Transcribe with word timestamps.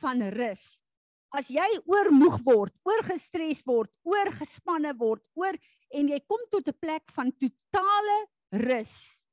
van 0.00 0.22
rus. 0.34 0.64
As 1.30 1.50
jy 1.52 1.66
oormoeg 1.86 2.40
word, 2.46 2.74
oorgestres 2.86 3.62
word, 3.66 3.90
oorgespanne 4.02 4.92
word, 4.98 5.22
oor 5.38 5.54
en 5.94 6.08
jy 6.10 6.18
kom 6.26 6.42
tot 6.50 6.68
'n 6.68 6.78
plek 6.80 7.10
van 7.14 7.30
totale 7.32 8.18
rus, 8.50 9.24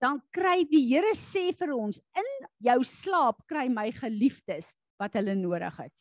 dan 0.00 0.20
kry 0.34 0.64
die 0.66 0.82
Here 0.88 1.14
sê 1.14 1.52
vir 1.54 1.72
ons 1.74 2.00
in 2.16 2.30
jou 2.58 2.82
slaap 2.84 3.46
kry 3.46 3.68
my 3.68 3.90
geliefdes 3.92 4.74
wat 4.98 5.14
hulle 5.14 5.34
nodig 5.34 5.76
het. 5.78 5.94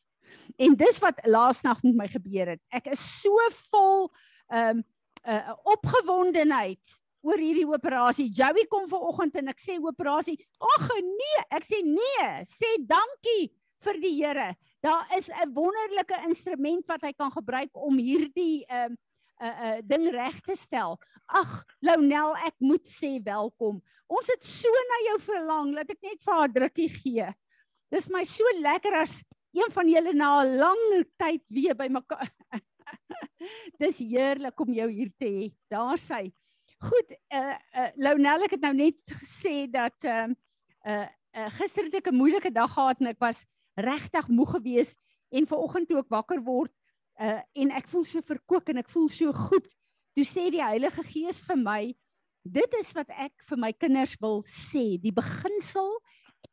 En 0.58 0.76
dis 0.76 1.00
wat 1.00 1.22
laasnag 1.26 1.84
met 1.84 1.96
my 1.96 2.08
gebeur 2.08 2.56
het. 2.56 2.62
Ek 2.74 2.88
is 2.88 3.00
so 3.22 3.38
vol 3.70 4.10
ehm 4.50 4.82
um, 4.82 4.84
'n 5.22 5.38
uh, 5.38 5.54
opgewondenheid 5.70 6.82
oor 7.22 7.38
hierdie 7.38 7.68
operasie. 7.70 8.32
Joey 8.34 8.66
kom 8.66 8.88
vanoggend 8.90 9.36
en 9.38 9.52
ek 9.54 9.60
sê 9.62 9.78
operasie. 9.78 10.38
Ag 10.58 10.88
nee, 10.98 11.44
ek 11.54 11.68
sê 11.68 11.82
nee, 11.86 12.30
sê 12.42 12.72
dankie 12.90 13.52
vir 13.86 14.00
die 14.02 14.14
Here. 14.18 14.56
Daar 14.82 15.08
is 15.18 15.30
'n 15.30 15.54
wonderlike 15.54 16.18
instrument 16.28 16.86
wat 16.88 17.02
hy 17.02 17.14
kan 17.14 17.32
gebruik 17.32 17.72
om 17.74 17.98
hierdie 17.98 18.66
ehm 18.68 18.92
um, 18.92 18.98
'n 19.42 19.46
uh, 19.46 19.62
'n 19.62 19.78
uh, 19.78 19.82
ding 19.84 20.08
reg 20.14 20.40
te 20.42 20.56
stel. 20.56 21.00
Ag, 21.26 21.66
Lounel, 21.82 22.36
ek 22.46 22.56
moet 22.60 22.86
sê 22.86 23.18
welkom. 23.24 23.82
Ons 24.08 24.28
het 24.28 24.44
so 24.44 24.70
na 24.70 24.98
jou 25.10 25.20
verlang 25.20 25.76
dat 25.76 25.90
ek 25.90 26.02
net 26.02 26.22
vir 26.22 26.34
haar 26.34 26.52
drukkie 26.52 26.90
gee. 26.90 27.28
Dis 27.92 28.10
my 28.10 28.24
so 28.24 28.44
lekker 28.60 28.94
as 29.02 29.24
een 29.54 29.72
van 29.72 29.88
julle 29.88 30.14
na 30.14 30.44
'n 30.44 30.58
lang 30.58 31.06
tyd 31.18 31.44
weer 31.50 31.76
by 31.76 31.88
mekaar. 31.88 32.30
Dis 33.82 34.00
heerlik 34.00 34.60
om 34.60 34.74
jou 34.74 34.90
hier 34.90 35.12
te 35.18 35.26
hê. 35.26 35.52
Daar 35.70 35.98
sy. 35.98 36.32
Goed, 36.82 37.12
eh 37.30 37.38
uh, 37.38 37.58
uh, 37.78 37.90
Lounel, 37.96 38.44
ek 38.44 38.52
het 38.58 38.62
nou 38.62 38.74
net 38.74 39.02
gesê 39.22 39.70
dat 39.70 39.98
ehm 40.04 40.34
uh, 40.86 40.92
uh, 40.92 41.08
uh, 41.38 41.50
gister 41.58 41.86
het 41.88 41.96
ek 41.96 42.12
'n 42.12 42.18
moeilike 42.18 42.52
dag 42.52 42.74
gehad 42.74 43.02
en 43.02 43.08
ek 43.08 43.20
was 43.20 43.46
regtig 43.76 44.28
moeg 44.28 44.56
geweest 44.58 44.98
en 45.32 45.48
vanoggend 45.48 45.88
toe 45.90 46.00
ek 46.00 46.12
wakker 46.12 46.42
word 46.44 46.74
uh 47.22 47.40
en 47.54 47.72
ek 47.76 47.88
voel 47.92 48.06
so 48.08 48.24
verkoek 48.26 48.72
en 48.72 48.82
ek 48.82 48.90
voel 48.90 49.10
so 49.10 49.34
goed. 49.34 49.68
Toe 50.16 50.26
sê 50.28 50.50
die 50.52 50.64
Heilige 50.64 51.04
Gees 51.08 51.42
vir 51.48 51.60
my, 51.60 51.82
dit 52.44 52.80
is 52.80 52.90
wat 52.98 53.12
ek 53.16 53.34
vir 53.48 53.60
my 53.60 53.72
kinders 53.74 54.18
wil 54.20 54.42
sê, 54.48 54.98
die 55.00 55.14
beginsel 55.16 55.94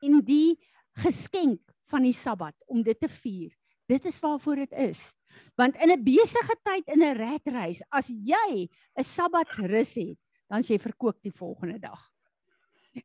en 0.05 0.21
die 0.23 0.59
geskenk 1.03 1.63
van 1.91 2.05
die 2.05 2.15
Sabbat 2.15 2.55
om 2.69 2.83
dit 2.85 2.99
te 3.01 3.09
vier. 3.09 3.51
Dit 3.89 4.05
is 4.07 4.21
waarvoor 4.21 4.67
dit 4.67 4.77
is. 4.91 5.15
Want 5.57 5.77
in 5.81 5.91
'n 5.91 6.05
besige 6.05 6.55
tyd 6.63 6.85
in 6.89 7.03
'n 7.03 7.17
redreis, 7.17 7.83
as 7.91 8.09
jy 8.09 8.69
'n 8.99 9.05
Sabbatsrus 9.05 9.95
het, 9.95 10.19
dan 10.49 10.63
jy 10.63 10.79
verkoop 10.79 11.23
die 11.23 11.33
volgende 11.33 11.79
dag. 11.79 12.01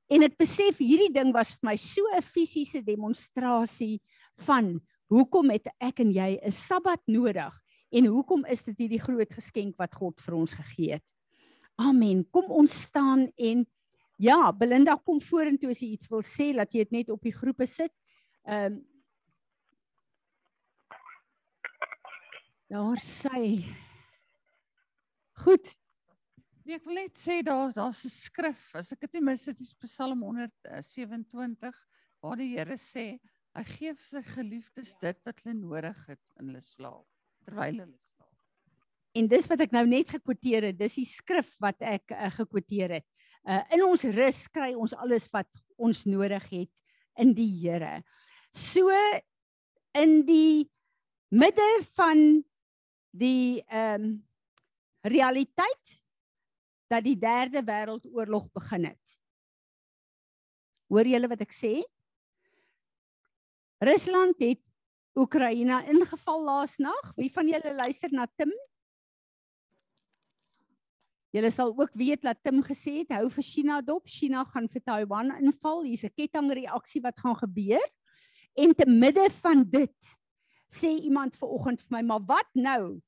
En 0.09 0.23
ek 0.23 0.37
besef 0.37 0.77
hierdie 0.77 1.11
ding 1.13 1.33
was 1.33 1.55
vir 1.55 1.71
my 1.71 1.75
so 1.75 2.01
'n 2.15 2.21
fisiese 2.21 2.81
demonstrasie 2.81 4.01
van 4.45 4.79
hoekom 5.09 5.49
het 5.51 5.67
ek 5.79 5.99
en 5.99 6.11
jy 6.11 6.39
'n 6.41 6.51
Sabbat 6.51 7.01
nodig 7.07 7.53
en 7.91 8.05
hoekom 8.05 8.45
is 8.45 8.63
dit 8.63 8.77
hierdie 8.77 9.01
groot 9.01 9.29
geskenk 9.29 9.77
wat 9.77 9.93
God 9.93 10.21
vir 10.21 10.35
ons 10.35 10.53
gegee 10.53 10.93
het. 10.93 11.13
Amen. 11.77 12.25
Kom 12.31 12.51
ons 12.51 12.73
staan 12.73 13.31
en 13.37 13.65
ja, 14.17 14.51
Belinda 14.51 14.95
kom 14.95 15.19
vorentoe 15.21 15.69
as 15.69 15.81
jy 15.81 15.93
iets 15.93 16.09
wil 16.09 16.21
sê, 16.21 16.53
laat 16.53 16.73
jy 16.73 16.85
dit 16.85 16.91
net 16.91 17.09
op 17.09 17.21
die 17.21 17.33
groepe 17.33 17.67
sit. 17.67 17.93
Ehm 18.45 18.73
um, 18.73 18.81
Daar 22.73 22.97
sy. 22.97 23.61
Goed. 25.43 25.75
Nee, 26.63 26.77
ek 26.79 26.85
wil 26.87 26.95
net 26.95 27.19
sê 27.19 27.41
daar 27.43 27.73
daar's 27.75 28.05
'n 28.07 28.09
skrif, 28.09 28.61
as 28.75 28.93
ek 28.93 29.01
dit 29.03 29.13
nie 29.13 29.25
mis 29.27 29.45
het, 29.45 29.59
is 29.59 29.73
Psalm 29.83 30.21
127 30.23 31.79
waar 32.23 32.37
die 32.39 32.55
Here 32.55 32.77
sê 32.79 33.19
hy 33.53 33.63
gee 33.67 33.91
vir 33.93 34.05
sy 34.07 34.21
geliefdes 34.23 34.93
dit 35.01 35.17
wat 35.27 35.41
hulle 35.43 35.57
nodig 35.59 35.99
het 36.07 36.21
in 36.39 36.47
hulle 36.47 36.61
slaap 36.63 37.03
terwyl 37.43 37.81
hulle 37.83 37.99
slaap. 37.99 38.37
En 39.13 39.27
dis 39.27 39.49
wat 39.51 39.59
ek 39.59 39.75
nou 39.75 39.83
net 39.85 40.13
gekwoteer 40.15 40.69
het, 40.69 40.77
dis 40.79 40.95
die 41.01 41.05
skrif 41.05 41.51
wat 41.59 41.83
ek 41.83 42.15
uh, 42.15 42.31
gekwoteer 42.31 42.95
het. 43.01 43.07
Uh, 43.43 43.59
in 43.75 43.83
ons 43.83 44.07
rus 44.15 44.47
kry 44.47 44.71
ons 44.73 44.95
alles 44.95 45.27
wat 45.33 45.51
ons 45.75 46.05
nodig 46.07 46.47
het 46.49 46.83
in 47.19 47.33
die 47.35 47.49
Here. 47.59 48.05
So 48.55 48.87
in 49.99 50.23
die 50.23 50.71
midde 51.29 51.67
van 51.91 52.39
die 53.11 53.59
ehm 53.67 54.07
um, 54.07 54.23
realiteit 55.03 56.02
dat 56.87 57.03
die 57.03 57.17
derde 57.19 57.63
wêreldoorlog 57.63 58.49
begin 58.53 58.85
het. 58.91 59.17
Hoor 60.91 61.07
julle 61.07 61.29
wat 61.31 61.41
ek 61.41 61.55
sê? 61.55 61.81
Rusland 63.83 64.39
het 64.39 64.61
Oekraïne 65.15 65.83
ingeval 65.91 66.43
laasnag. 66.43 67.13
Wie 67.17 67.31
van 67.33 67.49
julle 67.49 67.73
luister 67.77 68.13
na 68.13 68.27
Tim? 68.37 68.53
Julle 71.33 71.49
sal 71.49 71.73
ook 71.73 71.93
weet 71.97 72.21
dat 72.21 72.37
Tim 72.45 72.61
gesê 72.65 72.99
het 73.01 73.13
hou 73.17 73.29
vir 73.33 73.45
China 73.45 73.81
dop. 73.81 74.05
China 74.09 74.43
gaan 74.53 74.69
vir 74.69 74.83
Taiwan 74.85 75.33
inval. 75.39 75.81
Hier's 75.83 76.05
'n 76.05 76.13
kettingreaksie 76.13 77.01
wat 77.01 77.19
gaan 77.19 77.35
gebeur. 77.35 77.85
En 78.55 78.73
te 78.73 78.85
midde 78.85 79.29
van 79.41 79.63
dit 79.63 80.17
sê 80.69 80.93
iemand 81.01 81.35
ver 81.35 81.47
oggend 81.49 81.81
vir 81.81 81.97
my, 81.97 82.01
"Maar 82.01 82.21
wat 82.25 82.49
nou?" 82.53 83.01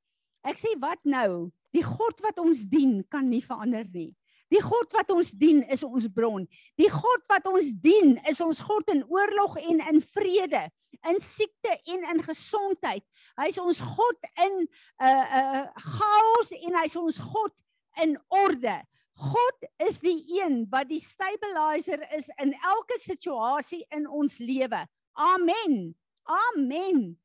Ek 0.44 0.58
sê, 0.58 0.80
"Wat 0.80 1.00
nou? 1.03 1.52
Die 1.75 1.84
God 1.84 2.22
wat 2.24 2.40
ons 2.40 2.63
dien 2.72 3.02
kan 3.12 3.28
nie 3.30 3.44
verander 3.44 3.88
nie. 3.91 4.13
Die 4.53 4.62
God 4.62 4.94
wat 4.94 5.09
ons 5.12 5.34
dien 5.36 5.63
is 5.74 5.84
ons 5.84 6.06
bron. 6.13 6.46
Die 6.80 6.90
God 6.91 7.24
wat 7.31 7.47
ons 7.50 7.74
dien 7.81 8.16
is 8.30 8.40
ons 8.46 8.62
God 8.63 8.90
in 8.94 9.02
oorlog 9.09 9.58
en 9.59 9.81
in 9.90 10.02
vrede, 10.14 10.68
in 11.09 11.19
siekte 11.22 11.74
en 11.91 12.06
in 12.14 12.22
gesondheid. 12.24 13.03
Hy's 13.40 13.58
ons 13.59 13.81
God 13.81 14.30
in 14.46 14.62
'n 14.62 14.68
uh, 15.02 15.25
uh 15.40 15.66
chaos 15.75 16.53
en 16.62 16.78
hy's 16.81 16.96
ons 16.96 17.19
God 17.19 17.53
in 18.02 18.16
orde. 18.30 18.78
God 19.16 19.68
is 19.80 20.00
die 20.03 20.19
een 20.41 20.66
wat 20.69 20.90
die 20.90 21.00
stabilizer 21.00 22.03
is 22.16 22.30
in 22.38 22.53
elke 22.53 23.00
situasie 23.00 23.85
in 23.90 24.08
ons 24.08 24.38
lewe. 24.38 24.85
Amen. 25.14 25.96
Amen. 26.24 27.18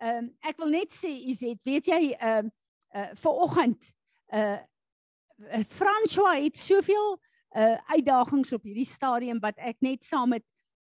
Ehm 0.00 0.24
um, 0.24 0.30
ek 0.42 0.58
wil 0.58 0.72
net 0.74 0.92
sê 0.92 1.12
Izet, 1.30 1.60
weet 1.64 1.86
jy 1.86 2.02
ehm 2.18 2.48
uh, 2.48 2.52
uh 2.94 3.10
vir 3.20 3.42
oggend 3.46 3.92
uh 4.32 4.58
François 5.68 6.44
het 6.44 6.58
soveel 6.58 7.16
uh 7.56 7.76
uitdagings 7.90 8.52
op 8.54 8.66
hierdie 8.66 8.88
stadium 8.88 9.40
wat 9.42 9.58
ek 9.58 9.80
net 9.82 10.04
saam 10.06 10.34
met 10.34 10.44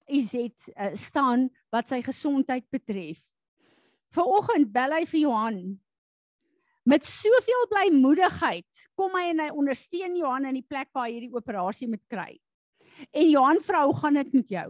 Izet 0.06 0.68
uh, 0.76 0.92
staan 0.94 1.48
wat 1.74 1.88
sy 1.90 1.98
gesondheid 2.06 2.62
betref. 2.70 3.18
Vir 4.14 4.28
oggend 4.38 4.70
bel 4.70 4.94
hy 4.94 5.02
vir 5.10 5.20
Johan 5.24 5.60
met 6.86 7.02
soveel 7.02 7.64
blymoedigheid 7.72 8.86
kom 8.94 9.16
hy 9.18 9.32
en 9.32 9.42
hy 9.42 9.48
ondersteun 9.50 10.14
Johan 10.14 10.46
in 10.52 10.60
die 10.60 10.66
plek 10.66 10.92
waar 10.94 11.10
hierdie 11.10 11.34
operasie 11.34 11.88
moet 11.90 12.04
kry. 12.06 12.36
En 13.10 13.26
Johan 13.26 13.58
vra 13.66 13.82
hoe 13.84 13.96
gaan 13.98 14.20
dit 14.22 14.36
met 14.38 14.52
jou? 14.54 14.68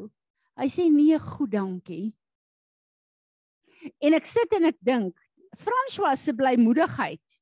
Hy 0.56 0.68
sê 0.72 0.86
nee, 0.88 1.18
goed, 1.20 1.52
dankie. 1.52 2.14
En 4.00 4.16
ek 4.16 4.24
sit 4.26 4.56
en 4.56 4.70
ek 4.70 4.78
dink, 4.80 5.20
François 5.60 6.16
se 6.18 6.34
blymoedigheid 6.36 7.40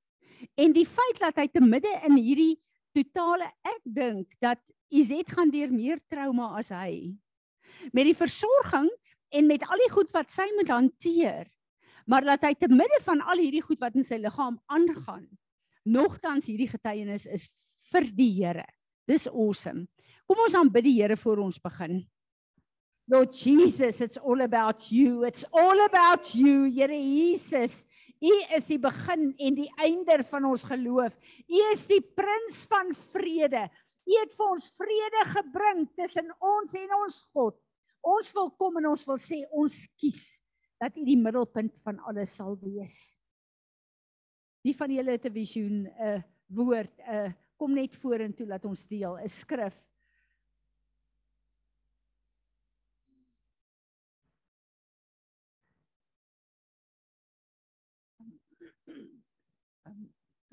en 0.61 0.75
die 0.75 0.87
feit 0.87 1.21
dat 1.21 1.41
hy 1.41 1.49
te 1.51 1.63
midde 1.65 1.91
in 2.07 2.19
hierdie 2.21 2.55
totale 2.95 3.49
ek 3.67 3.83
dink 3.85 4.37
dat 4.43 4.61
Izet 4.95 5.33
gaan 5.35 5.51
deur 5.51 5.73
meer 5.75 5.99
trauma 6.13 6.53
as 6.61 6.69
hy. 6.71 7.17
Met 7.91 8.07
die 8.07 8.15
versorging 8.15 8.87
en 9.35 9.49
met 9.49 9.65
al 9.67 9.81
die 9.83 9.91
goed 9.91 10.13
wat 10.15 10.31
sy 10.31 10.47
moet 10.55 10.71
hanteer. 10.71 11.49
Maar 12.07 12.29
dat 12.35 12.45
hy 12.47 12.53
te 12.55 12.69
midde 12.71 13.01
van 13.03 13.23
al 13.25 13.41
hierdie 13.43 13.65
goed 13.65 13.81
wat 13.83 13.97
in 13.99 14.07
sy 14.07 14.21
liggaam 14.21 14.61
aangaan, 14.71 15.25
nogtans 15.89 16.47
hierdie 16.47 16.69
getuienis 16.71 17.27
is 17.27 17.49
vir 17.91 18.07
die 18.15 18.31
Here. 18.37 18.67
Dis 19.09 19.27
awesome. 19.29 19.89
Kom 20.29 20.45
ons 20.45 20.55
aanbid 20.57 20.87
die 20.87 20.99
Here 21.01 21.17
voor 21.21 21.43
ons 21.49 21.59
begin. 21.61 22.05
Lord 23.11 23.35
Jesus, 23.37 24.01
it's 24.01 24.17
all 24.17 24.41
about 24.41 24.93
you. 24.93 25.25
It's 25.25 25.45
all 25.53 25.81
about 25.85 26.35
you, 26.35 26.71
Here 26.71 26.93
Jesus. 26.93 27.85
U 28.25 28.35
is 28.57 28.69
die 28.71 28.81
begin 28.81 29.33
en 29.37 29.57
die 29.59 29.69
einde 29.85 30.23
van 30.31 30.47
ons 30.49 30.65
geloof. 30.65 31.17
U 31.45 31.59
is 31.73 31.85
die 31.91 32.01
prins 32.01 32.63
van 32.71 32.95
vrede. 33.13 33.67
U 34.05 34.17
het 34.21 34.33
vir 34.37 34.53
ons 34.55 34.71
vrede 34.79 35.25
gebring 35.33 35.85
tussen 35.99 36.31
ons 36.41 36.73
en 36.81 36.97
ons 37.03 37.19
God. 37.37 37.59
Ons 38.05 38.33
wil 38.37 38.51
kom 38.61 38.81
en 38.81 38.91
ons 38.93 39.05
wil 39.09 39.21
sê 39.21 39.43
ons 39.53 39.77
kies 40.01 40.23
dat 40.81 40.97
U 40.97 41.05
die 41.07 41.21
middelpunt 41.21 41.73
van 41.85 42.01
alles 42.09 42.35
sal 42.37 42.57
wees. 42.61 42.97
Wie 44.65 44.77
van 44.77 44.93
julle 44.93 45.17
het 45.17 45.27
'n 45.27 45.33
visioen, 45.33 45.89
'n 45.89 46.25
woord, 46.49 46.93
'n 47.01 47.35
kom 47.57 47.75
net 47.75 47.95
vorentoe 47.97 48.47
laat 48.47 48.65
ons 48.65 48.87
deel 48.89 49.19
'n 49.19 49.29
skrif 49.29 49.77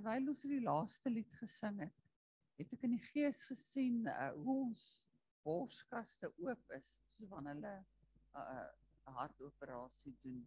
terwyl 0.02 0.32
ons 0.32 0.42
die 0.50 0.62
laaste 0.66 1.12
lied 1.14 1.34
gesing 1.38 1.78
het, 1.84 1.98
het 2.58 2.72
ek 2.74 2.86
in 2.88 2.96
die 2.96 3.06
gees 3.12 3.44
gesien 3.46 4.08
uh, 4.10 4.32
hoe 4.34 4.56
ons 4.64 4.86
borskaste 5.46 6.30
oop 6.42 6.74
is, 6.78 6.88
so 7.14 7.30
van 7.30 7.50
hulle 7.52 7.74
'n 7.78 8.42
uh, 8.42 8.70
'n 9.10 9.14
hartoperasie 9.18 10.16
doen. 10.24 10.42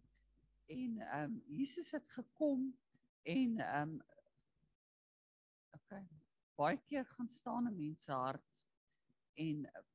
En 0.67 0.99
ehm 0.99 1.23
um, 1.23 1.41
Jesus 1.47 1.91
het 1.95 2.07
gekom 2.17 2.67
en 3.23 3.59
ehm 3.59 3.95
um, 3.95 4.01
okay, 5.77 6.03
baie 6.59 6.79
keer 6.89 7.05
gaan 7.05 7.31
staan 7.31 7.69
'n 7.69 7.75
mens 7.75 8.03
se 8.03 8.11
hart 8.11 8.65
en 9.33 9.63
uh, 9.65 9.85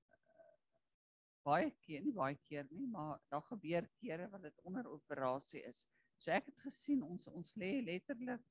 baie 1.43 1.71
keer 1.85 2.01
nie 2.01 2.17
baie 2.17 2.39
keer 2.49 2.67
nie, 2.71 2.87
maar 2.87 3.21
daar 3.29 3.45
gebeur 3.53 3.91
kere 4.01 4.29
wat 4.29 4.43
dit 4.43 4.61
onder 4.63 4.89
operasie 4.89 5.63
is. 5.63 5.87
So 6.17 6.31
ek 6.31 6.47
het 6.47 6.59
gesien 6.61 7.03
ons 7.03 7.27
ons 7.27 7.55
lê 7.55 7.83
letterlik 7.85 8.45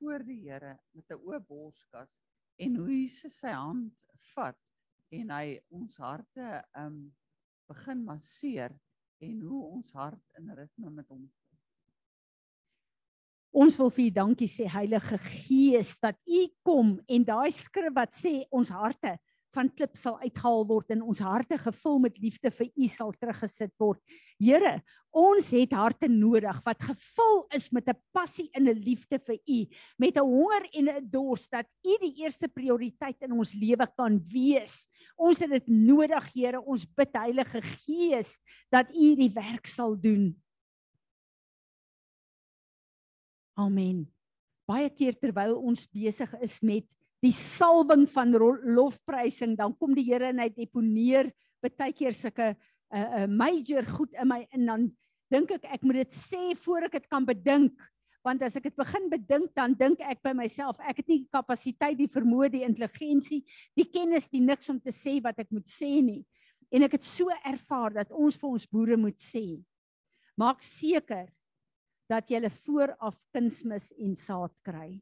voor 0.00 0.24
die 0.24 0.40
Here 0.48 0.78
met 0.96 1.10
'n 1.10 1.20
oop 1.20 1.46
borskas 1.46 2.20
en 2.56 2.76
hoe 2.76 2.88
Jesus 2.88 3.38
sy 3.38 3.52
hand 3.52 3.92
vat 4.34 4.58
en 5.10 5.30
hy 5.30 5.60
ons 5.68 5.96
harte 5.96 6.64
um 6.76 7.12
begin 7.68 8.04
masseer 8.04 8.72
en 9.20 9.40
hoe 9.40 9.64
ons 9.64 9.92
hart 9.92 10.38
in 10.38 10.50
ritme 10.56 10.90
met 10.90 11.08
hom 11.08 11.28
Ons 13.50 13.74
wil 13.80 13.90
vir 13.90 14.04
U 14.06 14.10
dankie 14.14 14.48
sê 14.48 14.68
Heilige 14.70 15.18
Gees 15.18 15.96
dat 15.98 16.18
U 16.22 16.42
kom 16.62 17.00
en 17.10 17.24
daai 17.26 17.50
skrif 17.50 17.94
wat 17.96 18.14
sê 18.14 18.44
ons 18.50 18.70
harte 18.70 19.16
van 19.54 19.70
klip 19.74 19.96
sal 19.98 20.18
uitgehaal 20.22 20.64
word 20.68 20.92
en 20.94 21.02
ons 21.02 21.22
harte 21.24 21.58
gevul 21.58 21.98
met 22.06 22.18
liefde 22.22 22.50
vir 22.54 22.68
U 22.70 22.88
sal 22.90 23.12
teruggesit 23.18 23.72
word. 23.82 24.00
Here, 24.38 24.78
ons 25.10 25.50
het 25.54 25.72
harte 25.74 26.08
nodig 26.10 26.60
wat 26.66 26.82
gevul 26.86 27.42
is 27.56 27.70
met 27.72 27.88
'n 27.88 27.98
passie 28.12 28.50
en 28.54 28.68
'n 28.68 28.82
liefde 28.84 29.18
vir 29.18 29.38
U, 29.46 29.66
met 29.98 30.16
'n 30.16 30.24
honger 30.24 30.68
en 30.72 30.88
'n 30.88 31.10
dors 31.10 31.48
dat 31.48 31.66
U 31.84 31.96
die 32.00 32.22
eerste 32.22 32.48
prioriteit 32.48 33.16
in 33.22 33.32
ons 33.32 33.54
lewe 33.54 33.86
kan 33.96 34.20
wees. 34.28 34.86
Ons 35.16 35.40
het 35.40 35.50
dit 35.50 35.68
nodig, 35.68 36.32
Here. 36.32 36.60
Ons 36.60 36.86
bid 36.86 37.10
Heilige 37.12 37.60
Gees 37.60 38.38
dat 38.70 38.90
U 38.90 39.16
die 39.16 39.32
werk 39.34 39.66
sal 39.66 39.96
doen. 39.96 40.36
Amen. 43.54 44.06
Baie 44.70 44.88
keer 44.90 45.18
terwyl 45.18 45.58
ons 45.58 45.88
besig 45.90 46.30
is 46.40 46.60
met 46.62 46.86
die 47.20 47.34
salwing 47.36 48.06
van 48.08 48.32
lofprysing, 48.32 49.56
dan 49.58 49.74
kom 49.76 49.94
die 49.96 50.06
Here 50.08 50.30
en 50.30 50.40
hy 50.40 50.48
deponeer 50.54 51.30
baie 51.60 51.92
keer 51.92 52.16
sulke 52.16 52.54
'n 52.54 52.56
uh, 52.96 52.98
eh, 52.98 53.26
'n 53.26 53.30
uh, 53.30 53.36
major 53.36 53.84
goed 53.86 54.12
in 54.14 54.28
my 54.28 54.46
en 54.52 54.66
dan 54.66 54.96
dink 55.30 55.50
ek 55.50 55.64
ek 55.64 55.82
moet 55.82 56.02
dit 56.02 56.12
sê 56.12 56.56
voor 56.56 56.88
ek 56.88 56.92
dit 56.92 57.08
kan 57.08 57.24
bedink. 57.24 57.76
Want 58.24 58.42
as 58.42 58.56
ek 58.56 58.64
dit 58.64 58.76
begin 58.76 59.08
bedink 59.08 59.54
dan 59.54 59.74
dink 59.74 60.00
ek 60.00 60.22
by 60.22 60.32
myself 60.32 60.80
ek 60.80 60.96
het 60.96 61.08
nie 61.08 61.18
die 61.24 61.32
kapasiteit 61.32 61.96
die 61.96 62.08
vermoë 62.08 62.50
die 62.50 62.64
intelligensie 62.64 63.44
die 63.76 63.88
kennis 63.88 64.30
die 64.30 64.40
niks 64.40 64.68
om 64.68 64.80
te 64.80 64.90
sê 64.90 65.20
wat 65.22 65.38
ek 65.38 65.50
moet 65.50 65.68
sê 65.68 66.02
nie. 66.02 66.24
En 66.72 66.82
ek 66.82 66.92
het 66.92 67.04
so 67.04 67.28
ervaar 67.44 67.92
dat 67.92 68.10
ons 68.12 68.36
vir 68.36 68.50
ons 68.50 68.66
boere 68.66 68.96
moet 68.96 69.18
sê 69.20 69.62
maak 70.36 70.62
seker 70.62 71.28
dat 72.08 72.28
jy 72.30 72.40
hulle 72.40 72.50
vooraf 72.50 73.16
kunsmis 73.32 73.92
en 73.98 74.14
saad 74.16 74.52
kry 74.64 75.00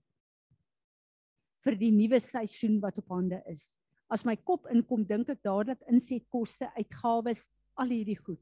vir 1.69 1.77
die 1.77 1.93
nuwe 1.93 2.21
seisoen 2.25 2.79
wat 2.81 2.99
op 3.03 3.13
hande 3.13 3.43
is. 3.51 3.75
As 4.09 4.25
my 4.25 4.39
kop 4.41 4.65
inkom, 4.73 5.05
dink 5.05 5.29
ek 5.29 5.43
dadelik 5.45 5.83
insetkoste, 5.93 6.71
uitgawes, 6.79 7.45
al 7.77 7.93
hierdie 7.93 8.17
goed. 8.17 8.41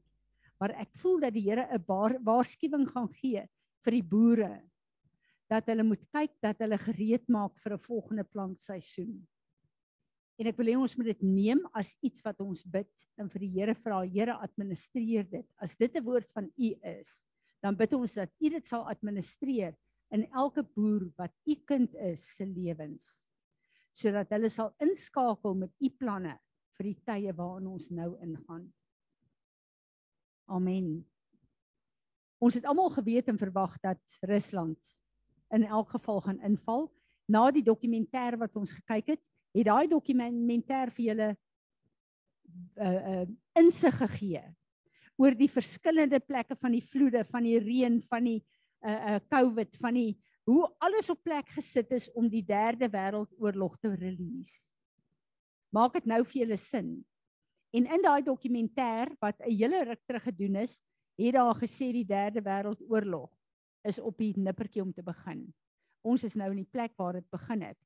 Maar 0.61 0.77
ek 0.85 0.93
voel 1.01 1.19
dat 1.25 1.35
die 1.35 1.43
Here 1.43 1.67
'n 1.67 1.83
waarskuwing 2.23 2.87
gaan 2.87 3.09
gee 3.19 3.43
vir 3.83 3.91
die 3.91 4.03
boere 4.03 4.63
dat 5.47 5.67
hulle 5.67 5.83
moet 5.83 6.03
kyk 6.11 6.33
dat 6.43 6.59
hulle 6.59 6.77
gereed 6.77 7.27
maak 7.29 7.55
vir 7.63 7.73
'n 7.73 7.85
volgende 7.87 8.23
plantseisoen. 8.23 9.27
En 10.39 10.47
ek 10.47 10.57
wil 10.57 10.67
hê 10.67 10.75
ons 10.77 10.97
moet 10.97 11.05
dit 11.05 11.23
neem 11.23 11.61
as 11.73 11.95
iets 12.01 12.21
wat 12.21 12.39
ons 12.41 12.63
bid 12.63 12.91
en 13.17 13.29
vir 13.29 13.39
die 13.39 13.53
Here 13.59 13.75
vra, 13.75 14.01
Here 14.03 14.33
administreer 14.33 15.23
dit. 15.23 15.45
As 15.59 15.75
dit 15.75 15.95
'n 15.95 16.03
woord 16.03 16.31
van 16.31 16.51
U 16.57 16.75
is, 16.83 17.27
dan 17.61 17.75
bid 17.75 17.93
ons 17.93 18.13
dat 18.13 18.29
U 18.39 18.49
dit 18.49 18.65
sal 18.65 18.87
administreer 18.87 19.75
in 20.15 20.27
elke 20.31 20.63
boer 20.63 21.07
wat 21.17 21.33
u 21.45 21.55
kind 21.67 21.95
is 21.95 22.23
se 22.35 22.45
lewens 22.45 23.27
sodat 23.97 24.29
hulle 24.29 24.49
sal 24.53 24.73
inskakel 24.83 25.55
met 25.57 25.73
u 25.81 25.89
planne 25.89 26.35
vir 26.77 26.91
die 26.91 26.99
tye 27.07 27.33
waarin 27.33 27.69
ons 27.71 27.87
nou 27.89 28.11
ingaan. 28.21 28.67
Amen. 30.53 30.99
Ons 32.37 32.59
het 32.59 32.67
almal 32.69 32.91
geweet 32.93 33.31
en 33.31 33.39
verwag 33.41 33.73
dat 33.81 34.19
Rusland 34.29 34.93
in 35.55 35.65
elk 35.65 35.89
geval 35.95 36.21
gaan 36.21 36.43
inval. 36.45 36.85
Na 37.27 37.49
die 37.51 37.65
dokumentêr 37.65 38.37
wat 38.39 38.55
ons 38.55 38.75
gekyk 38.77 39.15
het, 39.15 39.23
het 39.57 39.67
daai 39.67 39.89
dokumentêr 39.89 40.93
vir 40.93 41.05
julle 41.09 41.29
uh 42.77 43.01
uh 43.13 43.25
insig 43.59 43.97
gegee 43.99 44.43
oor 45.17 45.33
die 45.35 45.49
verskillende 45.49 46.19
plekke 46.21 46.55
van 46.61 46.75
die 46.77 46.85
vloede, 46.85 47.23
van 47.25 47.43
die 47.43 47.57
reën, 47.59 47.97
van 48.05 48.29
die 48.29 48.37
uh 48.85 49.15
uh 49.15 49.19
COVID 49.29 49.77
van 49.81 49.93
die 49.93 50.17
hoe 50.47 50.63
alles 50.79 51.09
op 51.09 51.23
plek 51.23 51.49
gesit 51.49 51.91
is 51.91 52.07
om 52.15 52.29
die 52.31 52.43
derde 52.45 52.87
wêreldoorlog 52.89 53.77
te 53.83 53.91
release. 53.95 54.73
Maak 55.75 55.97
dit 55.99 56.05
nou 56.07 56.23
vir 56.23 56.41
julle 56.41 56.57
sin. 56.57 56.91
En 57.75 57.85
in 57.85 58.03
daai 58.03 58.23
dokumentêr 58.23 59.11
wat 59.19 59.41
'n 59.41 59.51
hele 59.51 59.83
ruk 59.83 60.01
terug 60.05 60.23
gedoen 60.23 60.55
is, 60.55 60.81
het 61.17 61.33
daar 61.33 61.55
gesê 61.55 61.91
die 61.91 62.05
derde 62.05 62.41
wêreldoorlog 62.41 63.29
is 63.83 63.99
op 63.99 64.17
die 64.17 64.33
nippertjie 64.37 64.81
om 64.81 64.93
te 64.93 65.03
begin. 65.03 65.53
Ons 66.01 66.23
is 66.23 66.35
nou 66.35 66.49
in 66.51 66.63
die 66.63 66.71
plek 66.71 66.93
waar 66.95 67.13
dit 67.13 67.29
begin 67.29 67.61
het. 67.61 67.77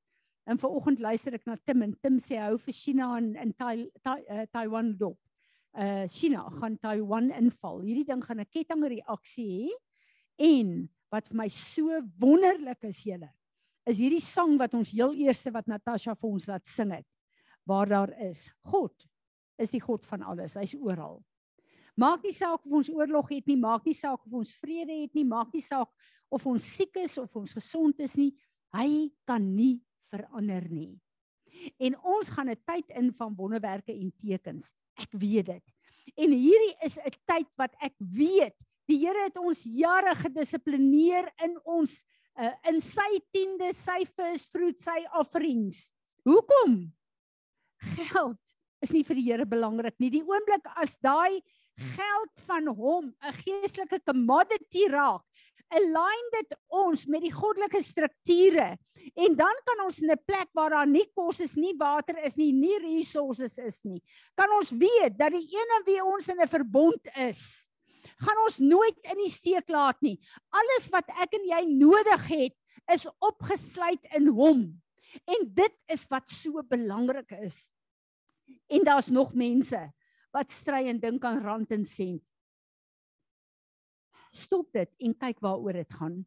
En 0.45 0.59
vanoggend 0.59 0.99
luister 0.99 1.33
ek 1.33 1.45
na 1.45 1.57
Tim 1.65 1.81
en 1.81 1.93
Tim 2.01 2.17
sê 2.19 2.37
hou 2.41 2.57
vir 2.57 2.73
China 2.73 3.17
en 3.17 3.35
in 3.35 3.53
Tai, 3.53 3.89
Tai, 4.03 4.19
uh, 4.29 4.45
Taiwan 4.51 4.97
dop. 4.97 5.19
Uh 5.73 6.07
China 6.07 6.49
gaan 6.49 6.77
Taiwan 6.77 7.31
inval. 7.31 7.81
Hierdie 7.81 8.05
ding 8.05 8.23
gaan 8.23 8.39
'n 8.39 8.49
kettingreaksie 8.51 9.47
hê 9.47 9.69
En 10.41 10.89
wat 11.11 11.27
vir 11.29 11.37
my 11.43 11.47
so 11.53 12.01
wonderlik 12.21 12.87
is 12.89 13.03
julle, 13.05 13.29
is 13.85 13.99
hierdie 14.01 14.23
sang 14.23 14.57
wat 14.61 14.73
ons 14.77 14.93
heel 14.93 15.13
eerste 15.25 15.51
wat 15.53 15.67
Natasha 15.69 16.15
vir 16.15 16.29
ons 16.29 16.47
laat 16.49 16.65
sing 16.69 16.93
het, 16.95 17.07
waar 17.67 17.89
daar 17.89 18.13
is 18.29 18.47
God 18.71 18.93
is 19.61 19.75
die 19.75 19.81
God 19.83 20.05
van 20.09 20.23
alles. 20.25 20.55
Hy's 20.57 20.73
oral. 20.81 21.19
Maak 21.99 22.23
nie 22.25 22.33
saak 22.33 22.63
of 22.65 22.79
ons 22.79 22.89
oorlog 22.89 23.29
het 23.29 23.45
nie, 23.51 23.59
maak 23.59 23.85
nie 23.85 23.93
saak 23.97 24.23
of 24.25 24.39
ons 24.41 24.55
vrede 24.57 24.95
het 25.03 25.13
nie, 25.13 25.25
maak 25.27 25.51
nie 25.53 25.61
saak 25.61 25.91
of 26.31 26.45
ons 26.47 26.65
siek 26.77 26.95
is 27.03 27.17
of 27.21 27.35
ons 27.37 27.53
gesond 27.53 27.99
is 28.01 28.15
nie. 28.17 28.31
Hy 28.73 29.11
kan 29.27 29.43
nie 29.43 29.81
verander 30.09 30.65
nie. 30.71 30.95
En 31.77 31.97
ons 31.99 32.29
gaan 32.31 32.49
'n 32.49 32.57
tyd 32.65 32.89
in 32.89 33.11
van 33.13 33.35
wonderwerke 33.35 33.93
en 33.93 34.11
tekens. 34.17 34.73
Ek 34.97 35.11
weet 35.11 35.45
dit. 35.45 35.63
En 36.17 36.31
hierdie 36.31 36.75
is 36.81 36.97
'n 36.97 37.11
tyd 37.27 37.47
wat 37.57 37.75
ek 37.81 37.93
weet 37.99 38.55
Die 38.91 38.99
Here 38.99 39.29
het 39.29 39.37
ons 39.39 39.63
jare 39.63 40.11
gedissiplineer 40.19 41.29
in 41.45 41.55
ons 41.63 42.01
uh, 42.35 42.51
in 42.67 42.81
sy 42.83 43.21
tiende, 43.31 43.71
sy 43.77 44.01
first 44.17 44.51
fruit, 44.51 44.79
sy 44.83 44.99
offerings. 45.19 45.89
Hoekom? 46.27 46.81
Geld 47.95 48.55
is 48.83 48.91
nie 48.91 49.05
vir 49.07 49.19
die 49.19 49.25
Here 49.29 49.47
belangrik 49.47 49.95
nie. 50.01 50.11
Die 50.11 50.25
oomblik 50.25 50.67
as 50.75 50.97
daai 50.99 51.39
geld 51.95 52.43
van 52.49 52.67
hom 52.67 53.07
'n 53.15 53.37
geestelike 53.45 54.01
commodity 54.03 54.89
raak, 54.91 55.23
align 55.71 56.27
dit 56.35 56.53
ons 56.67 57.07
met 57.07 57.23
die 57.23 57.31
goddelike 57.31 57.79
strukture 57.81 58.75
en 59.15 59.35
dan 59.39 59.55
kan 59.65 59.85
ons 59.85 60.01
in 60.03 60.11
'n 60.11 60.19
plek 60.27 60.49
waar 60.53 60.75
daar 60.75 60.87
nie 60.87 61.07
kos 61.15 61.39
is 61.39 61.55
nie, 61.55 61.73
water 61.79 62.19
is 62.25 62.35
nie, 62.35 62.51
nie 62.51 62.77
resources 62.83 63.57
is 63.57 63.83
nie, 63.85 64.03
kan 64.35 64.51
ons 64.59 64.71
weet 64.71 65.17
dat 65.17 65.31
die 65.31 65.47
ene 65.47 65.83
wie 65.85 66.01
ons 66.03 66.27
in 66.27 66.41
'n 66.41 66.47
verbond 66.47 67.07
is, 67.15 67.70
gaan 68.21 68.43
ons 68.45 68.59
nooit 68.63 68.97
in 69.11 69.19
die 69.23 69.31
steek 69.33 69.69
laat 69.69 69.99
nie. 70.05 70.17
Alles 70.49 70.89
wat 70.93 71.09
ek 71.23 71.37
en 71.39 71.47
jy 71.49 71.61
nodig 71.73 72.27
het, 72.29 72.55
is 72.91 73.07
opgesluit 73.23 74.03
in 74.17 74.29
hom. 74.35 74.65
En 75.27 75.47
dit 75.55 75.77
is 75.91 76.05
wat 76.11 76.29
so 76.31 76.63
belangrik 76.63 77.31
is. 77.41 77.69
En 78.71 78.83
daar's 78.87 79.11
nog 79.11 79.33
mense 79.37 79.79
wat 80.31 80.51
stry 80.51 80.85
en 80.87 80.99
dink 80.99 81.25
aan 81.27 81.41
rand 81.43 81.71
en 81.75 81.85
sent. 81.85 82.23
Stop 84.31 84.71
dit 84.71 84.91
en 85.03 85.15
kyk 85.19 85.41
waaroor 85.43 85.81
dit 85.81 85.97
gaan. 85.99 86.21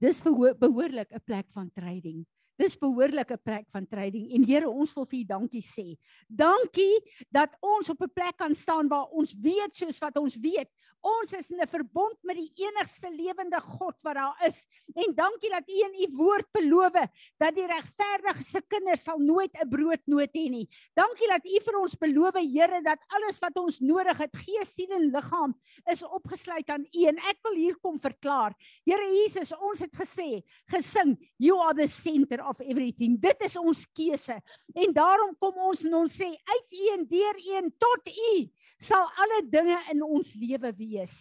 Dis 0.00 0.22
behoorlik 0.22 1.12
'n 1.12 1.24
plek 1.24 1.46
van 1.52 1.70
trading. 1.74 2.24
Dis 2.58 2.74
behoorlike 2.74 3.36
plek 3.46 3.68
van 3.70 3.86
trading 3.86 4.32
en 4.34 4.44
Here 4.48 4.66
ons 4.66 4.90
wil 4.96 5.06
vir 5.06 5.20
U 5.20 5.24
dankie 5.30 5.62
sê. 5.62 5.94
Dankie 6.26 6.98
dat 7.30 7.54
ons 7.62 7.90
op 7.90 8.02
'n 8.02 8.10
plek 8.10 8.36
kan 8.36 8.54
staan 8.54 8.88
waar 8.88 9.06
ons 9.14 9.34
weet 9.38 9.76
soos 9.76 9.98
wat 10.00 10.18
ons 10.18 10.36
weet. 10.36 10.68
Ons 10.98 11.32
is 11.32 11.50
in 11.50 11.60
'n 11.60 11.66
verbond 11.66 12.18
met 12.24 12.36
die 12.36 12.50
enigste 12.66 13.08
lewende 13.10 13.60
God 13.60 13.94
wat 14.02 14.14
daar 14.14 14.34
is. 14.46 14.66
En 14.94 15.14
dankie 15.14 15.50
dat 15.50 15.68
U 15.68 15.72
in 15.72 15.94
U 16.02 16.16
woord 16.16 16.50
beloof 16.52 16.92
dat 17.38 17.54
die 17.54 17.66
regverdige 17.66 18.42
se 18.42 18.60
kinders 18.66 19.04
sal 19.04 19.18
nooit 19.18 19.54
'n 19.54 19.68
broodnood 19.68 20.30
hê 20.34 20.50
nie. 20.50 20.68
Dankie 20.94 21.28
dat 21.28 21.44
U 21.44 21.60
vir 21.60 21.78
ons 21.80 21.94
beloof 21.94 22.34
Here 22.38 22.82
dat 22.82 22.98
alles 23.08 23.38
wat 23.38 23.56
ons 23.56 23.80
nodig 23.80 24.18
het, 24.18 24.36
gees, 24.36 24.74
siel 24.74 24.90
en 24.90 25.10
liggaam, 25.10 25.54
is 25.90 26.02
opgesluit 26.02 26.68
aan 26.68 26.86
U 26.92 27.04
en 27.06 27.18
ek 27.18 27.38
wil 27.44 27.54
hier 27.54 27.76
kom 27.76 27.98
verklaar. 27.98 28.54
Here 28.84 29.04
Jesus, 29.22 29.52
ons 29.52 29.78
het 29.78 29.92
gesê, 29.92 30.42
gesing, 30.66 31.16
you 31.38 31.58
are 31.60 31.74
the 31.74 31.86
center 31.86 32.40
of 32.48 32.60
everything. 32.60 33.16
Dit 33.20 33.40
is 33.44 33.56
ons 33.56 33.84
keuse. 33.96 34.36
En 34.74 34.94
daarom 34.94 35.34
kom 35.40 35.56
ons 35.68 35.84
en 35.84 35.98
ons 36.02 36.14
sê 36.20 36.28
uit 36.28 36.76
U 36.78 36.84
en 36.94 37.04
deur 37.08 37.42
U 37.44 37.56
en 37.62 37.70
tot 37.86 38.10
U 38.12 38.32
sal 38.78 39.08
alle 39.18 39.42
dinge 39.50 39.78
in 39.92 40.02
ons 40.06 40.34
lewe 40.38 40.72
wees. 40.78 41.18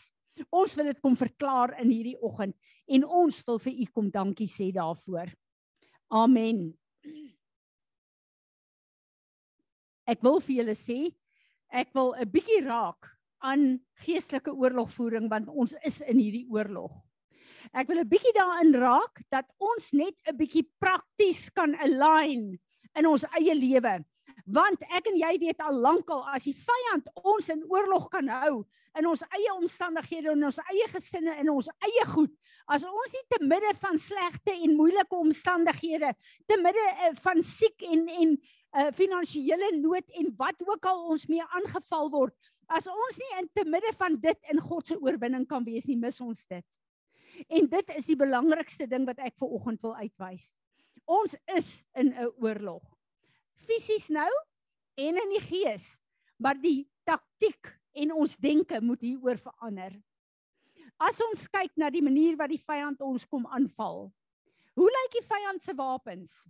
Ons 0.53 0.75
wil 0.77 0.91
dit 0.91 0.99
kom 1.01 1.15
verklaar 1.17 1.75
in 1.81 1.89
hierdie 1.89 2.17
oggend 2.21 2.55
en 2.87 3.05
ons 3.23 3.39
wil 3.47 3.61
vir 3.63 3.79
U 3.83 3.87
kom 3.93 4.11
dankie 4.13 4.49
sê 4.51 4.69
daarvoor. 4.75 5.33
Amen. 6.13 6.69
Ek 10.07 10.21
wil 10.23 10.39
vir 10.39 10.61
julle 10.61 10.75
sê, 10.79 10.99
ek 11.67 11.91
wil 11.93 12.13
'n 12.15 12.29
bietjie 12.31 12.63
raak 12.63 13.17
aan 13.43 13.79
geestelike 14.05 14.53
oorlogvoering 14.55 15.27
want 15.29 15.49
ons 15.49 15.75
is 15.83 15.99
in 16.01 16.17
hierdie 16.17 16.47
oorlog. 16.49 17.06
Ek 17.73 17.87
wil 17.87 17.99
'n 17.99 18.09
bietjie 18.09 18.33
daarin 18.33 18.73
raak 18.75 19.21
dat 19.29 19.45
ons 19.57 19.91
net 19.91 20.15
'n 20.27 20.37
bietjie 20.37 20.67
prakties 20.79 21.49
kan 21.49 21.75
align 21.75 22.59
in 22.95 23.05
ons 23.05 23.25
eie 23.37 23.55
lewe. 23.55 24.05
Want 24.45 24.81
ek 24.89 25.07
en 25.07 25.17
jy 25.17 25.37
weet 25.39 25.59
al 25.59 25.75
lankal 25.75 26.23
as 26.33 26.43
die 26.43 26.55
vyand 26.55 27.09
ons 27.23 27.49
in 27.49 27.63
oorlog 27.67 28.09
kan 28.09 28.27
hou 28.27 28.65
in 28.97 29.05
ons 29.05 29.21
eie 29.35 29.53
omstandighede 29.53 30.31
en 30.33 30.45
ons 30.49 30.59
eie 30.71 30.87
gesinne 30.89 31.33
en 31.41 31.49
ons 31.49 31.69
eie 31.85 32.05
goed. 32.13 32.33
As 32.67 32.83
ons 32.83 33.13
nie 33.13 33.25
te 33.29 33.39
midde 33.43 33.73
van 33.79 33.97
slegte 33.97 34.51
en 34.51 34.75
moeilike 34.75 35.15
omstandighede, 35.15 36.13
te 36.47 36.57
midde 36.61 36.85
eh, 37.05 37.13
van 37.23 37.43
siek 37.43 37.83
en 37.87 38.07
en 38.07 38.37
uh, 38.77 38.89
finansiële 38.93 39.71
nood 39.79 40.09
en 40.19 40.33
wat 40.37 40.59
ook 40.65 40.85
al 40.85 41.05
ons 41.13 41.27
mee 41.31 41.43
aangeval 41.59 42.11
word, 42.11 42.33
as 42.67 42.87
ons 42.91 43.19
nie 43.21 43.29
in 43.39 43.47
te 43.55 43.63
midde 43.65 43.93
van 43.97 44.17
dit 44.19 44.51
in 44.51 44.59
God 44.59 44.87
se 44.87 44.97
oorwinning 44.99 45.47
kan 45.47 45.63
wees 45.63 45.87
nie, 45.87 45.95
mis 45.97 46.19
ons 46.21 46.43
dit. 46.51 46.65
En 47.45 47.67
dit 47.69 47.93
is 47.95 48.09
die 48.09 48.17
belangrikste 48.17 48.87
ding 48.89 49.05
wat 49.05 49.19
ek 49.21 49.37
ver 49.37 49.51
oggend 49.59 49.81
wil 49.85 49.95
uitwys. 49.95 50.55
Ons 51.05 51.35
is 51.55 51.85
in 51.95 52.11
'n 52.13 52.31
oorlog. 52.41 52.83
Fisies 53.55 54.09
nou 54.09 54.31
en 54.97 55.15
in 55.15 55.29
die 55.29 55.45
gees, 55.45 55.97
maar 56.37 56.57
die 56.59 56.89
taktik 57.05 57.79
en 57.93 58.13
ons 58.13 58.37
denke 58.37 58.81
moet 58.81 59.01
hieroor 59.01 59.37
verander. 59.37 59.93
As 60.97 61.21
ons 61.21 61.47
kyk 61.47 61.71
na 61.77 61.89
die 61.89 62.01
manier 62.01 62.37
wat 62.37 62.49
die 62.49 62.61
vyand 62.61 63.01
ons 63.01 63.25
kom 63.25 63.45
aanval. 63.45 64.11
Hoe 64.77 64.89
lyk 64.89 65.11
die 65.11 65.25
vyand 65.25 65.63
se 65.63 65.73
wapens? 65.77 66.47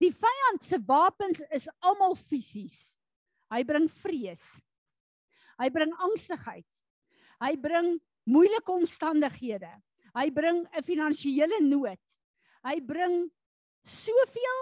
Die 0.00 0.12
vyand 0.12 0.64
se 0.64 0.78
wapens 0.86 1.42
is 1.50 1.68
almal 1.78 2.14
fisies. 2.14 2.98
Hy 3.50 3.62
bring 3.64 3.88
vrees. 4.02 4.44
Hy 5.60 5.68
bring 5.74 5.92
angstigheid. 5.98 6.66
Hy 7.40 7.56
bring 7.56 7.94
moeilike 8.28 8.72
omstandighede. 8.72 9.70
Hy 10.14 10.30
bring 10.30 10.66
'n 10.66 10.82
finansiële 10.82 11.60
nood. 11.62 12.02
Hy 12.66 12.80
bring 12.80 13.30
soveel 13.84 14.60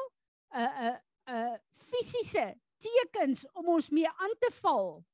'n 0.54 0.60
uh, 0.60 0.62
'n 0.62 0.86
uh, 0.86 0.96
'n 1.28 1.34
uh, 1.34 1.56
fisiese 1.90 2.54
tekens 2.78 3.46
om 3.54 3.68
ons 3.68 3.90
mee 3.90 4.08
aan 4.08 4.34
te 4.40 4.50
val. 4.62 5.04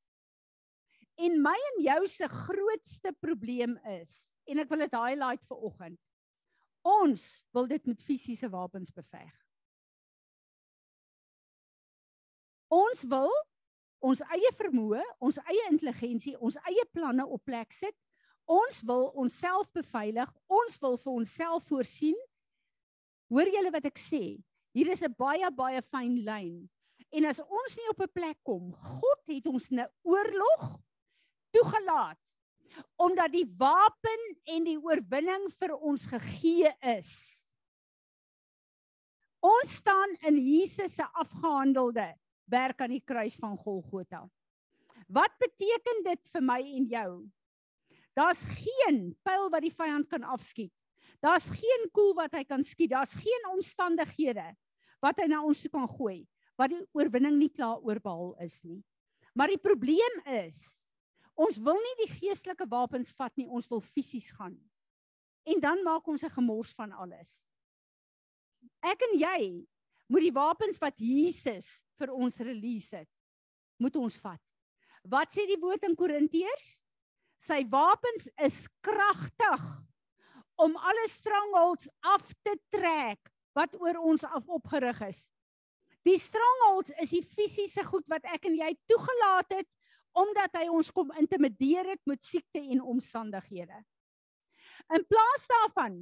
En 1.16 1.42
my 1.42 1.54
en 1.54 1.82
jou 1.82 2.06
se 2.10 2.28
grootste 2.28 3.12
probleem 3.20 3.76
is 4.00 4.34
en 4.44 4.58
ek 4.58 4.68
wil 4.68 4.82
dit 4.84 4.96
highlight 4.98 5.44
vir 5.48 5.56
oggend. 5.56 6.00
Ons 6.84 7.46
wil 7.54 7.66
dit 7.70 7.86
met 7.86 8.02
fisiese 8.02 8.50
wapens 8.50 8.90
beveg. 8.92 9.32
Ons 12.68 13.04
wil 13.08 13.30
ons 14.04 14.20
eie 14.36 14.50
vermoë, 14.58 15.02
ons 15.24 15.38
eie 15.48 15.68
intelligensie, 15.70 16.34
ons 16.36 16.58
eie 16.68 16.84
planne 16.92 17.24
op 17.24 17.42
plek 17.48 17.72
sit. 17.72 17.96
Ons 18.44 18.82
wil 18.84 19.08
onsself 19.20 19.70
beveilig. 19.72 20.28
Ons 20.52 20.76
wil 20.82 20.98
vir 21.00 21.12
onsself 21.14 21.64
voorsien. 21.70 22.16
Hoor 23.32 23.48
julle 23.48 23.72
wat 23.72 23.88
ek 23.88 24.00
sê? 24.00 24.40
Hier 24.76 24.90
is 24.92 25.02
'n 25.02 25.14
baie 25.16 25.50
baie 25.50 25.80
fyn 25.82 26.20
lyn. 26.24 26.68
En 27.12 27.24
as 27.24 27.40
ons 27.40 27.76
nie 27.76 27.88
op 27.90 28.00
'n 28.00 28.12
plek 28.12 28.38
kom, 28.44 28.72
God 28.74 29.20
het 29.26 29.46
ons 29.46 29.70
'n 29.70 29.86
oorlog 30.02 30.80
toegelaat 31.52 32.18
omdat 32.98 33.30
die 33.32 33.46
wapen 33.56 34.22
en 34.44 34.64
die 34.64 34.78
oorwinning 34.78 35.46
vir 35.60 35.76
ons 35.76 36.06
gegee 36.06 36.72
is. 36.80 37.10
Ons 39.40 39.76
staan 39.76 40.16
in 40.26 40.38
Jesus 40.38 40.94
se 40.94 41.04
afgehandelde 41.12 42.14
werk 42.50 42.80
aan 42.80 42.94
die 42.94 43.04
kruis 43.04 43.36
van 43.40 43.56
Golgotha. 43.56 44.24
Wat 45.08 45.32
beteken 45.38 46.04
dit 46.04 46.30
vir 46.32 46.42
my 46.42 46.60
en 46.60 46.86
jou? 46.90 47.10
Daar's 48.14 48.44
geen 48.46 49.16
pyl 49.26 49.50
wat 49.50 49.64
die 49.64 49.74
vyand 49.74 50.08
kan 50.08 50.22
afskiet. 50.22 50.72
Daar's 51.24 51.48
geen 51.50 51.88
koel 51.92 52.12
wat 52.14 52.34
hy 52.36 52.44
kan 52.44 52.62
skiet. 52.64 52.92
Daar's 52.92 53.14
geen 53.16 53.50
omstandighede 53.52 54.52
wat 55.02 55.18
hy 55.20 55.28
na 55.28 55.42
ons 55.44 55.60
toe 55.64 55.72
kan 55.72 55.88
gooi 55.88 56.22
wat 56.58 56.70
die 56.70 56.84
oorwinning 56.94 57.34
nie 57.38 57.50
klaar 57.50 57.82
oorbehaal 57.82 58.36
is 58.44 58.60
nie. 58.62 58.78
Maar 59.34 59.50
die 59.50 59.60
probleem 59.60 60.20
is 60.46 60.62
ons 61.34 61.58
wil 61.58 61.80
nie 61.82 61.94
die 62.04 62.12
geestelike 62.12 62.66
wapens 62.70 63.10
vat 63.18 63.34
nie, 63.34 63.48
ons 63.50 63.66
wil 63.66 63.82
fisies 63.82 64.28
gaan. 64.36 64.54
En 65.42 65.58
dan 65.60 65.82
maak 65.82 66.06
ons 66.06 66.22
'n 66.22 66.30
gemors 66.30 66.72
van 66.78 66.92
alles. 66.92 67.50
Ek 68.80 69.02
en 69.02 69.18
jy 69.18 69.66
moet 70.10 70.26
die 70.26 70.34
wapens 70.34 70.80
wat 70.82 70.98
Jesus 71.00 71.80
vir 71.98 72.12
ons 72.14 72.40
release 72.42 72.96
het, 72.96 73.10
moet 73.80 73.96
ons 73.96 74.18
vat. 74.22 74.40
Wat 75.04 75.32
sê 75.32 75.44
die 75.48 75.60
woord 75.60 75.84
in 75.88 75.96
Korintiërs? 75.96 76.78
Sy 77.44 77.60
wapens 77.68 78.28
is 78.40 78.64
kragtig 78.84 79.64
om 80.60 80.76
alle 80.78 81.06
strangholds 81.10 81.90
af 82.14 82.24
te 82.46 82.54
trek 82.72 83.32
wat 83.58 83.74
oor 83.80 84.00
ons 84.00 84.24
af 84.24 84.48
opgerig 84.48 85.00
is. 85.08 85.26
Die 86.04 86.18
strongholds 86.20 86.92
is 87.00 87.14
die 87.16 87.24
fisiese 87.24 87.84
goed 87.86 88.06
wat 88.12 88.26
ek 88.32 88.48
en 88.48 88.58
jy 88.60 88.72
toegelaat 88.88 89.58
het 89.60 89.70
omdat 90.14 90.52
hy 90.60 90.68
ons 90.70 90.92
kom 90.94 91.10
intimideer 91.18 91.88
het 91.90 92.02
met 92.06 92.22
siekte 92.22 92.60
en 92.62 92.84
omstandighede. 92.94 93.80
In 94.94 95.02
plaas 95.08 95.46
daarvan 95.50 95.96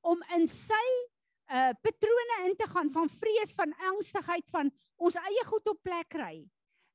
om 0.00 0.22
in 0.36 0.46
sy 0.48 0.86
uh 1.52 1.72
patrone 1.84 2.36
in 2.48 2.56
te 2.56 2.68
gaan 2.68 2.90
van 2.92 3.08
vrees, 3.08 3.52
van 3.52 3.74
angstigheid, 3.92 4.46
van 4.50 4.70
ons 4.96 5.18
eie 5.20 5.44
goed 5.46 5.68
op 5.68 5.82
plek 5.82 6.08
kry. 6.08 6.44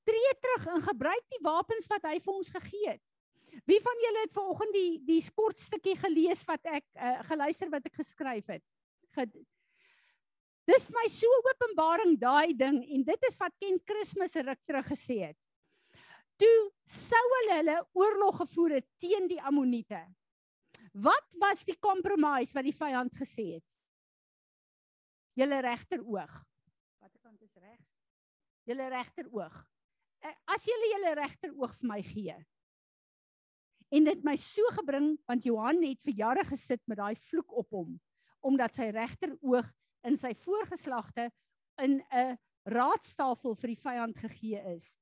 Tree 0.08 0.34
terug 0.42 0.66
en 0.74 0.82
gebruik 0.82 1.26
die 1.30 1.44
wapens 1.46 1.88
wat 1.92 2.08
hy 2.10 2.18
vir 2.20 2.34
ons 2.34 2.50
gegee 2.50 2.90
het. 2.96 3.04
Wie 3.66 3.80
van 3.82 4.02
julle 4.06 4.24
het 4.26 4.34
vanoggend 4.34 4.74
die 4.74 4.92
die 5.06 5.22
kort 5.36 5.60
stukkie 5.60 5.96
gelees 5.98 6.44
wat 6.50 6.66
ek 6.66 6.86
uh 6.96 7.20
geluister 7.30 7.70
wat 7.70 7.86
ek 7.86 8.02
geskryf 8.02 8.48
het? 8.56 8.66
Dis 10.70 10.86
vir 10.86 10.96
my 11.00 11.08
so 11.10 11.38
openbaring 11.50 12.18
daai 12.22 12.54
ding 12.54 12.84
en 12.94 13.04
dit 13.04 13.24
is 13.30 13.38
wat 13.42 13.56
Ken 13.62 13.80
Kersfees 13.90 14.36
ruk 14.46 14.60
terug 14.70 14.86
gesê 14.92 15.18
het. 15.30 15.38
Toe 16.40 16.58
sou 16.86 17.26
hulle 17.40 17.56
hulle 17.58 17.78
oorlog 17.98 18.38
gevoer 18.44 18.78
het 18.78 18.88
teen 19.02 19.28
die 19.28 19.42
Ammoniete. 19.42 20.04
Wat 20.94 21.36
was 21.42 21.66
die 21.66 21.78
kompromis 21.82 22.54
wat 22.56 22.68
die 22.68 22.76
vyand 22.76 23.18
gesê 23.18 23.48
het? 23.58 23.66
Julle 25.40 25.62
regteroog. 25.64 26.32
Watter 27.00 27.20
kant 27.24 27.42
is 27.46 27.56
regs? 27.56 27.92
Julle 28.68 28.88
regteroog. 28.92 29.60
Eh, 30.20 30.36
as 30.52 30.66
julle 30.68 30.90
julle 30.92 31.14
regteroog 31.16 31.76
vir 31.80 31.88
my 31.88 32.00
gee. 32.04 32.36
En 33.96 34.10
dit 34.10 34.26
my 34.28 34.36
so 34.38 34.74
gebring 34.76 35.14
want 35.30 35.48
Johan 35.48 35.80
het 35.86 36.02
vir 36.06 36.18
jare 36.18 36.44
gesit 36.50 36.84
met 36.92 37.00
daai 37.00 37.16
vloek 37.30 37.56
op 37.64 37.72
hom 37.76 37.98
omdat 38.46 38.78
sy 38.78 38.86
regteroog 38.96 39.68
in 40.08 40.16
sy 40.20 40.32
voorgeslagte 40.44 41.26
in 41.84 42.00
'n 42.12 42.38
raadstafel 42.72 43.56
vir 43.56 43.74
die 43.74 43.82
vyand 43.84 44.16
gegee 44.18 44.62
is. 44.76 44.98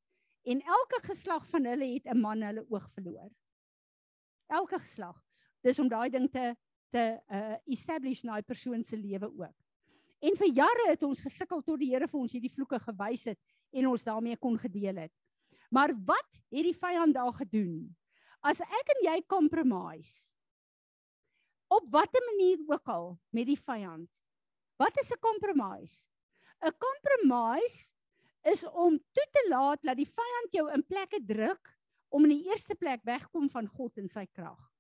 En 0.46 0.62
elke 0.62 1.02
geslag 1.06 1.46
van 1.50 1.66
hulle 1.66 1.94
het 1.94 2.06
'n 2.06 2.22
man 2.22 2.42
hulle 2.42 2.66
oog 2.70 2.90
verloor. 2.94 3.30
Elke 4.50 4.80
geslag. 4.80 5.22
Dis 5.62 5.80
om 5.80 5.90
daai 5.90 6.10
ding 6.10 6.30
te 6.32 6.56
te 6.90 7.22
uh 7.30 7.58
establish 7.66 8.24
in 8.24 8.30
daai 8.30 8.44
persoon 8.44 8.84
se 8.84 8.98
lewe 8.98 9.28
ook. 9.28 9.67
En 10.20 10.36
vir 10.36 10.50
jare 10.54 10.90
het 10.90 11.04
ons 11.04 11.22
gesukkel 11.22 11.62
tot 11.62 11.80
die 11.80 11.92
Here 11.94 12.08
vir 12.08 12.20
ons 12.20 12.34
hierdie 12.34 12.54
vloeke 12.54 12.80
gewys 12.80 13.28
het 13.30 13.40
en 13.72 13.88
ons 13.88 14.04
daarmee 14.04 14.38
kon 14.38 14.58
gedeel 14.58 14.98
het. 15.06 15.14
Maar 15.70 15.94
wat 16.08 16.40
het 16.50 16.64
die 16.64 16.78
vyand 16.78 17.14
daar 17.14 17.34
gedoen? 17.34 17.96
As 18.42 18.62
ek 18.62 18.94
en 18.96 19.04
jy 19.12 19.22
compromise 19.28 20.34
op 21.68 21.84
watter 21.92 22.24
manier 22.32 22.62
ook 22.64 22.88
al 22.88 23.18
met 23.36 23.46
die 23.50 23.60
vyand 23.60 24.08
Wat 24.78 24.94
is 25.02 25.12
'n 25.12 25.20
kompromis? 25.20 26.10
'n 26.62 26.74
Kompromis 26.78 27.96
is 28.44 28.64
om 28.64 28.98
toe 29.14 29.28
te 29.32 29.46
laat 29.50 29.82
dat 29.82 29.98
die 29.98 30.12
vyand 30.20 30.52
jou 30.52 30.72
in 30.74 30.86
plekke 30.86 31.26
druk 31.26 31.78
om 32.10 32.24
in 32.24 32.30
die 32.30 32.50
eerste 32.50 32.76
plek 32.76 33.02
wegkom 33.04 33.50
van 33.50 33.68
God 33.68 33.98
en 33.98 34.08
sy 34.08 34.26
krag, 34.26 34.72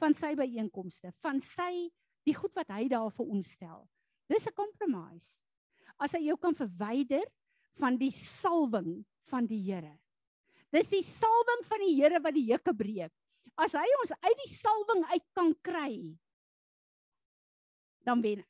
van 0.00 0.14
sy 0.14 0.34
byeenkomste, 0.34 1.12
van 1.20 1.40
sy 1.40 1.92
die 2.24 2.34
goed 2.34 2.54
wat 2.54 2.68
hy 2.68 2.88
daar 2.88 3.10
vir 3.10 3.26
ons 3.26 3.50
stel. 3.50 3.88
Dis 4.28 4.46
'n 4.46 4.54
kompromis. 4.54 5.42
As 5.98 6.12
hy 6.12 6.26
jou 6.26 6.36
kan 6.36 6.54
verwyder 6.54 7.24
van 7.78 7.96
die 7.96 8.10
salwing 8.10 9.04
van 9.30 9.46
die 9.46 9.62
Here. 9.62 9.98
Dis 10.72 10.88
die 10.88 11.02
salwing 11.02 11.64
van 11.64 11.80
die 11.80 11.94
Here 11.94 12.20
wat 12.20 12.34
die 12.34 12.48
juke 12.48 12.74
breek. 12.74 13.12
As 13.56 13.72
hy 13.72 13.86
ons 14.00 14.12
uit 14.12 14.38
die 14.46 14.54
salwing 14.54 15.04
uit 15.12 15.26
kan 15.34 15.54
kry, 15.62 16.16
dan 18.04 18.22
wen 18.22 18.40
hy. 18.40 18.48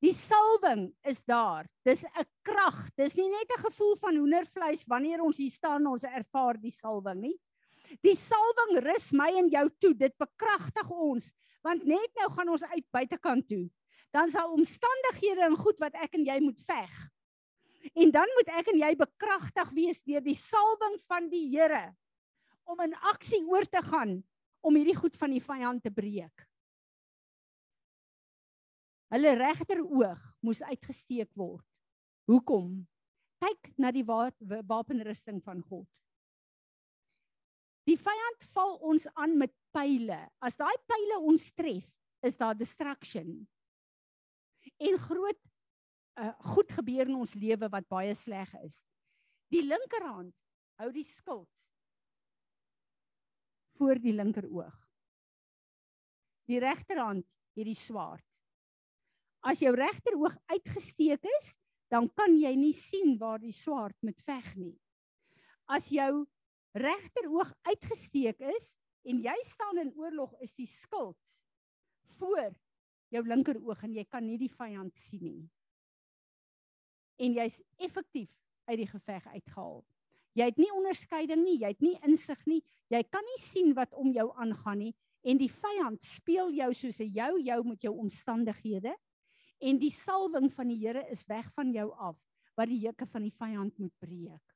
Die 0.00 0.14
salwing 0.16 0.86
is 1.04 1.20
daar. 1.28 1.68
Dis 1.84 2.04
'n 2.04 2.24
krag. 2.42 2.88
Dis 2.96 3.16
nie 3.16 3.28
net 3.28 3.50
'n 3.52 3.64
gevoel 3.68 3.96
van 3.96 4.16
hoendervleis 4.16 4.84
wanneer 4.88 5.20
ons 5.20 5.36
hier 5.36 5.50
staan 5.50 5.86
ons 5.86 6.04
ervaar 6.04 6.56
die 6.56 6.72
salwing 6.72 7.20
nie. 7.20 7.38
Die 8.02 8.16
salwing 8.16 8.80
rus 8.80 9.12
my 9.12 9.28
en 9.36 9.48
jou 9.48 9.68
toe. 9.78 9.94
Dit 9.94 10.16
bekragtig 10.16 10.90
ons 10.90 11.32
want 11.66 11.84
net 11.88 12.10
nou 12.20 12.28
gaan 12.34 12.52
ons 12.52 12.64
uit 12.72 12.86
buitekant 12.92 13.46
toe. 13.48 13.66
Dan 14.14 14.30
sal 14.32 14.52
omstandighede 14.56 15.46
en 15.46 15.58
goed 15.60 15.78
wat 15.82 15.94
ek 16.02 16.16
en 16.18 16.26
jy 16.26 16.38
moet 16.42 16.60
veg. 16.66 16.94
En 17.94 18.10
dan 18.12 18.32
moet 18.36 18.52
ek 18.60 18.72
en 18.72 18.80
jy 18.80 18.90
bekragtig 18.98 19.72
wees 19.76 20.02
deur 20.04 20.24
die 20.24 20.36
salwing 20.36 20.98
van 21.08 21.28
die 21.32 21.46
Here 21.52 21.90
om 22.70 22.80
in 22.84 22.94
aksie 23.12 23.40
oor 23.48 23.66
te 23.66 23.82
gaan 23.82 24.20
om 24.60 24.76
hierdie 24.76 24.98
goed 24.98 25.16
van 25.16 25.32
die 25.32 25.42
vyand 25.42 25.82
te 25.82 25.92
breek. 25.94 26.46
Hulle 29.10 29.32
regter 29.34 29.80
oog 29.82 30.20
moes 30.44 30.60
uitgesteek 30.62 31.30
word. 31.38 31.64
Hoekom? 32.30 32.84
Kyk 33.42 33.72
na 33.80 33.90
die 33.90 34.04
wapenrusting 34.04 35.40
van 35.42 35.64
God. 35.64 35.88
Die 37.88 37.96
vyand 37.98 38.44
val 38.54 38.76
ons 38.86 39.08
aan 39.18 39.34
met 39.40 39.54
pile. 39.74 40.18
As 40.42 40.58
daai 40.60 40.76
pile 40.88 41.20
ons 41.30 41.50
tref, 41.56 41.86
is 42.26 42.36
daar 42.36 42.56
destruction. 42.56 43.32
En 44.76 44.98
groot 45.00 45.40
uh, 46.20 46.34
goed 46.52 46.72
gebeur 46.76 47.08
in 47.08 47.16
ons 47.16 47.34
lewe 47.38 47.70
wat 47.72 47.88
baie 47.88 48.14
sleg 48.14 48.50
is. 48.64 48.82
Die 49.50 49.62
linkerhand 49.64 50.34
hou 50.80 50.90
die 50.94 51.06
skild 51.06 51.48
voor 53.80 54.00
die 54.00 54.12
linkeroog. 54.12 54.74
Die 56.50 56.60
regterhand 56.60 57.24
het 57.56 57.66
die 57.66 57.78
swaard. 57.78 58.24
As 59.40 59.62
jou 59.64 59.72
regteroog 59.72 60.34
uitgesteek 60.52 61.24
is, 61.38 61.54
dan 61.90 62.10
kan 62.12 62.34
jy 62.36 62.52
nie 62.58 62.74
sien 62.76 63.16
waar 63.18 63.40
die 63.40 63.54
swaard 63.56 63.96
met 64.04 64.20
veg 64.26 64.50
nie. 64.58 64.76
As 65.70 65.88
jou 65.88 66.26
regteroog 66.76 67.50
uitgesteek 67.66 68.44
is 68.52 68.74
en 69.02 69.22
jy 69.24 69.36
staan 69.48 69.78
in 69.78 69.94
oorlog, 69.96 70.34
is 70.40 70.54
die 70.58 70.68
skild 70.68 71.36
voor 72.18 72.52
jou 73.10 73.22
linkeroog 73.26 73.82
en 73.86 73.94
jy 73.94 74.04
kan 74.08 74.26
nie 74.26 74.38
die 74.38 74.52
vyand 74.52 74.94
sien 74.96 75.24
nie. 75.24 75.48
En 77.20 77.34
jy's 77.36 77.60
effektief 77.78 78.30
uit 78.70 78.78
die 78.80 78.90
geveg 78.90 79.26
uitgehaal. 79.26 79.80
Jy 80.38 80.46
het 80.46 80.60
nie 80.60 80.70
onderskeiding 80.72 81.42
nie, 81.42 81.58
jy 81.58 81.72
het 81.72 81.82
nie 81.82 81.96
insig 82.06 82.40
nie. 82.46 82.60
Jy 82.92 83.02
kan 83.10 83.24
nie 83.26 83.40
sien 83.42 83.72
wat 83.74 83.94
om 83.98 84.12
jou 84.14 84.28
aangaan 84.38 84.84
nie 84.86 84.94
en 85.26 85.36
die 85.36 85.50
vyand 85.52 86.00
speel 86.00 86.52
jou 86.56 86.70
soos 86.74 87.00
'n 87.00 87.12
jou 87.12 87.40
jou 87.40 87.60
met 87.64 87.82
jou 87.82 87.92
omstandighede 87.92 88.94
en 89.60 89.78
die 89.78 89.90
salwing 89.90 90.48
van 90.52 90.68
die 90.68 90.78
Here 90.80 91.04
is 91.10 91.26
weg 91.28 91.52
van 91.54 91.72
jou 91.72 91.92
af 91.92 92.16
wat 92.56 92.68
die 92.68 92.80
juke 92.80 93.06
van 93.06 93.22
die 93.22 93.36
vyand 93.36 93.78
moet 93.78 93.92
breek. 93.98 94.46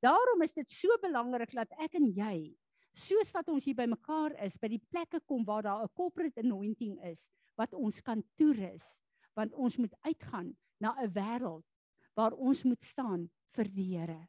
Daarom 0.00 0.42
is 0.42 0.54
dit 0.54 0.68
so 0.70 0.88
belangrik 1.02 1.52
dat 1.52 1.70
ek 1.78 1.94
en 1.94 2.06
jy 2.06 2.56
soos 3.00 3.32
wat 3.34 3.48
ons 3.48 3.64
hier 3.64 3.78
bymekaar 3.78 4.36
is 4.44 4.58
by 4.60 4.68
die 4.72 4.82
plekke 4.92 5.20
kom 5.26 5.44
waar 5.48 5.62
daar 5.62 5.84
'n 5.84 5.94
corporate 5.96 6.40
anointing 6.40 6.98
is 7.04 7.30
wat 7.56 7.74
ons 7.74 8.00
kan 8.00 8.22
toerus 8.36 9.00
want 9.34 9.54
ons 9.54 9.76
moet 9.76 9.94
uitgaan 10.00 10.56
na 10.78 10.94
'n 11.00 11.12
wêreld 11.12 11.64
waar 12.14 12.32
ons 12.32 12.62
moet 12.64 12.82
staan 12.82 13.30
vir 13.56 13.68
die 13.68 13.96
Here. 13.96 14.28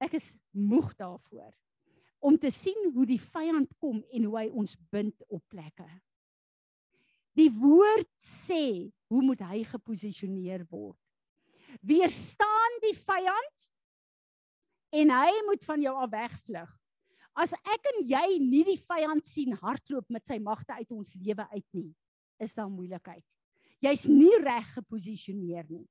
Ek 0.00 0.14
is 0.14 0.36
moeg 0.50 0.94
daarvoor 0.98 1.52
om 2.18 2.38
te 2.38 2.50
sien 2.50 2.92
hoe 2.94 3.06
die 3.06 3.20
vyand 3.20 3.72
kom 3.78 4.02
en 4.10 4.24
hoe 4.24 4.38
hy 4.38 4.48
ons 4.48 4.76
bind 4.90 5.22
op 5.28 5.42
plekke. 5.50 5.88
Die 7.38 7.50
woord 7.50 8.10
sê 8.22 8.92
hoe 9.10 9.22
moet 9.22 9.40
hy 9.40 9.62
geposisioneer 9.64 10.66
word? 10.70 10.98
Weerstaan 11.80 12.78
die 12.84 12.94
vyand 12.98 13.71
en 14.92 15.10
hy 15.10 15.32
moet 15.48 15.64
van 15.64 15.82
jou 15.82 15.94
af 15.96 16.10
wegvlug. 16.12 16.70
As 17.32 17.52
ek 17.52 17.88
en 17.94 18.02
jy 18.04 18.26
nie 18.38 18.64
die 18.64 18.80
vyand 18.80 19.26
sien 19.26 19.56
hardloop 19.56 20.10
met 20.12 20.26
sy 20.26 20.38
magte 20.38 20.76
uit 20.76 20.90
ons 20.92 21.14
lewe 21.16 21.46
uit 21.54 21.68
nie, 21.72 21.90
is 22.38 22.54
daar 22.54 22.68
moeilikheid. 22.68 23.24
Jy's 23.80 24.04
nie 24.06 24.36
reg 24.44 24.68
geposisioneer 24.76 25.64
nie 25.70 25.86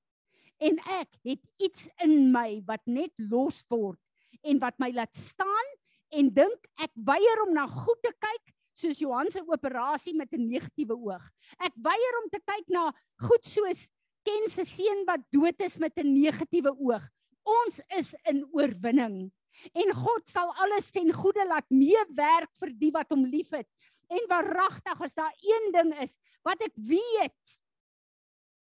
en 0.61 0.77
ek 1.01 1.09
het 1.25 1.41
iets 1.61 1.87
in 2.05 2.29
my 2.33 2.61
wat 2.67 2.83
net 2.85 3.13
los 3.17 3.63
word 3.73 3.99
en 4.45 4.61
wat 4.61 4.77
my 4.81 4.91
laat 4.93 5.13
staan 5.17 5.69
en 6.13 6.29
dink 6.33 6.67
ek 6.81 6.91
weier 7.07 7.45
om 7.47 7.53
na 7.55 7.65
goed 7.69 8.01
te 8.05 8.11
kyk 8.13 8.53
soos 8.77 9.01
Johan 9.01 9.29
se 9.33 9.41
operasie 9.41 10.13
met 10.17 10.31
'n 10.33 10.47
negatiewe 10.47 10.95
oog. 10.95 11.21
Ek 11.59 11.73
weier 11.75 12.15
om 12.23 12.29
te 12.29 12.39
kyk 12.39 12.69
na 12.69 12.91
goed 13.19 13.43
soos 13.45 13.89
Ken 14.23 14.49
se 14.49 14.63
seun 14.63 15.05
wat 15.07 15.21
dood 15.33 15.59
is 15.65 15.77
met 15.77 15.97
'n 15.97 16.13
negatiewe 16.13 16.69
oog. 16.77 17.01
Ons 17.47 17.79
is 17.97 18.13
in 18.29 18.43
oorwinning 18.53 19.31
en 19.77 19.93
God 19.93 20.27
sal 20.29 20.51
alles 20.63 20.89
ten 20.93 21.11
goeie 21.13 21.45
laat 21.47 21.67
meewerk 21.73 22.51
vir 22.61 22.71
die 22.77 22.91
wat 22.93 23.11
hom 23.13 23.25
liefhet. 23.29 23.67
En 24.11 24.27
waaragtig 24.29 25.01
as 25.07 25.15
daar 25.15 25.35
een 25.39 25.71
ding 25.75 25.91
is 26.03 26.17
wat 26.45 26.61
ek 26.65 26.75
weet 26.75 27.57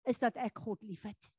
is 0.09 0.21
dat 0.21 0.37
ek 0.41 0.59
God 0.65 0.81
liefhet. 0.83 1.31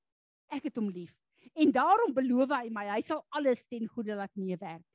Ek 0.53 0.69
het 0.69 0.77
hom 0.77 0.89
lief. 0.89 1.13
En 1.57 1.71
daarom 1.73 2.13
beloof 2.13 2.51
hy 2.53 2.69
my, 2.73 2.87
hy 2.93 3.01
sal 3.05 3.23
alles 3.35 3.65
ten 3.69 3.87
goeie 3.89 4.15
laat 4.17 4.33
meewerk. 4.37 4.85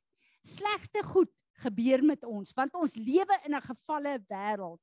Slegte 0.45 1.03
goed 1.03 1.31
gebeur 1.63 2.03
met 2.03 2.23
ons 2.27 2.51
want 2.55 2.73
ons 2.75 2.97
lewe 2.99 3.35
in 3.47 3.55
'n 3.55 3.63
gefalle 3.63 4.19
wêreld. 4.29 4.81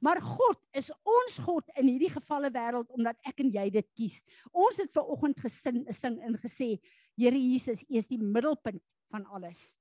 Maar 0.00 0.20
God 0.22 0.58
is 0.76 0.90
ons 1.04 1.38
God 1.44 1.68
in 1.76 1.88
hierdie 1.88 2.12
gefalle 2.12 2.50
wêreld 2.54 2.90
omdat 2.96 3.18
ek 3.26 3.42
en 3.44 3.52
jy 3.54 3.66
dit 3.74 3.88
kies. 3.96 4.20
Ons 4.52 4.80
het 4.82 4.92
ver 4.94 5.06
oggend 5.10 5.40
gesin 5.40 5.84
sing 5.94 6.20
en 6.24 6.38
gesê 6.40 6.76
Here 7.20 7.36
Jesus, 7.36 7.82
is 7.88 8.08
die 8.08 8.20
middelpunt 8.20 8.80
van 9.12 9.26
alles. 9.28 9.74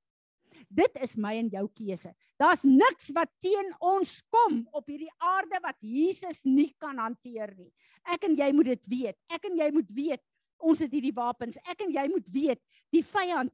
Dit 0.68 0.98
is 1.00 1.16
my 1.16 1.36
en 1.40 1.48
jou 1.54 1.66
keuse. 1.72 2.12
Daar's 2.40 2.66
niks 2.68 3.12
wat 3.16 3.32
teen 3.40 3.70
ons 3.80 4.18
kom 4.34 4.64
op 4.76 4.90
hierdie 4.90 5.12
aarde 5.24 5.62
wat 5.64 5.78
Jesus 5.80 6.42
nie 6.48 6.74
kan 6.82 7.00
hanteer 7.00 7.54
nie. 7.56 7.70
Ek 8.10 8.26
en 8.28 8.36
jy 8.36 8.50
moet 8.56 8.74
dit 8.74 8.84
weet. 8.92 9.18
Ek 9.32 9.48
en 9.48 9.56
jy 9.60 9.70
moet 9.76 9.94
weet 9.96 10.24
ons 10.60 10.82
het 10.84 10.92
hierdie 10.92 11.16
wapens. 11.16 11.60
Ek 11.64 11.86
en 11.86 11.94
jy 11.96 12.06
moet 12.12 12.28
weet 12.34 12.62
die 12.92 13.06
vyand 13.06 13.54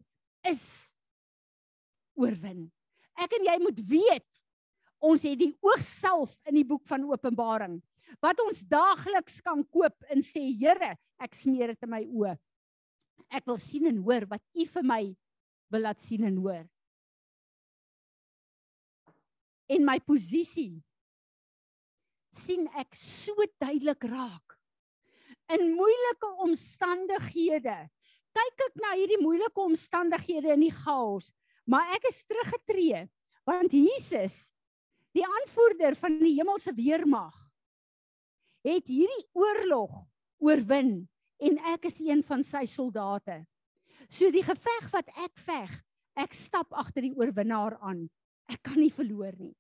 is 0.49 0.63
oorwin. 2.17 2.65
Ek 3.21 3.38
en 3.38 3.45
jy 3.51 3.58
moet 3.63 3.79
weet 3.89 4.44
ons 5.06 5.26
het 5.28 5.38
die 5.39 5.54
oogself 5.63 6.34
in 6.50 6.60
die 6.60 6.68
boek 6.68 6.86
van 6.89 7.06
Openbaring 7.10 7.80
wat 8.24 8.39
ons 8.44 8.63
daagliks 8.70 9.41
kan 9.44 9.63
koop 9.74 10.06
en 10.13 10.22
sê 10.24 10.44
Here, 10.56 10.96
ek 11.22 11.36
smeer 11.38 11.74
dit 11.74 11.86
in 11.86 11.91
my 11.91 12.04
oë. 12.06 12.36
Ek 13.34 13.46
wil 13.50 13.60
sien 13.62 13.88
en 13.89 14.02
hoor 14.06 14.28
wat 14.30 14.44
U 14.56 14.65
vir 14.76 14.86
my 14.86 15.04
wil 15.74 15.86
laat 15.88 16.02
sien 16.04 16.26
en 16.28 16.38
hoor. 16.39 16.65
En 19.65 19.86
my 19.86 19.98
posisie 20.06 20.78
sien 22.36 22.68
ek 22.78 22.94
so 23.00 23.34
duidelik 23.62 24.06
raak 24.12 24.58
in 25.56 25.72
moeilike 25.78 26.30
omstandighede. 26.46 27.78
Kyk 28.36 28.63
ek 28.68 28.80
na 28.84 28.94
hierdie 28.98 29.22
moeilike 29.22 29.62
omstandighede 29.63 30.54
in 30.54 30.65
die 30.68 30.74
chaos, 30.74 31.32
maar 31.65 31.96
ek 31.96 32.10
is 32.12 32.24
teruggetree 32.28 33.06
want 33.46 33.74
Jesus, 33.78 34.55
die 35.15 35.23
aanvoerder 35.23 35.95
van 35.99 36.19
die 36.19 36.36
hemelse 36.36 36.73
weermag, 36.75 37.36
het 38.65 38.88
hierdie 38.89 39.25
oorlog 39.38 39.93
oorwin 40.43 41.06
en 41.39 41.60
ek 41.75 41.88
is 41.91 42.01
een 42.04 42.23
van 42.25 42.43
sy 42.43 42.65
soldate. 42.69 43.43
So 44.10 44.32
die 44.34 44.43
geveg 44.45 44.89
wat 44.93 45.12
ek 45.23 45.38
veg, 45.45 45.71
ek 46.19 46.36
stap 46.36 46.73
agter 46.75 47.06
die 47.06 47.15
oorwinnaar 47.15 47.78
aan. 47.82 48.06
Ek 48.51 48.62
kan 48.65 48.78
nie 48.80 48.91
verloor 48.93 49.34
nie. 49.39 49.54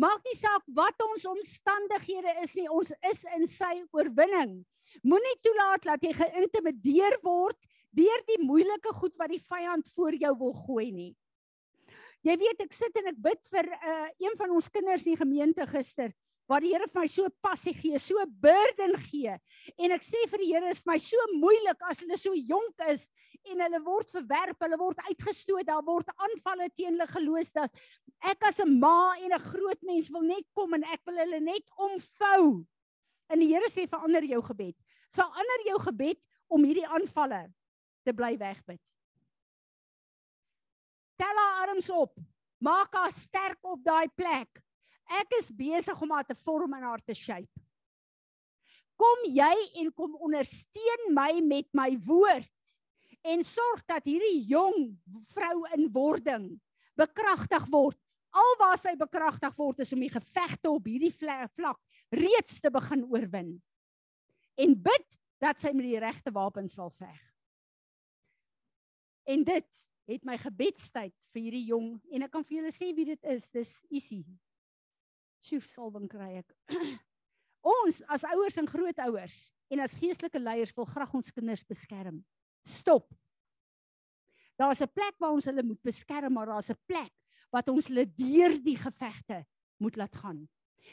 Maak 0.00 0.24
nie 0.26 0.34
saak 0.38 0.64
wat 0.74 0.98
ons 1.04 1.26
omstandighede 1.30 2.32
is 2.42 2.56
nie, 2.58 2.66
ons 2.66 2.90
is 3.06 3.22
in 3.36 3.46
sy 3.50 3.74
oorwinning. 3.94 4.58
Moenie 5.06 5.36
toelaat 5.44 5.84
dat 5.86 6.02
jy 6.02 6.14
geïntimideer 6.16 7.20
word 7.22 7.58
deur 7.96 8.24
die 8.28 8.40
moeilike 8.42 8.92
goed 8.98 9.14
wat 9.20 9.30
die 9.32 9.42
vyand 9.42 9.86
voor 9.94 10.16
jou 10.18 10.32
wil 10.40 10.56
gooi 10.66 10.88
nie. 10.92 11.12
Jy 12.22 12.36
weet 12.36 12.62
ek 12.64 12.72
sit 12.72 12.96
en 12.96 13.06
ek 13.06 13.18
bid 13.22 13.42
vir 13.50 13.66
'n 13.66 13.90
uh, 13.90 14.08
een 14.18 14.36
van 14.36 14.50
ons 14.50 14.68
kinders 14.68 15.06
in 15.06 15.14
die 15.14 15.24
gemeente 15.24 15.66
gister 15.66 16.12
waar 16.46 16.62
die 16.62 16.72
Here 16.72 16.86
vir 16.86 17.02
my 17.02 17.08
so 17.10 17.28
passie 17.42 17.74
gee, 17.74 17.98
so 17.98 18.22
burden 18.42 18.94
gee. 19.08 19.34
En 19.82 19.94
ek 19.94 20.04
sê 20.06 20.22
vir 20.30 20.42
die 20.42 20.50
Here 20.52 20.70
is 20.70 20.84
my 20.86 20.96
so 21.02 21.18
moeilik 21.34 21.82
as 21.90 22.02
hulle 22.04 22.18
so 22.20 22.34
jonk 22.34 22.86
is 22.86 23.08
en 23.50 23.62
hulle 23.64 23.80
word 23.86 24.12
verwerp, 24.14 24.58
hulle 24.62 24.78
word 24.78 25.02
uitgestoot, 25.08 25.66
daar 25.66 25.84
word 25.86 26.10
aanvalle 26.14 26.70
teen 26.74 26.94
hulle 26.94 27.08
geloos 27.10 27.52
dat 27.56 27.74
ek 28.22 28.46
as 28.46 28.60
'n 28.60 28.78
ma 28.78 29.16
en 29.18 29.34
'n 29.34 29.48
groot 29.50 29.82
mens 29.82 30.10
wil 30.10 30.22
net 30.22 30.46
kom 30.54 30.74
en 30.74 30.84
ek 30.84 31.02
wil 31.06 31.18
hulle 31.18 31.40
net 31.40 31.66
omvou. 31.76 32.64
En 33.28 33.38
die 33.40 33.50
Here 33.50 33.68
sê 33.68 33.88
verander 33.88 34.24
jou 34.24 34.42
gebed. 34.42 34.76
Verander 35.10 35.60
jou 35.66 35.78
gebed 35.80 36.18
om 36.48 36.62
hierdie 36.62 36.86
aanvalle 36.86 37.52
te 38.04 38.12
bly 38.12 38.36
wegbid. 38.38 38.80
Tel 41.16 41.40
haar 41.40 41.68
arms 41.68 41.90
op. 41.90 42.16
Maak 42.58 42.94
haar 42.94 43.12
sterk 43.12 43.60
op 43.64 43.82
daai 43.84 44.08
plek. 44.16 44.62
Ek 45.06 45.36
is 45.38 45.52
besig 45.54 46.00
om 46.02 46.12
haar 46.12 46.26
te 46.26 46.36
vorm 46.44 46.74
en 46.74 46.86
haar 46.88 47.02
te 47.04 47.14
shape. 47.14 47.62
Kom 48.96 49.26
jy 49.28 49.54
en 49.82 49.92
kom 49.92 50.16
ondersteun 50.24 51.10
my 51.14 51.36
met 51.44 51.68
my 51.76 51.90
woord 52.06 52.52
en 53.26 53.42
sorg 53.44 53.82
dat 53.90 54.06
hierdie 54.06 54.46
jong 54.48 54.94
vrou 55.34 55.66
in 55.76 55.88
wording 55.92 56.46
bekragtig 56.96 57.66
word. 57.72 57.98
Alwaar 58.36 58.78
sy 58.80 58.94
bekragtig 58.98 59.54
word 59.58 59.82
is 59.84 59.92
om 59.96 60.02
die 60.04 60.12
gevegte 60.12 60.70
op 60.72 60.88
hierdie 60.88 61.12
vlak 61.12 61.78
reeds 62.14 62.60
te 62.62 62.72
begin 62.72 63.04
oorwin. 63.10 63.54
En 64.56 64.76
bid 64.80 65.18
dat 65.42 65.60
sy 65.60 65.72
met 65.76 65.88
die 65.88 66.00
regte 66.00 66.32
wapen 66.32 66.68
sal 66.72 66.92
veg. 66.96 67.20
En 69.26 69.44
dit 69.44 69.82
het 70.06 70.24
my 70.24 70.36
gebedstyd 70.38 71.14
vir 71.34 71.42
hierdie 71.42 71.66
jong 71.70 71.96
en 72.14 72.26
ek 72.26 72.32
kan 72.32 72.44
vir 72.46 72.60
julle 72.60 72.72
sê 72.74 72.92
wie 72.94 73.08
dit 73.10 73.28
is. 73.32 73.50
Dis 73.50 73.72
Isie. 73.90 74.24
Sjoef 75.42 75.66
salwing 75.68 76.08
kry 76.10 76.38
ek. 76.40 76.56
ons 77.76 78.02
as 78.14 78.24
ouers 78.30 78.58
en 78.62 78.68
grootouers 78.70 79.38
en 79.74 79.82
as 79.82 79.96
geestelike 79.98 80.38
leiers 80.38 80.74
wil 80.76 80.86
graag 80.86 81.14
ons 81.18 81.32
kinders 81.34 81.64
beskerm. 81.66 82.20
Stop. 82.66 83.10
Daar's 84.56 84.80
'n 84.80 84.88
plek 84.88 85.14
waar 85.18 85.34
ons 85.34 85.44
hulle 85.44 85.62
moet 85.62 85.82
beskerm, 85.82 86.32
maar 86.32 86.46
daar's 86.46 86.70
'n 86.70 86.78
plek 86.86 87.12
wat 87.50 87.68
ons 87.68 87.88
hulle 87.88 88.06
deur 88.06 88.56
die 88.62 88.76
gevegte 88.76 89.44
moet 89.78 89.96
laat 89.96 90.14
gaan. 90.14 90.48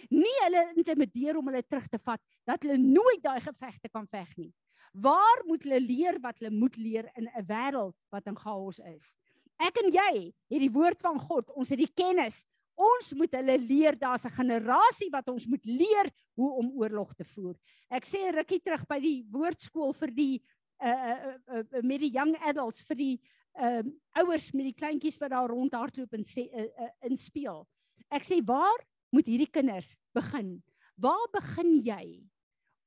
Nie 0.09 0.35
hulle 0.43 0.73
intimideer 0.75 1.37
om 1.37 1.47
hulle 1.47 1.63
terug 1.63 1.87
te 1.87 1.99
vat 1.99 2.21
dat 2.45 2.61
hulle 2.63 2.77
nooit 2.77 3.21
daai 3.23 3.39
gevegte 3.39 3.89
kan 3.89 4.07
veg 4.07 4.37
nie. 4.37 4.53
Waar 4.91 5.43
moet 5.45 5.63
hulle 5.63 5.79
leer 5.79 6.19
wat 6.21 6.39
hulle 6.39 6.51
moet 6.51 6.75
leer 6.77 7.09
in 7.15 7.27
'n 7.27 7.45
wêreld 7.47 7.95
wat 8.09 8.27
in 8.27 8.37
chaos 8.37 8.79
is? 8.79 9.15
Ek 9.59 9.77
en 9.83 9.91
jy 9.91 10.33
het 10.49 10.59
die 10.59 10.71
woord 10.71 10.99
van 11.01 11.19
God, 11.19 11.49
ons 11.55 11.69
het 11.69 11.79
die 11.79 11.93
kennis. 11.95 12.45
Ons 12.73 13.13
moet 13.13 13.31
hulle 13.37 13.57
leer, 13.57 13.95
daar's 13.97 14.25
'n 14.25 14.33
generasie 14.33 15.09
wat 15.11 15.27
ons 15.29 15.45
moet 15.45 15.65
leer 15.65 16.09
hoe 16.35 16.51
om 16.57 16.71
oorlog 16.75 17.13
te 17.13 17.23
voer. 17.23 17.55
Ek 17.89 18.05
sê 18.05 18.31
rukkie 18.33 18.61
terug 18.61 18.85
by 18.87 18.99
die 18.99 19.25
woordskool 19.31 19.93
vir 19.93 20.11
die 20.11 20.43
uh 20.81 20.89
uh, 20.89 21.35
uh 21.53 21.81
met 21.81 21.99
die 22.01 22.11
young 22.11 22.35
adults 22.41 22.83
vir 22.83 22.95
die 22.95 23.21
ehm 23.53 23.87
uh, 23.87 24.23
ouers 24.23 24.51
met 24.53 24.65
die 24.65 24.73
kleintjies 24.73 25.19
wat 25.21 25.29
daar 25.29 25.49
rondhardloop 25.49 26.13
en 26.13 26.23
sê 26.23 26.49
uh, 26.49 26.65
uh, 26.65 26.89
in 27.01 27.17
speel. 27.17 27.67
Ek 28.09 28.25
sê 28.25 28.41
waar 28.45 28.81
moet 29.13 29.27
hierdie 29.29 29.51
kinders 29.51 29.95
begin? 30.13 30.63
Waar 30.97 31.27
begin 31.31 31.77
jy 31.85 32.23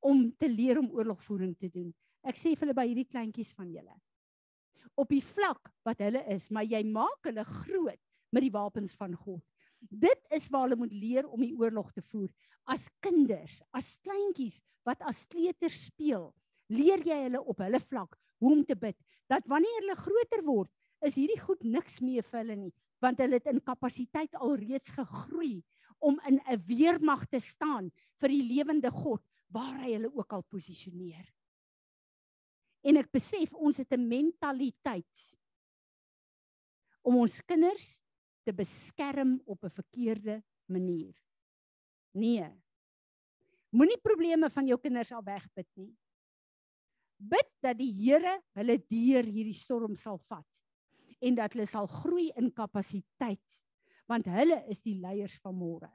om 0.06 0.28
te 0.38 0.48
leer 0.50 0.78
om 0.78 0.90
oorlogvoering 0.94 1.56
te 1.58 1.70
doen. 1.72 1.90
Ek 2.26 2.38
sê 2.38 2.54
vir 2.54 2.66
hulle 2.66 2.78
by 2.78 2.86
hierdie 2.88 3.08
kleintjies 3.08 3.52
van 3.56 3.68
julle. 3.70 3.94
Op 4.96 5.10
die 5.12 5.22
vlak 5.24 5.72
wat 5.86 6.00
hulle 6.04 6.22
is, 6.32 6.48
maar 6.54 6.66
jy 6.66 6.82
maak 6.88 7.26
hulle 7.28 7.44
groot 7.44 8.00
met 8.34 8.46
die 8.46 8.54
wapens 8.54 8.96
van 8.98 9.14
God. 9.14 9.42
Dit 9.80 10.22
is 10.34 10.48
waar 10.50 10.66
hulle 10.66 10.78
moet 10.80 10.94
leer 10.94 11.28
om 11.28 11.42
die 11.42 11.54
oorlog 11.54 11.92
te 11.94 12.02
voer. 12.10 12.30
As 12.66 12.88
kinders, 13.04 13.60
as 13.76 13.96
kleintjies 14.06 14.62
wat 14.86 15.02
as 15.06 15.26
kleuters 15.30 15.86
speel, 15.90 16.30
leer 16.72 17.02
jy 17.06 17.18
hulle 17.26 17.42
op 17.42 17.60
hulle 17.62 17.82
vlak 17.82 18.16
hoe 18.42 18.52
om 18.56 18.64
te 18.66 18.76
bid. 18.78 18.96
Dat 19.30 19.46
wanneer 19.50 19.82
hulle 19.82 19.98
groter 20.00 20.42
word, 20.46 20.72
is 21.04 21.18
hierdie 21.18 21.38
goed 21.38 21.62
niks 21.62 22.00
meer 22.00 22.24
vir 22.26 22.40
hulle 22.40 22.56
nie, 22.58 22.74
want 23.04 23.20
hulle 23.20 23.38
het 23.38 23.48
in 23.52 23.60
kapasiteit 23.62 24.34
alreeds 24.40 24.94
gegroei 24.96 25.60
om 26.00 26.18
in 26.28 26.40
'n 26.40 26.62
weermag 26.66 27.26
te 27.28 27.40
staan 27.40 27.90
vir 28.20 28.28
die 28.28 28.42
lewende 28.42 28.90
God 28.90 29.22
waar 29.52 29.80
hy 29.82 29.92
hulle 29.94 30.10
ook 30.14 30.32
al 30.32 30.44
posisioneer. 30.50 31.26
En 32.86 32.98
ek 33.00 33.10
besef 33.14 33.54
ons 33.54 33.76
het 33.76 33.92
'n 33.92 34.08
mentaliteit 34.08 35.22
om 37.02 37.16
ons 37.16 37.40
kinders 37.46 37.96
te 38.44 38.52
beskerm 38.52 39.40
op 39.44 39.64
'n 39.64 39.70
verkeerde 39.70 40.42
manier. 40.66 41.14
Nee. 42.12 42.50
Moenie 43.70 43.98
probleme 44.00 44.50
van 44.50 44.66
jou 44.66 44.78
kinders 44.80 45.12
al 45.12 45.22
wegbid 45.22 45.68
nie. 45.74 45.96
Bid 47.16 47.50
dat 47.60 47.78
die 47.78 47.92
Here 47.92 48.42
hulle 48.52 48.78
deur 48.78 49.24
hierdie 49.24 49.54
storm 49.54 49.96
sal 49.96 50.18
vat 50.18 50.62
en 51.20 51.34
dat 51.34 51.52
hulle 51.52 51.66
sal 51.66 51.86
groei 51.86 52.30
in 52.36 52.52
kapasiteit 52.52 53.62
want 54.06 54.28
hulle 54.30 54.60
is 54.70 54.82
die 54.82 54.94
leiers 55.00 55.38
van 55.42 55.54
môre. 55.54 55.90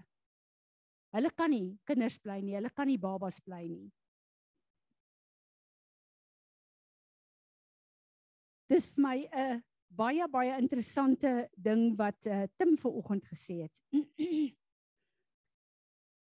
Hulle 1.12 1.32
kan 1.36 1.52
nie 1.52 1.74
kinders 1.88 2.16
bly 2.24 2.40
nie, 2.40 2.56
hulle 2.56 2.72
kan 2.72 2.88
nie 2.88 3.00
babas 3.02 3.40
bly 3.44 3.66
nie. 3.68 3.90
Dis 8.72 8.88
vir 8.96 9.04
my 9.04 9.18
'n 9.28 9.64
baie 9.92 10.28
baie 10.32 10.56
interessante 10.58 11.50
ding 11.58 11.98
wat 12.00 12.28
uh, 12.28 12.48
Tim 12.58 12.78
vanoggend 12.78 13.28
gesê 13.28 13.68
het. 13.68 13.76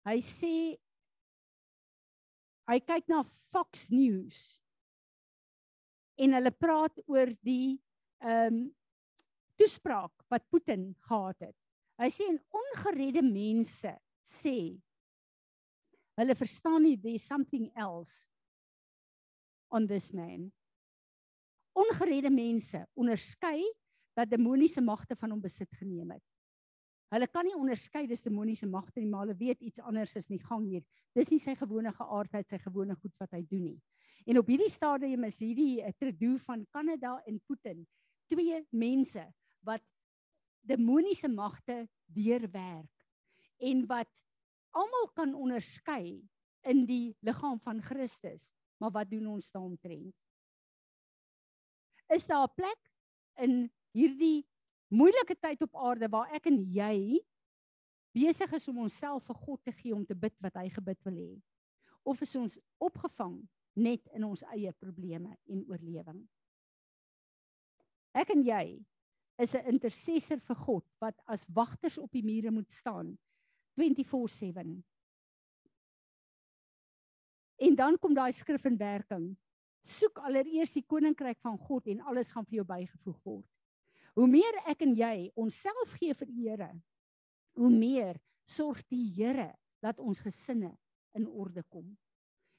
hy 0.07 0.18
sê 0.22 0.79
hy 2.70 2.79
kyk 2.79 3.11
na 3.11 3.25
Fox 3.51 3.90
News 3.90 4.62
en 6.22 6.38
hulle 6.38 6.55
praat 6.55 7.03
oor 7.11 7.35
die 7.42 7.77
ehm 8.22 8.62
um, 8.62 8.64
toespraak 9.57 10.12
wat 10.29 10.44
Putin 10.53 10.90
gehad 11.09 11.38
het. 11.40 11.57
Hy 11.96 12.11
sê 12.12 12.27
en 12.29 12.37
ongeredde 12.53 13.22
mense 13.25 13.88
sê 14.27 14.77
hulle 16.17 16.35
verstaan 16.35 16.83
nie 16.83 16.97
there's 16.99 17.27
something 17.27 17.71
else 17.77 18.27
on 19.71 19.87
this 19.87 20.12
man. 20.12 20.51
Ongeredde 21.77 22.31
mense 22.33 22.87
onderskei 22.97 23.62
dat 24.17 24.31
demoniese 24.31 24.81
magte 24.81 25.17
van 25.17 25.35
hom 25.35 25.43
besit 25.45 25.71
geneem 25.77 26.15
het. 26.17 26.25
Hulle 27.12 27.29
kan 27.31 27.47
nie 27.47 27.55
onderskei 27.55 28.07
dis 28.09 28.25
demoniese 28.25 28.67
magte 28.67 28.99
nie, 28.99 29.11
maar 29.11 29.27
hulle 29.27 29.37
weet 29.39 29.61
iets 29.62 29.83
anders 29.85 30.17
is 30.19 30.31
nie 30.33 30.41
gang 30.43 30.65
hier. 30.67 30.83
Dis 31.15 31.31
nie 31.31 31.39
sy 31.39 31.55
gewone 31.59 31.93
geaardheid, 31.95 32.49
sy 32.49 32.59
gewone 32.65 32.97
goed 32.97 33.15
wat 33.23 33.37
hy 33.37 33.45
doen 33.47 33.69
nie. 33.69 33.79
En 34.27 34.41
op 34.41 34.49
hierdie 34.51 34.73
stadium 34.73 35.29
is 35.29 35.39
hierdie 35.39 35.85
'n 35.85 35.95
tredo 36.01 36.37
van 36.49 36.67
Kanada 36.73 37.21
en 37.27 37.39
Putin, 37.47 37.87
twee 38.27 38.65
mense 38.73 39.23
wat 39.62 39.83
demoniese 40.67 41.29
magte 41.29 41.87
deurwerk 42.07 42.96
en 43.59 43.87
wat 43.87 44.23
almal 44.77 45.09
kan 45.16 45.35
onderskei 45.35 46.21
in 46.66 46.85
die 46.88 47.16
liggaam 47.25 47.61
van 47.64 47.81
Christus. 47.83 48.51
Maar 48.77 48.92
wat 48.92 49.11
doen 49.11 49.27
ons 49.27 49.51
daaromtrent? 49.51 50.14
Is 52.12 52.27
daar 52.27 52.49
'n 52.49 52.55
plek 52.55 52.92
in 53.35 53.73
hierdie 53.90 54.47
moeilike 54.88 55.37
tyd 55.38 55.62
op 55.62 55.77
aarde 55.77 56.09
waar 56.09 56.31
ek 56.35 56.47
en 56.47 56.61
jy 56.73 57.25
besig 58.12 58.53
is 58.53 58.69
om 58.69 58.79
onsself 58.79 59.25
vir 59.25 59.35
God 59.35 59.64
te 59.64 59.73
gee 59.73 59.95
om 59.95 60.07
te 60.07 60.14
bid 60.14 60.35
wat 60.40 60.55
hy 60.55 60.69
gebid 60.69 61.03
wil 61.05 61.14
hê? 61.14 61.42
Of 62.03 62.21
is 62.23 62.35
ons 62.37 62.59
opgevang 62.79 63.49
net 63.75 64.07
in 64.14 64.25
ons 64.25 64.42
eie 64.42 64.73
probleme 64.73 65.37
en 65.47 65.64
oorlewing? 65.69 66.29
Ek 68.12 68.31
en 68.31 68.42
jy 68.42 68.85
is 69.38 69.55
'n 69.55 69.66
intercessor 69.66 70.40
vir 70.40 70.57
God 70.57 70.85
wat 71.01 71.19
as 71.27 71.47
wagters 71.49 71.99
op 71.99 72.12
die 72.12 72.25
mure 72.25 72.51
moet 72.51 72.71
staan 72.71 73.19
24/7. 73.77 74.85
En 77.57 77.75
dan 77.75 77.99
kom 77.99 78.15
daai 78.15 78.33
skrif 78.33 78.65
in 78.65 78.77
werking. 78.77 79.37
Soek 79.87 80.19
allereers 80.19 80.75
die 80.75 80.85
koninkryk 80.85 81.39
van 81.41 81.59
God 81.59 81.87
en 81.87 82.01
alles 82.01 82.33
gaan 82.35 82.45
vir 82.45 82.61
jou 82.61 82.67
bygevoeg 82.67 83.21
word. 83.23 83.49
Hoe 84.17 84.27
meer 84.29 84.59
ek 84.67 84.83
en 84.83 84.95
jy 84.97 85.31
onsself 85.37 85.93
gee 86.01 86.15
vir 86.17 86.29
die 86.29 86.49
Here, 86.49 86.71
hoe 87.61 87.71
meer 87.71 88.17
sorg 88.49 88.81
die 88.89 89.05
Here 89.12 89.53
dat 89.85 90.01
ons 90.01 90.23
gesinne 90.25 90.73
in 91.17 91.29
orde 91.29 91.62
kom. 91.69 91.93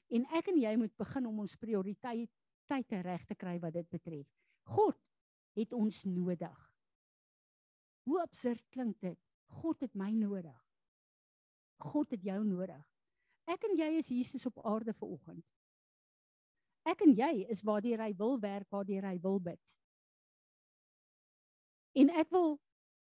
En 0.08 0.24
ek 0.38 0.52
en 0.52 0.60
jy 0.60 0.76
moet 0.80 0.94
begin 0.96 1.26
om 1.28 1.42
ons 1.44 1.58
prioriteite 1.60 3.02
reg 3.02 3.26
te 3.26 3.34
kry 3.34 3.58
wat 3.60 3.74
dit 3.74 3.90
betref. 3.90 4.26
God 4.70 4.96
het 5.58 5.74
ons 5.74 6.04
nodig. 6.04 6.58
Hoe 8.06 8.22
absurd 8.22 8.64
klink 8.72 9.00
dit? 9.00 9.18
God 9.60 9.80
het 9.84 9.94
my 9.94 10.10
nodig. 10.14 10.67
God 11.78 12.10
het 12.10 12.22
jou 12.22 12.40
nodig. 12.44 12.84
Ek 13.48 13.64
en 13.64 13.78
jy 13.78 13.88
is 13.98 14.10
Jesus 14.12 14.46
op 14.46 14.60
aarde 14.66 14.92
vir 14.92 15.08
oggend. 15.08 15.44
Ek 16.88 17.02
en 17.04 17.14
jy 17.16 17.46
is 17.52 17.62
waar 17.64 17.84
hy 17.84 18.12
wil 18.16 18.38
werk, 18.40 18.66
waar 18.70 18.84
hy 18.84 19.18
wil 19.22 19.38
bid. 19.40 19.76
En 21.96 22.10
ek 22.10 22.30
wil 22.30 22.58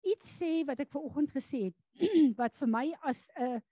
iets 0.06 0.36
sê 0.38 0.64
wat 0.66 0.80
ek 0.80 0.92
ver 0.92 1.06
oggend 1.08 1.32
gesê 1.34 1.66
het 1.70 2.04
wat 2.40 2.56
vir 2.56 2.70
my 2.70 2.86
as 3.02 3.26
'n 3.36 3.62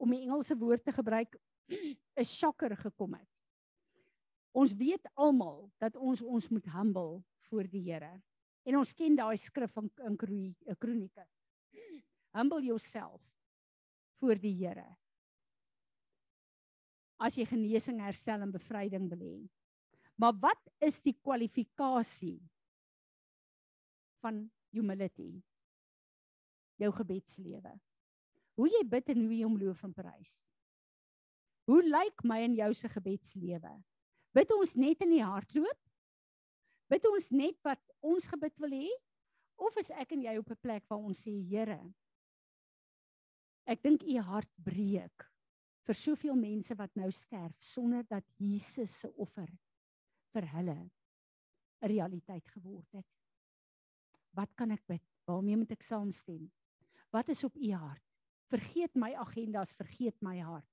om 0.00 0.10
die 0.10 0.22
Engelse 0.22 0.56
woord 0.56 0.84
te 0.84 0.92
gebruik 0.92 1.36
'n 2.18 2.24
shocker 2.24 2.76
gekom 2.76 3.14
het. 3.14 3.28
Ons 4.52 4.72
weet 4.74 5.06
almal 5.14 5.70
dat 5.78 5.96
ons 5.96 6.22
ons 6.22 6.48
moet 6.48 6.66
humble 6.66 7.22
voor 7.48 7.68
die 7.68 7.92
Here. 7.92 8.22
En 8.66 8.76
ons 8.76 8.92
ken 8.92 9.16
daai 9.16 9.36
skrif 9.36 9.72
van 9.72 9.90
in 10.06 10.16
Kronieke. 10.76 11.26
Humble 12.36 12.62
yourself 12.62 13.20
voor 14.20 14.40
die 14.40 14.54
Here. 14.60 14.86
As 17.20 17.36
jy 17.36 17.44
genesing, 17.48 18.00
herstel 18.00 18.46
en 18.46 18.52
bevryding 18.52 19.08
wil 19.10 19.24
hê. 19.24 19.36
Maar 20.20 20.36
wat 20.40 20.72
is 20.84 21.00
die 21.04 21.16
kwalifikasie 21.16 22.38
van 24.20 24.44
humility? 24.72 25.40
jou 26.80 26.90
gebedslewe? 26.96 27.74
Hoe 28.58 28.68
jy 28.70 28.80
bid 28.88 29.12
en 29.12 29.22
hoe 29.24 29.36
jy 29.36 29.44
hom 29.44 29.58
loof 29.60 29.84
en 29.86 29.94
prys? 29.96 30.32
Hoe 31.70 31.82
lyk 31.84 32.24
my 32.26 32.40
en 32.46 32.56
jou 32.58 32.72
se 32.76 32.90
gebedslewe? 32.90 33.74
Bid 34.36 34.52
ons 34.54 34.74
net 34.78 35.04
in 35.04 35.14
die 35.14 35.24
hardloop? 35.24 35.80
Bid 36.90 37.06
ons 37.10 37.30
net 37.34 37.58
wat 37.66 37.80
ons 38.02 38.26
gebid 38.30 38.56
wil 38.62 38.74
hê? 38.74 38.90
Of 39.60 39.76
is 39.80 39.92
ek 39.92 40.16
en 40.16 40.24
jy 40.24 40.36
op 40.38 40.50
'n 40.50 40.62
plek 40.62 40.84
waar 40.88 41.04
ons 41.04 41.20
sê 41.20 41.30
Here, 41.30 41.80
ek 43.66 43.82
dink 43.82 44.02
u 44.02 44.16
hart 44.18 44.50
breek 44.64 45.26
vir 45.86 45.98
soveel 45.98 46.36
mense 46.38 46.74
wat 46.78 46.94
nou 46.96 47.10
sterf 47.10 47.56
sonder 47.62 48.04
dat 48.08 48.24
Jesus 48.38 48.92
se 49.02 49.08
offer 49.16 49.50
vir 50.34 50.46
hulle 50.54 50.78
'n 51.80 51.88
realiteit 51.88 52.46
geword 52.48 52.86
het. 52.92 53.06
Wat 54.36 54.54
kan 54.54 54.70
ek 54.70 54.86
bid? 54.86 55.02
Waarmee 55.26 55.56
moet 55.56 55.72
ek 55.72 55.82
saamstem? 55.82 56.50
Wat 57.10 57.28
is 57.28 57.44
op 57.44 57.56
u 57.56 57.72
hart? 57.72 58.04
Vergeet 58.50 58.94
my 58.94 59.14
agendas, 59.14 59.74
vergeet 59.74 60.16
my 60.22 60.38
hart. 60.38 60.68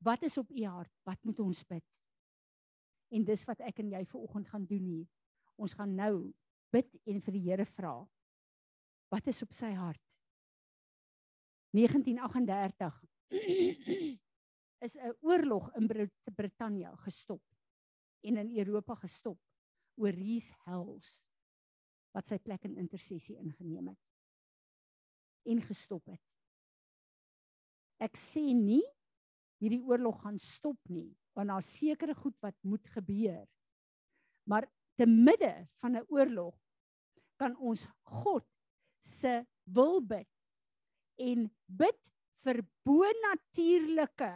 Wat 0.00 0.22
is 0.22 0.38
op 0.38 0.50
u 0.50 0.64
hart? 0.64 0.92
Wat 1.04 1.24
moet 1.24 1.40
ons 1.40 1.64
bid? 1.64 1.84
En 3.10 3.24
dis 3.24 3.44
wat 3.44 3.60
ek 3.60 3.78
en 3.78 3.90
jy 3.90 4.04
ver 4.04 4.20
oggend 4.20 4.48
gaan 4.48 4.64
doen 4.64 4.84
hier. 4.84 5.08
Ons 5.56 5.74
gaan 5.74 5.94
nou 5.94 6.32
bid 6.72 6.88
en 7.06 7.20
vir 7.20 7.32
die 7.32 7.44
Here 7.48 7.66
vra. 7.66 8.08
Wat 9.10 9.26
is 9.26 9.42
op 9.42 9.52
sy 9.52 9.72
hart? 9.74 10.09
1938 11.70 13.04
is 14.86 14.96
'n 14.96 15.14
oorlog 15.20 15.70
in 15.76 16.10
Brittanje 16.34 16.96
gestop 16.96 17.42
en 18.20 18.36
in 18.36 18.56
Europa 18.58 18.94
gestop 18.94 19.38
oor 19.94 20.10
Rees 20.10 20.50
Hells 20.64 21.28
wat 22.14 22.26
sy 22.26 22.38
plek 22.38 22.64
in 22.64 22.78
intersessie 22.80 23.36
ingeneem 23.38 23.92
het 23.92 24.00
en 25.50 25.60
gestop 25.64 26.04
het. 26.10 26.22
Ek 28.00 28.16
sê 28.16 28.42
nie 28.56 28.82
hierdie 29.60 29.82
oorlog 29.84 30.22
gaan 30.22 30.38
stop 30.40 30.78
nie, 30.88 31.10
want 31.36 31.52
daar 31.52 31.64
sekerre 31.64 32.14
goed 32.16 32.36
wat 32.40 32.56
moet 32.64 32.86
gebeur. 32.96 33.46
Maar 34.48 34.66
te 34.96 35.06
midde 35.06 35.68
van 35.80 35.96
'n 35.96 36.06
oorlog 36.08 36.56
kan 37.36 37.56
ons 37.56 37.86
God 38.02 38.44
se 39.00 39.46
wil 39.64 40.00
bid 40.00 40.28
en 41.20 41.46
bid 41.66 42.12
vir 42.44 42.62
bonatuurlike 42.88 44.30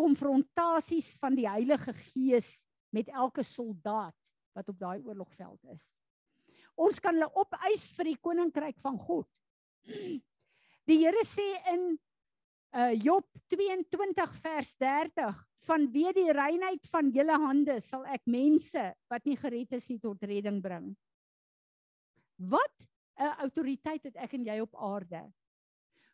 konfrontasies 0.00 1.14
van 1.20 1.36
die 1.36 1.48
Heilige 1.48 1.94
Gees 2.12 2.60
met 2.94 3.08
elke 3.08 3.44
soldaat 3.46 4.32
wat 4.56 4.68
op 4.68 4.78
daai 4.80 5.00
oorlogveld 5.04 5.60
is. 5.72 5.84
Ons 6.80 7.00
kan 7.02 7.16
hulle 7.16 7.28
opeis 7.38 7.88
vir 7.96 8.12
die 8.12 8.20
koninkryk 8.20 8.78
van 8.82 8.98
God. 8.98 9.28
Die 10.88 10.96
Here 10.98 11.22
sê 11.28 11.44
in 11.70 11.92
uh 12.70 12.92
Job 12.94 13.26
22 13.52 14.32
vers 14.42 14.70
30 14.80 15.38
vanweë 15.66 16.12
die 16.16 16.32
reinheid 16.34 16.86
van 16.90 17.10
julle 17.14 17.36
hande 17.42 17.76
sal 17.84 18.06
ek 18.10 18.22
mense 18.30 18.84
wat 19.10 19.26
nie 19.28 19.36
gered 19.38 19.74
is 19.76 19.88
nie 19.90 19.98
tot 20.02 20.22
redding 20.22 20.60
bring. 20.62 20.88
Wat 22.38 22.86
'n 23.20 23.34
autoriteit 23.44 24.04
het 24.08 24.16
ek 24.16 24.34
en 24.34 24.46
jy 24.46 24.60
op 24.60 24.74
aarde? 24.76 25.26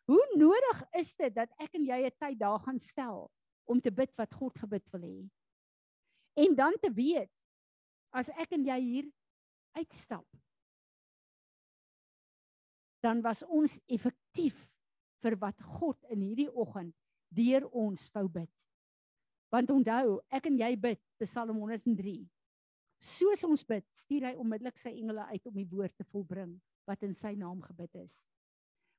Hoe 0.07 0.23
nodig 0.39 0.83
is 0.95 1.11
dit 1.19 1.33
dat 1.35 1.51
ek 1.59 1.75
en 1.75 1.85
jy 1.85 1.99
'n 2.07 2.17
tyd 2.19 2.39
daar 2.39 2.59
gaan 2.59 2.79
stel 2.79 3.27
om 3.67 3.81
te 3.81 3.91
bid 3.91 4.11
wat 4.15 4.33
God 4.33 4.55
gebid 4.57 4.85
wil 4.91 5.01
hê? 5.01 5.29
En 6.35 6.55
dan 6.55 6.73
te 6.81 6.91
weet 6.93 7.31
as 8.11 8.29
ek 8.29 8.51
en 8.51 8.65
jy 8.65 8.79
hier 8.79 9.11
uitstap 9.75 10.27
dan 13.07 13.21
was 13.21 13.43
ons 13.45 13.77
effektief 13.87 14.57
vir 15.23 15.37
wat 15.41 15.61
God 15.79 15.97
in 16.13 16.23
hierdie 16.25 16.49
oggend 16.51 16.95
deur 17.33 17.67
ons 17.75 18.07
wou 18.15 18.25
bid. 18.31 18.49
Want 19.53 19.71
onthou, 19.71 20.17
ek 20.33 20.49
en 20.49 20.57
jy 20.59 20.73
bid 20.79 21.01
Psalm 21.23 21.59
103. 21.61 22.19
Soos 23.03 23.43
ons 23.47 23.63
bid, 23.67 23.85
stuur 23.95 24.29
hy 24.29 24.33
onmiddellik 24.39 24.79
sy 24.81 24.91
engele 24.95 25.27
uit 25.31 25.45
om 25.47 25.59
die 25.59 25.67
woord 25.69 25.93
te 25.95 26.07
volbring 26.11 26.55
wat 26.87 27.03
in 27.05 27.13
sy 27.15 27.33
naam 27.37 27.61
gebid 27.63 27.93
is. 28.01 28.19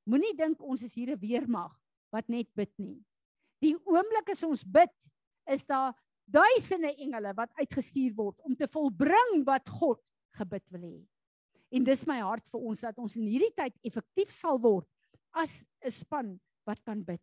Moenie 0.09 0.33
dink 0.33 0.61
ons 0.65 0.81
is 0.83 0.95
hier 0.97 1.13
'n 1.13 1.21
weermag 1.21 1.73
wat 2.11 2.29
net 2.29 2.49
bid 2.55 2.71
nie. 2.79 2.97
Die 3.61 3.75
oomblik 3.75 4.29
as 4.29 4.43
ons 4.43 4.63
bid, 4.63 4.95
is 5.45 5.65
daar 5.65 5.93
duisende 6.25 6.95
engele 6.97 7.33
wat 7.35 7.53
uitgestuur 7.59 8.13
word 8.15 8.39
om 8.45 8.55
te 8.55 8.67
volbring 8.67 9.43
wat 9.45 9.69
God 9.69 10.01
gebid 10.37 10.65
wil 10.71 10.81
hê. 10.81 11.07
En 11.71 11.83
dis 11.83 12.05
my 12.07 12.19
hart 12.21 12.47
vir 12.49 12.61
ons 12.61 12.81
dat 12.81 12.97
ons 12.97 13.17
in 13.17 13.27
hierdie 13.27 13.53
tyd 13.53 13.75
effektief 13.85 14.31
sal 14.33 14.57
word 14.61 14.87
as 15.33 15.65
'n 15.85 15.91
span 15.91 16.39
wat 16.65 16.81
kan 16.83 17.03
bid. 17.03 17.21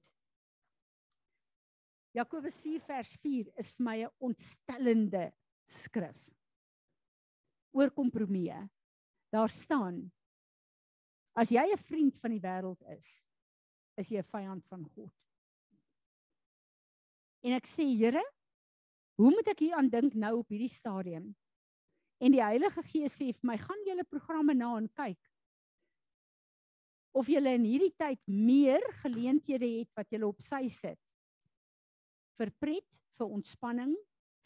Jakobus 2.15 2.59
4 2.61 2.81
vers 2.81 3.17
4 3.17 3.51
is 3.59 3.75
vir 3.75 3.85
my 3.85 3.97
'n 4.05 4.11
ontstellende 4.21 5.33
skrif. 5.67 6.17
Oor 7.73 7.91
kompromie. 7.91 8.71
Daar 9.33 9.51
staan 9.51 10.11
as 11.37 11.53
jy 11.53 11.63
'n 11.73 11.85
vriend 11.89 12.19
van 12.19 12.33
die 12.33 12.41
wêreld 12.41 12.83
is, 12.97 13.09
is 13.97 14.09
jy 14.09 14.19
'n 14.19 14.31
vyand 14.33 14.65
van 14.67 14.85
God. 14.95 15.13
En 17.43 17.53
ek 17.53 17.67
sê, 17.67 17.85
Here, 17.97 18.25
hoe 19.17 19.31
moet 19.31 19.49
ek 19.49 19.61
hier 19.61 19.77
aan 19.77 19.89
dink 19.89 20.15
nou 20.15 20.39
op 20.39 20.49
hierdie 20.49 20.73
stadium? 20.73 21.35
En 22.19 22.33
die 22.33 22.43
Heilige 22.43 22.83
Gees 22.83 23.15
sê 23.15 23.33
vir 23.33 23.47
my, 23.47 23.57
gaan 23.61 23.85
julle 23.87 24.05
programme 24.05 24.55
na 24.55 24.77
en 24.77 24.89
kyk. 24.89 25.21
Of 27.13 27.29
julle 27.29 27.53
in 27.55 27.65
hierdie 27.65 27.95
tyd 27.97 28.21
meer 28.27 28.83
geleenthede 29.03 29.69
het 29.79 29.91
wat 29.97 30.11
julle 30.11 30.27
op 30.27 30.41
sy 30.41 30.69
sit. 30.69 30.99
Vir 32.37 32.51
pret, 32.61 32.89
vir 33.17 33.27
ontspanning, 33.27 33.95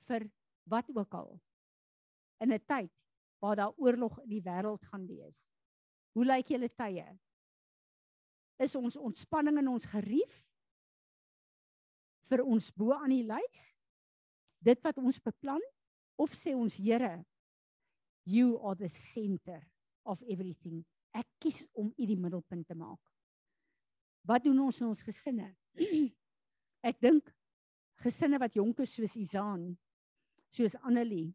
vir 0.06 0.28
wat 0.70 0.90
ook 0.94 1.14
al. 1.14 1.40
In 2.40 2.52
'n 2.52 2.58
tyd 2.66 2.92
waar 3.40 3.56
daar 3.56 3.74
oorlog 3.76 4.20
in 4.22 4.28
die 4.28 4.42
wêreld 4.42 4.84
gaan 4.84 5.06
wees. 5.06 5.46
Hoe 6.14 6.26
lyk 6.26 6.52
julle 6.54 6.70
tye? 6.74 7.06
Is 8.60 8.76
ons 8.76 8.98
ontspanning 9.00 9.60
in 9.62 9.70
ons 9.72 9.86
gerief 9.88 10.40
vir 12.30 12.42
ons 12.44 12.70
bo 12.76 12.92
aan 12.96 13.14
die 13.14 13.24
lys? 13.26 13.62
Dit 14.60 14.82
wat 14.84 14.98
ons 15.00 15.20
beplan 15.24 15.62
of 16.20 16.34
sê 16.36 16.52
ons 16.52 16.76
Here, 16.76 17.22
you 18.28 18.58
are 18.60 18.76
the 18.76 18.90
center 18.92 19.62
of 20.04 20.20
everything. 20.28 20.82
Ek 21.16 21.26
kies 21.40 21.64
om 21.72 21.88
u 21.96 22.06
die 22.06 22.18
middelpunt 22.18 22.68
te 22.68 22.76
maak. 22.76 23.00
Wat 24.28 24.44
doen 24.44 24.58
ons 24.66 24.80
in 24.82 24.90
ons 24.90 25.02
gesinne? 25.02 25.48
Ek 26.90 27.00
dink 27.00 27.32
gesinne 28.04 28.38
wat 28.40 28.56
jonk 28.56 28.82
is 28.84 28.92
soos 28.96 29.16
Izaan, 29.20 29.70
soos 30.52 30.76
Annelie, 30.84 31.32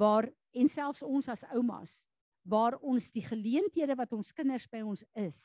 waar 0.00 0.28
en 0.56 0.68
selfs 0.68 1.04
ons 1.04 1.28
as 1.32 1.44
oumas, 1.52 1.92
waar 2.42 2.76
ons 2.80 3.12
die 3.14 3.24
geleenthede 3.24 3.96
wat 3.98 4.12
ons 4.12 4.32
kinders 4.34 4.66
by 4.70 4.82
ons 4.82 5.04
is 5.14 5.40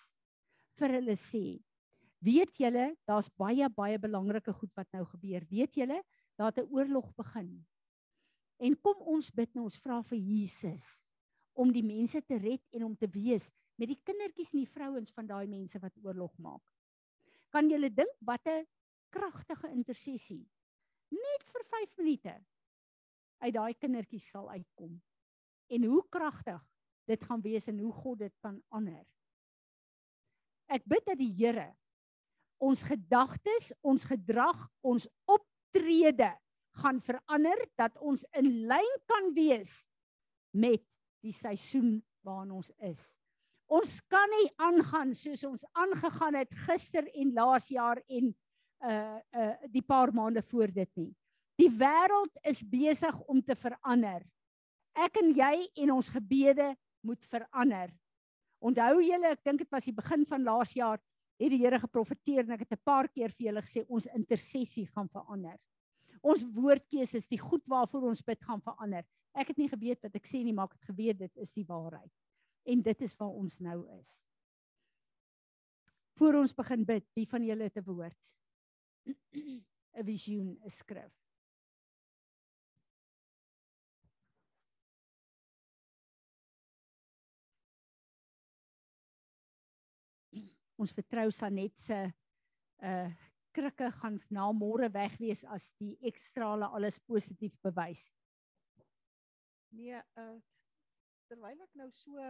vir 0.77 0.97
hulle 0.97 1.15
sê. 1.17 1.59
Weet 2.23 2.57
julle, 2.57 2.95
daar's 3.05 3.29
baie 3.37 3.69
baie 3.69 3.97
belangrike 4.01 4.53
goed 4.53 4.73
wat 4.77 4.89
nou 4.93 5.03
gebeur. 5.05 5.45
Weet 5.49 5.77
julle, 5.77 6.01
daar 6.37 6.51
het 6.51 6.63
'n 6.63 6.73
oorlog 6.73 7.13
begin. 7.15 7.65
En 8.57 8.73
kom 8.81 8.97
ons 9.05 9.29
bid 9.31 9.53
nou, 9.53 9.65
ons 9.65 9.79
vra 9.79 10.01
vir 10.01 10.17
Jesus 10.17 11.09
om 11.53 11.71
die 11.71 11.83
mense 11.83 12.21
te 12.21 12.37
red 12.37 12.61
en 12.71 12.83
om 12.83 12.95
te 12.95 13.07
wees 13.07 13.51
met 13.77 13.89
die 13.89 13.99
kindertjies 14.03 14.53
en 14.53 14.59
die 14.59 14.73
vrouens 14.73 15.13
van 15.13 15.27
daai 15.27 15.47
mense 15.47 15.79
wat 15.79 15.97
oorlog 16.03 16.37
maak. 16.37 16.73
Kan 17.49 17.69
julle 17.69 17.89
dink 17.89 18.13
wat 18.21 18.45
'n 18.47 18.65
kragtige 19.09 19.69
intersessie 19.69 20.45
net 21.09 21.43
vir 21.53 21.63
5 21.63 21.97
minute 21.97 22.33
uit 23.39 23.53
daai 23.53 23.73
kindertjies 23.73 24.29
sal 24.29 24.49
uitkom. 24.49 25.01
En 25.69 25.83
hoe 25.83 26.03
kragtig 26.09 26.63
dit 27.07 27.23
gaan 27.23 27.41
wees 27.41 27.67
en 27.71 27.79
hoe 27.79 27.93
God 27.93 28.19
dit 28.25 28.33
kan 28.43 28.57
aanher. 28.75 29.05
Ek 30.67 30.83
bid 30.85 31.05
dat 31.07 31.19
die 31.19 31.31
Here 31.31 31.71
ons 32.57 32.81
gedagtes, 32.83 33.71
ons 33.85 34.05
gedrag, 34.09 34.57
ons 34.81 35.05
optrede 35.29 36.31
gaan 36.81 36.99
verander 37.01 37.61
dat 37.77 37.97
ons 38.01 38.25
in 38.37 38.49
lyn 38.69 38.97
kan 39.09 39.31
wees 39.35 39.85
met 40.53 40.83
die 41.25 41.33
seisoen 41.33 41.99
waarin 42.25 42.55
ons 42.57 42.71
is. 42.85 43.17
Ons 43.67 43.99
kan 44.07 44.29
nie 44.31 44.49
aangaan 44.63 45.13
soos 45.17 45.43
ons 45.47 45.65
aangegaan 45.75 46.37
het 46.39 46.53
gister 46.67 47.07
en 47.13 47.33
laas 47.35 47.69
jaar 47.73 48.01
en 48.07 48.31
uh 48.87 49.17
uh 49.33 49.53
die 49.73 49.81
paar 49.81 50.13
maande 50.13 50.41
voor 50.41 50.71
dit 50.71 50.89
nie. 50.95 51.11
Die 51.57 51.69
wêreld 51.73 52.37
is 52.45 52.61
besig 52.61 53.15
om 53.25 53.41
te 53.41 53.55
verander. 53.57 54.21
Ek 54.93 55.17
en 55.21 55.33
jy 55.35 55.67
en 55.83 55.95
ons 55.97 56.09
gebede 56.13 56.75
moet 57.01 57.25
verander. 57.25 57.93
Onthou 58.59 59.01
julle, 59.01 59.31
ek 59.31 59.43
dink 59.43 59.59
dit 59.59 59.71
was 59.71 59.85
die 59.85 59.93
begin 59.93 60.25
van 60.25 60.43
laas 60.43 60.73
jaar, 60.73 60.99
het 61.37 61.49
die 61.49 61.61
Here 61.61 61.79
geprofeteer 61.79 62.45
en 62.45 62.51
ek 62.51 62.65
het 62.65 62.71
'n 62.73 62.83
paar 62.83 63.07
keer 63.07 63.29
vir 63.29 63.47
julle 63.47 63.61
gesê 63.61 63.85
ons 63.87 64.07
intersessie 64.07 64.87
gaan 64.87 65.09
verander 65.09 65.59
ons 66.27 66.45
woordkeuses, 66.55 67.27
die 67.29 67.39
goed 67.41 67.65
waarvoor 67.69 68.09
ons 68.11 68.23
bid 68.25 68.41
gaan 68.45 68.61
verander. 68.63 69.05
Ek 69.37 69.51
het 69.51 69.59
nie 69.59 69.69
geweet 69.69 70.01
wat 70.05 70.15
ek 70.17 70.29
sê 70.29 70.41
nie, 70.43 70.55
maar 70.55 70.71
ek 70.71 70.79
het 70.79 70.89
geweet 70.91 71.19
dit 71.21 71.43
is 71.43 71.53
die 71.55 71.65
waarheid. 71.67 72.11
En 72.67 72.81
dit 72.83 73.05
is 73.05 73.15
waar 73.19 73.35
ons 73.37 73.59
nou 73.63 73.79
is. 73.97 74.11
Voor 76.17 76.39
ons 76.41 76.55
begin 76.57 76.83
bid, 76.87 77.05
wie 77.15 77.27
van 77.29 77.45
julle 77.45 77.69
het 77.69 77.77
'n 77.77 77.85
woord? 77.85 78.21
'n 79.97 80.05
Visioen, 80.05 80.57
'n 80.63 80.69
skrif. 80.69 81.13
Ons 90.77 90.93
vertrou 90.93 91.31
Sanet 91.31 91.77
se 91.77 92.03
uh 92.85 93.09
krikke 93.57 93.87
gaan 93.89 94.19
na 94.29 94.43
môre 94.53 94.85
weg 94.93 95.15
wees 95.17 95.41
as 95.49 95.71
die 95.79 95.95
ekstrale 96.05 96.67
alles 96.77 96.99
positief 97.09 97.55
bewys. 97.65 98.03
Nee, 99.73 99.97
uh 100.21 100.37
terwyl 101.27 101.63
ek 101.65 101.73
nou 101.79 101.87
so 101.91 102.27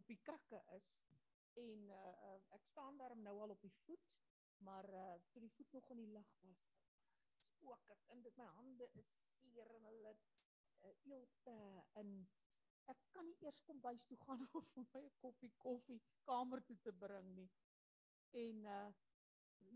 op 0.00 0.10
die 0.10 0.18
krakke 0.26 0.58
is 0.76 0.90
en 1.60 1.86
uh, 1.86 2.14
uh 2.32 2.56
ek 2.56 2.66
staan 2.66 2.98
daar 2.98 3.14
nou 3.16 3.36
al 3.44 3.54
op 3.54 3.62
die 3.62 3.72
voet, 3.84 4.10
maar 4.66 4.90
uh 4.90 5.14
toe 5.30 5.44
die 5.46 5.52
voet 5.54 5.72
nog 5.78 5.88
in 5.94 6.02
die 6.02 6.12
lug 6.18 6.34
was, 6.42 6.66
spook 7.46 7.94
ek 7.94 8.10
in 8.16 8.22
dit 8.26 8.36
my 8.42 8.50
hande 8.58 8.90
is 9.04 9.14
seer 9.38 9.70
en 9.78 9.88
hulle 9.92 10.14
uh, 10.16 10.94
eelte 11.14 11.56
in 12.02 12.14
ek 12.92 13.00
kan 13.14 13.26
nie 13.28 13.38
eers 13.46 13.60
kom 13.66 13.80
bys 13.86 14.04
toe 14.10 14.18
gaan 14.24 14.42
om 14.60 14.66
vir 14.74 14.86
my 14.94 15.02
'n 15.06 15.16
koppie 15.22 15.52
koffie 15.64 16.00
kamer 16.28 16.62
toe 16.68 16.78
te 16.86 16.92
bring 17.04 17.28
nie. 17.38 17.50
En 18.44 18.64
uh 18.76 18.90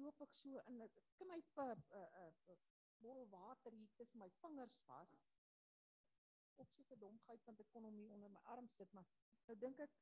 loop 0.01 0.23
ek 0.27 0.33
so 0.41 0.63
in 0.71 0.81
'n 0.83 0.89
knyp 1.19 1.59
'n 1.65 1.83
uh, 2.01 2.09
uh, 2.23 2.57
bottel 3.03 3.29
water 3.37 3.73
hier 3.81 3.93
tussen 4.01 4.19
my 4.19 4.31
vingers 4.41 4.79
vas. 4.87 5.13
Op 6.63 6.71
seker 6.77 6.99
domheid 6.99 7.45
want 7.45 7.61
ek 7.61 7.71
kon 7.77 7.85
hom 7.89 7.97
nie 8.01 8.11
onder 8.17 8.31
my 8.31 8.43
arm 8.57 8.69
sit 8.79 8.93
maar 8.93 9.07
nou 9.47 9.57
dink 9.67 9.79
ek 9.87 9.95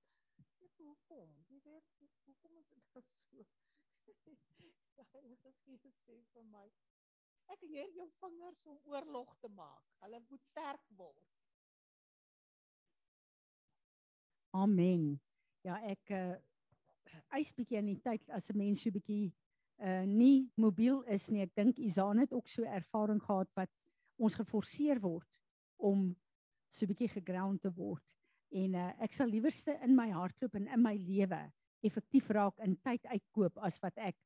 weet 0.59 0.79
hoekom? 0.87 1.37
Jy 1.51 1.61
weet 1.69 1.93
hoekom 2.25 2.59
is 2.63 2.69
dit 2.69 2.89
nou 2.95 3.05
so? 3.27 3.47
Die 4.97 5.07
Heilige 5.13 5.53
Gees 5.65 5.85
sê 6.07 6.19
vir 6.33 6.45
my 6.55 6.67
ek 7.55 7.65
leer 7.69 7.91
jou 7.99 8.09
vingers 8.21 8.67
om 8.73 8.81
oorlog 8.95 9.37
te 9.45 9.49
maak. 9.61 9.95
Hulle 10.05 10.21
moet 10.29 10.45
sterk 10.51 10.91
word. 11.01 11.42
Amen. 14.53 15.21
Ja, 15.65 15.79
ek 15.89 16.13
uh 16.13 16.35
eis 17.33 17.51
bietjie 17.57 17.79
in 17.81 17.89
die 17.89 18.01
tyd 18.05 18.29
as 18.37 18.51
'n 18.51 18.59
mens 18.59 18.83
so 18.85 18.93
bietjie 18.93 19.33
uh 19.81 20.05
nie 20.05 20.51
mobiel 20.57 21.01
is 21.09 21.31
nie. 21.31 21.41
Ek 21.43 21.55
dink 21.57 21.79
Izaan 21.79 22.21
het 22.21 22.33
ook 22.33 22.49
so 22.49 22.65
ervaring 22.65 23.23
gehad 23.23 23.49
wat 23.57 23.71
ons 24.19 24.37
geforseer 24.37 25.01
word 25.01 25.29
om 25.77 26.11
so 26.69 26.87
bietjie 26.87 27.09
geground 27.09 27.63
te 27.63 27.73
word. 27.73 28.05
En 28.53 28.75
uh 28.75 28.93
ek 29.01 29.17
sal 29.17 29.33
liewerste 29.33 29.79
in 29.83 29.97
my 29.97 30.11
hardloop 30.13 30.55
en 30.55 30.69
in 30.69 30.83
my 30.83 30.97
lewe 30.97 31.41
effektief 31.81 32.29
raak 32.31 32.59
in 32.61 32.77
tyd 32.85 33.07
uitkoop 33.07 33.57
as 33.59 33.81
wat 33.81 33.97
ek 33.97 34.17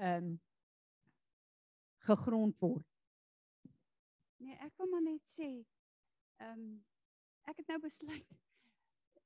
um 0.00 0.40
gegrond 2.08 2.56
word. 2.60 2.88
Nee, 4.40 4.56
ek 4.60 4.72
wil 4.78 4.88
maar 4.92 5.04
net 5.04 5.24
sê, 5.24 5.50
ehm 6.40 6.58
um, 6.58 6.84
ek 7.44 7.60
het 7.60 7.68
nou 7.68 7.78
besluit 7.80 8.40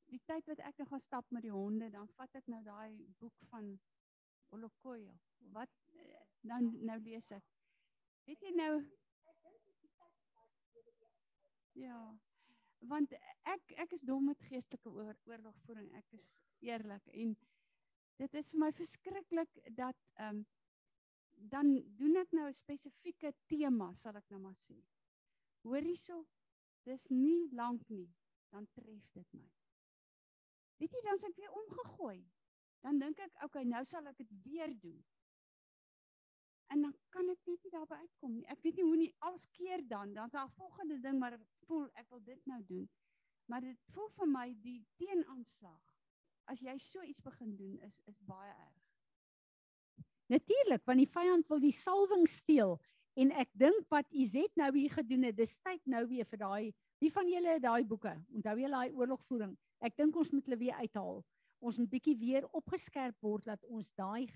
die 0.09 0.21
tyd 0.27 0.47
wat 0.49 0.61
ek 0.65 0.79
nou 0.81 0.87
gaan 0.89 1.01
stap 1.05 1.31
met 1.31 1.45
die 1.45 1.53
honde, 1.53 1.91
dan 1.91 2.09
vat 2.17 2.35
ek 2.41 2.47
nou 2.49 2.63
daai 2.65 2.97
boek 3.21 3.45
van 3.51 3.75
Olokoyo. 4.57 5.13
Wat 5.53 5.71
nou 6.49 6.61
nou 6.91 6.99
lees 7.05 7.31
ek. 7.37 7.45
Weet 8.29 8.43
jy 8.43 8.55
nou 8.57 8.73
Ja. 11.79 11.99
Want 12.91 13.13
ek 13.47 13.75
ek 13.85 13.93
is 13.95 14.03
dom 14.07 14.25
met 14.31 14.43
geestelike 14.51 14.91
oor, 14.91 15.17
oorlogvoering. 15.31 15.91
Ek 15.99 16.15
is 16.17 16.25
eerlik 16.67 17.07
en 17.15 17.35
dit 18.19 18.39
is 18.41 18.51
vir 18.51 18.63
my 18.65 18.71
verskriklik 18.75 19.61
dat 19.79 20.09
ehm 20.15 20.41
um, 20.41 20.47
dan 21.39 21.69
doen 22.01 22.17
ek 22.19 22.33
nou 22.35 22.49
'n 22.49 22.55
spesifieke 22.55 23.31
tema, 23.47 23.95
sal 23.95 24.17
ek 24.17 24.27
nou 24.31 24.41
maar 24.41 24.57
sê. 24.59 24.75
Hoor 25.63 25.83
hierso, 25.87 26.27
dis 26.83 27.07
nie 27.09 27.49
lank 27.53 27.89
nie, 27.89 28.09
dan 28.51 28.67
tref 28.75 29.07
dit 29.15 29.33
my. 29.33 29.47
Weet 30.79 30.93
jy 30.95 31.03
dan 31.05 31.19
as 31.19 31.27
ek 31.27 31.37
weer 31.37 31.55
omgegooi, 31.63 32.19
dan 32.87 32.99
dink 33.03 33.19
ek, 33.19 33.33
okay, 33.45 33.65
nou 33.67 33.85
sal 33.89 34.07
ek 34.07 34.19
dit 34.21 34.35
weer 34.45 34.75
doen. 34.81 34.99
En 36.69 36.83
dan 36.85 36.95
kan 37.15 37.29
ek 37.33 37.47
net 37.49 37.65
nie 37.65 37.73
daarby 37.73 37.99
uitkom 38.05 38.35
nie. 38.37 38.45
Ek 38.53 38.61
weet 38.63 38.77
nie 38.77 38.87
hoe 38.87 38.97
nie 39.01 39.13
als 39.25 39.49
keer 39.57 39.83
dan, 39.89 40.13
dan's 40.15 40.37
daar 40.37 40.47
'n 40.47 40.57
volgende 40.61 40.99
ding 41.01 41.19
maar 41.19 41.39
voel 41.67 41.89
ek 41.95 42.09
wil 42.11 42.23
dit 42.25 42.47
nou 42.47 42.63
doen. 42.65 42.89
Maar 43.49 43.61
dit 43.61 43.79
voel 43.93 44.09
vir 44.09 44.29
my 44.29 44.49
die 44.61 44.85
teenaanslag 44.97 45.95
as 46.45 46.61
jy 46.61 46.79
so 46.79 47.03
iets 47.03 47.21
begin 47.21 47.57
doen 47.57 47.79
is 47.79 48.01
is 48.07 48.21
baie 48.21 48.53
erg. 48.53 48.85
Natuurlik, 50.29 50.85
want 50.85 50.99
die 50.99 51.09
vyand 51.09 51.49
wil 51.49 51.61
die 51.61 51.73
salwing 51.73 52.27
steel 52.29 52.77
en 53.15 53.33
ek 53.33 53.49
dink 53.53 53.89
wat 53.89 54.11
Izet 54.13 54.57
nou 54.57 54.69
hier 54.77 54.91
gedoen 54.91 55.23
het, 55.23 55.37
dis 55.37 55.61
tyd 55.61 55.81
nou 55.87 56.07
weer 56.07 56.27
vir 56.29 56.39
daai 56.39 56.75
wie 56.99 57.13
van 57.13 57.29
julle 57.31 57.49
het 57.49 57.63
daai 57.63 57.85
boeke? 57.85 58.13
Onthou 58.35 58.57
julle 58.59 58.75
daai 58.75 58.93
oorlogvoering? 58.93 59.57
Ek 59.81 59.97
dink 59.97 60.17
ons 60.17 60.31
moet 60.35 60.45
hulle 60.45 60.59
weer 60.61 60.79
uithaal. 60.83 61.23
Ons 61.59 61.79
moet 61.79 61.91
bietjie 61.91 62.17
weer 62.19 62.47
opgeskerp 62.55 63.17
word 63.23 63.47
dat 63.51 63.65
ons 63.67 63.93
daai 63.99 64.27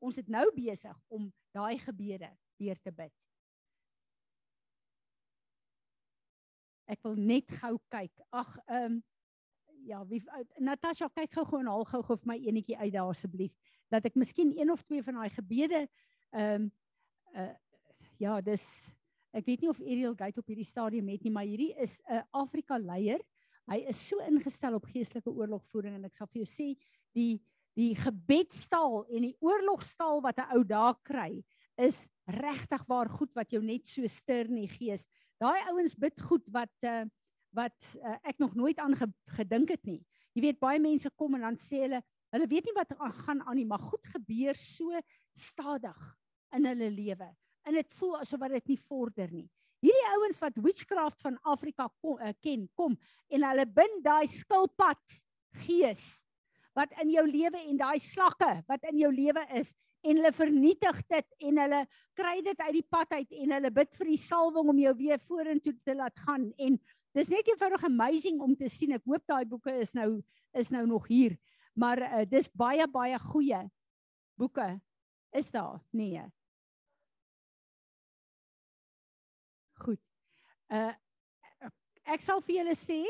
ons 0.00 0.16
het 0.16 0.28
nou 0.32 0.46
besig 0.56 0.96
om 1.12 1.26
daai 1.52 1.76
gebede 1.78 2.30
weer 2.56 2.78
te 2.80 2.92
bid. 2.92 3.12
Ek 6.90 7.02
wil 7.04 7.18
net 7.20 7.52
gou 7.60 7.76
kyk. 7.92 8.12
Ag, 8.32 8.56
ehm 8.66 8.96
um, 8.96 9.02
ja, 9.88 10.02
wie 10.04 10.20
Natasha 10.60 11.08
kyk 11.16 11.32
gou 11.32 11.44
gou 11.48 11.60
en 11.62 11.68
haal 11.72 11.86
gou 11.88 12.02
gou 12.04 12.16
vir 12.20 12.28
my 12.28 12.36
enetjie 12.50 12.76
uit 12.76 12.92
daar 12.92 13.08
asseblief 13.08 13.54
dat 13.90 14.04
ek 14.04 14.18
miskien 14.20 14.52
een 14.58 14.70
of 14.70 14.82
twee 14.84 15.02
van 15.02 15.20
daai 15.20 15.32
gebede 15.32 15.86
ehm 16.30 16.68
um, 16.68 16.70
uh 17.34 17.52
ja, 18.20 18.40
dis 18.44 18.64
ek 19.32 19.46
weet 19.46 19.62
nie 19.62 19.70
of 19.70 19.80
Ariel 19.80 20.14
Gate 20.16 20.40
op 20.42 20.50
hierdie 20.50 20.68
stadium 20.68 21.08
het 21.08 21.22
nie, 21.24 21.32
maar 21.32 21.48
hierdie 21.48 21.72
is 21.80 22.00
'n 22.04 22.24
Afrika 22.36 22.76
leier 22.76 23.22
Hy 23.68 23.84
is 23.90 24.00
so 24.08 24.20
ingestel 24.24 24.74
op 24.78 24.88
geestelike 24.90 25.30
oorlogvoering 25.30 25.98
en 25.98 26.08
ek 26.08 26.14
sal 26.14 26.28
vir 26.30 26.44
jou 26.44 26.50
sê 26.50 26.68
die 27.16 27.40
die 27.78 27.94
gebedstaal 27.94 29.04
en 29.14 29.28
die 29.28 29.36
oorlogstaal 29.40 30.20
wat 30.24 30.40
'n 30.42 30.56
ou 30.56 30.64
daar 30.66 30.96
kry 31.06 31.44
is 31.78 32.08
regtig 32.26 32.82
waar 32.88 33.08
goed 33.08 33.32
wat 33.34 33.52
jou 33.52 33.62
net 33.62 33.86
so 33.86 34.06
stir 34.06 34.50
in 34.50 34.60
die 34.66 34.68
gees. 34.68 35.06
Daai 35.40 35.62
ouens 35.70 35.94
bid 35.94 36.18
goed 36.20 36.44
wat 36.52 36.72
uh, 36.82 37.04
wat 37.56 37.78
uh, 37.98 38.18
ek 38.22 38.38
nog 38.38 38.54
nooit 38.54 38.78
aan 38.78 38.94
ge, 38.94 39.06
gedink 39.36 39.70
het 39.70 39.84
nie. 39.86 40.02
Jy 40.34 40.42
weet 40.42 40.60
baie 40.62 40.78
mense 40.78 41.10
kom 41.18 41.34
en 41.34 41.46
dan 41.48 41.58
sê 41.58 41.82
hulle 41.86 42.02
hulle 42.30 42.46
weet 42.46 42.68
nie 42.68 42.76
wat 42.76 42.92
gaan 43.24 43.40
aan 43.42 43.56
nie, 43.58 43.66
maar 43.66 43.82
goed 43.82 44.06
gebeur 44.06 44.54
so 44.54 45.00
stadig 45.34 45.98
in 46.54 46.68
hulle 46.68 46.90
lewe. 46.94 47.26
En 47.66 47.74
dit 47.74 47.96
voel 47.98 48.20
asof 48.20 48.44
dit 48.52 48.68
nie 48.70 48.78
vorder 48.86 49.32
nie. 49.32 49.48
Hierdie 49.80 50.08
ouens 50.14 50.40
wat 50.42 50.58
witchcraft 50.60 51.22
van 51.24 51.38
Afrika 51.48 51.88
kom, 52.00 52.18
uh, 52.20 52.34
ken, 52.44 52.66
kom 52.76 52.96
en 53.32 53.46
hulle 53.48 53.66
bind 53.66 54.02
daai 54.04 54.26
skilpad 54.28 55.20
gees 55.66 56.04
wat 56.76 56.92
in 57.02 57.10
jou 57.10 57.24
lewe 57.26 57.58
en 57.64 57.78
daai 57.80 57.98
slakke 58.02 58.50
wat 58.68 58.84
in 58.90 59.00
jou 59.00 59.10
lewe 59.12 59.42
is 59.58 59.72
en 60.04 60.16
hulle 60.16 60.32
vernietig 60.32 61.00
dit 61.10 61.46
en 61.48 61.62
hulle 61.64 61.80
kry 62.16 62.36
dit 62.44 62.60
uit 62.66 62.76
die 62.76 62.86
pad 62.88 63.16
uit 63.18 63.36
en 63.42 63.56
hulle 63.56 63.72
bid 63.80 63.96
vir 64.00 64.12
die 64.12 64.20
salwing 64.20 64.70
om 64.72 64.80
jou 64.80 64.94
weer 64.96 65.20
vorentoe 65.28 65.74
te 65.84 65.96
laat 65.96 66.16
gaan. 66.24 66.46
En 66.56 66.78
dis 67.16 67.32
net 67.32 67.48
eenvoudig 67.48 67.84
amazing 67.84 68.40
om 68.40 68.54
te 68.56 68.70
sien. 68.72 68.94
Ek 68.96 69.04
hoop 69.04 69.26
daai 69.28 69.44
boeke 69.48 69.74
is 69.82 69.92
nou 69.96 70.22
is 70.56 70.70
nou 70.72 70.86
nog 70.86 71.06
hier 71.10 71.36
maar 71.74 72.00
uh, 72.02 72.24
dis 72.28 72.50
baie 72.52 72.86
baie 72.90 73.18
goeie 73.30 73.62
boeke 74.38 74.68
is 75.36 75.50
daar 75.54 75.80
nee 75.90 76.24
Goed. 79.84 80.02
Uh 80.68 80.92
ek 82.10 82.22
sal 82.24 82.40
vir 82.42 82.56
julle 82.56 82.74
sê 82.74 83.04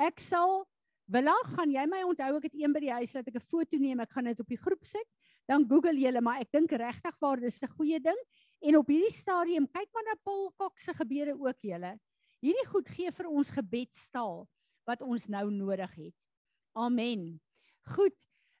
ek 0.00 0.20
sal 0.22 0.62
Willa, 1.12 1.34
gaan 1.56 1.72
jy 1.74 1.82
my 1.90 1.98
onthou 2.08 2.38
ek 2.38 2.46
het 2.46 2.54
een 2.56 2.72
by 2.72 2.80
die 2.80 2.94
huis 2.94 3.10
laat 3.12 3.26
ek 3.28 3.36
'n 3.36 3.50
foto 3.50 3.76
neem, 3.76 4.00
ek 4.00 4.12
gaan 4.14 4.30
dit 4.30 4.40
op 4.40 4.48
die 4.48 4.56
groep 4.56 4.84
sit. 4.86 5.08
Dan 5.46 5.66
Google 5.68 5.98
julle, 5.98 6.20
maar 6.22 6.40
ek 6.40 6.52
dink 6.52 6.70
regtig 6.72 7.18
waar 7.20 7.40
dis 7.40 7.60
'n 7.60 7.68
goeie 7.76 8.00
ding. 8.00 8.20
En 8.62 8.76
op 8.76 8.86
hierdie 8.86 9.12
stadium, 9.12 9.66
kyk 9.66 9.88
maar 9.92 10.04
na 10.04 10.14
Paul 10.24 10.52
Cox 10.56 10.84
se 10.84 10.94
gebede 10.94 11.34
ook 11.34 11.58
julle. 11.60 11.98
Hierdie 12.40 12.66
goed 12.66 12.88
gee 12.88 13.10
vir 13.10 13.28
ons 13.28 13.50
gebedstaal 13.50 14.48
wat 14.86 15.02
ons 15.02 15.26
nou 15.26 15.50
nodig 15.50 15.94
het. 15.94 16.14
Amen. 16.72 17.40
Goed. 17.82 18.16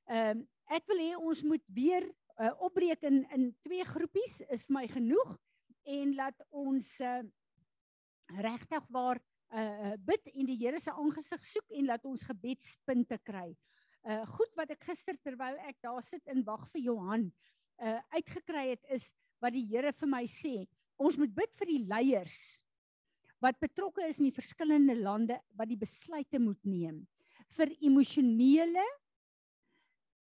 Ehm 0.08 0.38
um, 0.38 0.48
ek 0.66 0.86
wil 0.86 0.98
hê 0.98 1.16
ons 1.16 1.42
moet 1.42 1.64
weer 1.66 2.04
uh, 2.40 2.52
opbreek 2.58 3.02
in 3.02 3.24
in 3.30 3.56
twee 3.62 3.84
groepies 3.84 4.40
is 4.50 4.64
vir 4.64 4.74
my 4.74 4.86
genoeg 4.88 5.38
en 5.84 6.14
laat 6.18 6.38
ons 6.50 6.88
uh, 7.00 7.20
regtig 8.38 8.86
waar 8.94 9.20
uh, 9.52 9.94
bid 9.98 10.30
en 10.32 10.48
die 10.48 10.58
Here 10.60 10.80
se 10.80 10.92
aangesig 10.92 11.44
soek 11.44 11.76
en 11.78 11.90
laat 11.90 12.04
ons 12.08 12.26
gebedspunte 12.28 13.18
kry. 13.26 13.50
Uh 14.02 14.24
goed 14.34 14.50
wat 14.58 14.72
ek 14.74 14.82
gister 14.88 15.14
terwyl 15.22 15.54
ek 15.62 15.76
daar 15.84 16.02
sit 16.02 16.26
in 16.26 16.42
wag 16.42 16.64
vir 16.72 16.88
Johan 16.88 17.28
uh 17.78 18.00
uitgekry 18.10 18.72
het 18.72 18.88
is 18.90 19.12
wat 19.42 19.54
die 19.54 19.66
Here 19.70 19.92
vir 19.94 20.10
my 20.10 20.24
sê, 20.26 20.66
ons 20.98 21.18
moet 21.18 21.30
bid 21.34 21.54
vir 21.60 21.70
die 21.70 21.84
leiers 21.86 22.40
wat 23.42 23.58
betrokke 23.62 24.06
is 24.06 24.20
in 24.22 24.28
die 24.28 24.34
verskillende 24.34 24.94
lande 24.98 25.38
wat 25.58 25.70
die 25.70 25.78
besluite 25.78 26.38
moet 26.42 26.60
neem 26.66 27.00
vir 27.56 27.72
emosionele 27.82 28.84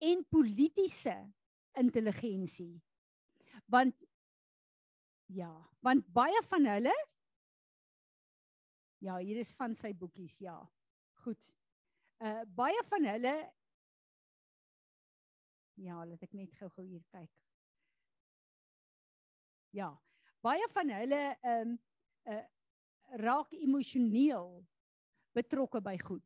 en 0.01 0.23
politieke 0.33 1.15
intelligensie. 1.79 2.81
Want 3.71 3.95
ja, 5.31 5.53
want 5.85 6.07
baie 6.13 6.43
van 6.51 6.69
hulle 6.75 6.95
Ja, 9.01 9.15
hier 9.17 9.39
is 9.41 9.55
van 9.57 9.73
sy 9.73 9.95
boekies, 9.97 10.35
ja. 10.45 10.59
Goed. 11.25 11.41
Uh 12.21 12.43
baie 12.57 12.83
van 12.91 13.07
hulle 13.09 13.35
Ja, 15.81 16.03
laat 16.05 16.21
ek 16.27 16.35
net 16.37 16.53
gou-gou 16.59 16.85
hier 16.85 17.05
kyk. 17.09 17.31
Ja, 19.73 19.95
baie 20.45 20.67
van 20.75 20.93
hulle 20.93 21.21
ehm 21.41 21.77
um, 21.77 21.79
uh 22.29 22.43
raak 23.19 23.51
emosioneel 23.57 24.61
betrokke 25.35 25.81
by 25.83 25.97
goed. 25.99 26.23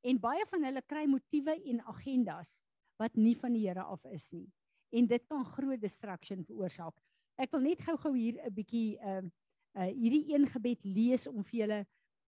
En 0.00 0.20
baie 0.22 0.46
van 0.48 0.64
hulle 0.64 0.80
kry 0.88 1.02
motiewe 1.10 1.58
en 1.68 1.82
agendas 1.92 2.54
wat 2.96 3.18
nie 3.18 3.34
van 3.36 3.52
die 3.52 3.66
Here 3.66 3.82
af 3.82 4.06
is 4.08 4.30
nie. 4.32 4.46
En 4.96 5.06
dit 5.10 5.26
kan 5.28 5.44
groot 5.44 5.80
distraction 5.80 6.44
veroorsaak. 6.46 6.96
Ek 7.40 7.52
wil 7.54 7.64
net 7.64 7.80
gou-gou 7.86 8.12
hier 8.16 8.40
'n 8.42 8.54
bietjie 8.54 8.98
ehm 8.98 9.26
uh, 9.26 9.30
uh 9.72 9.88
hierdie 9.88 10.34
een 10.34 10.46
gebed 10.46 10.84
lees 10.84 11.26
om 11.26 11.44
vir 11.44 11.58
julle 11.60 11.80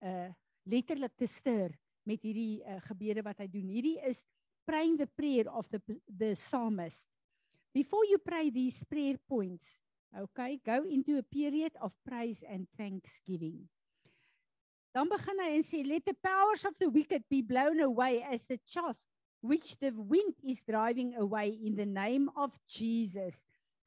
uh 0.06 0.28
letterlik 0.64 1.16
te 1.16 1.26
stir 1.26 1.74
met 2.06 2.22
hierdie 2.22 2.62
uh, 2.62 2.80
gebede 2.86 3.22
wat 3.22 3.38
hy 3.42 3.48
doen. 3.50 3.68
Hierdie 3.68 3.98
is 4.06 4.24
praying 4.64 4.96
the 4.98 5.06
prayer 5.06 5.50
of 5.50 5.68
the 5.68 5.80
the 6.06 6.34
psalmist. 6.34 7.08
Before 7.74 8.04
you 8.06 8.18
pray 8.18 8.50
these 8.50 8.84
prayer 8.84 9.18
points, 9.28 9.82
okay, 10.16 10.60
go 10.64 10.84
into 10.84 11.18
a 11.18 11.22
period 11.22 11.74
of 11.80 11.92
praise 12.04 12.44
and 12.46 12.68
thanksgiving. 12.76 13.68
Dan 14.94 15.10
begin 15.10 15.42
hy 15.42 15.50
en 15.58 15.66
sê 15.66 15.82
let 15.82 16.06
the 16.06 16.14
powers 16.22 16.62
of 16.64 16.78
the 16.78 16.86
wicked 16.86 17.26
be 17.28 17.42
blown 17.42 17.82
away 17.82 18.22
as 18.22 18.46
the 18.46 18.60
chaff 18.62 18.96
which 19.42 19.76
the 19.82 19.90
wind 19.90 20.38
is 20.46 20.62
driving 20.62 21.16
away 21.18 21.50
in 21.50 21.74
the 21.74 21.84
name 21.84 22.30
of 22.36 22.54
Jesus. 22.70 23.44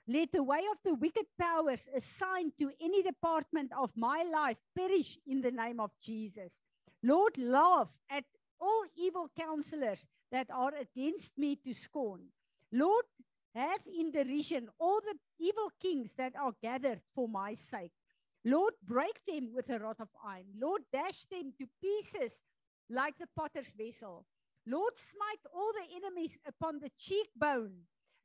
Let 0.07 0.31
the 0.31 0.43
way 0.43 0.61
of 0.71 0.77
the 0.85 0.93
wicked 0.93 1.25
powers 1.39 1.87
assigned 1.93 2.53
to 2.59 2.71
any 2.81 3.03
department 3.03 3.71
of 3.77 3.91
my 3.95 4.23
life 4.23 4.57
perish 4.73 5.17
in 5.27 5.41
the 5.41 5.51
name 5.51 5.81
of 5.81 5.91
Jesus. 6.01 6.61
Lord, 7.03 7.37
laugh 7.37 7.89
at 8.09 8.23
all 8.59 8.85
evil 8.95 9.29
counselors 9.37 10.05
that 10.31 10.49
are 10.49 10.73
against 10.75 11.37
me 11.37 11.57
to 11.57 11.73
scorn. 11.73 12.21
Lord, 12.71 13.05
have 13.53 13.81
in 13.85 14.11
derision 14.11 14.69
all 14.79 15.01
the 15.01 15.17
evil 15.39 15.71
kings 15.81 16.13
that 16.15 16.35
are 16.35 16.53
gathered 16.61 17.01
for 17.13 17.27
my 17.27 17.53
sake. 17.53 17.91
Lord, 18.45 18.73
break 18.83 19.19
them 19.27 19.49
with 19.53 19.69
a 19.69 19.79
rod 19.79 19.97
of 19.99 20.09
iron. 20.25 20.45
Lord, 20.57 20.83
dash 20.93 21.25
them 21.25 21.51
to 21.59 21.67
pieces 21.81 22.41
like 22.89 23.17
the 23.17 23.27
potter's 23.35 23.71
vessel. 23.77 24.25
Lord, 24.65 24.93
smite 24.97 25.43
all 25.53 25.71
the 25.73 25.95
enemies 25.95 26.37
upon 26.47 26.79
the 26.79 26.91
cheekbone 26.97 27.73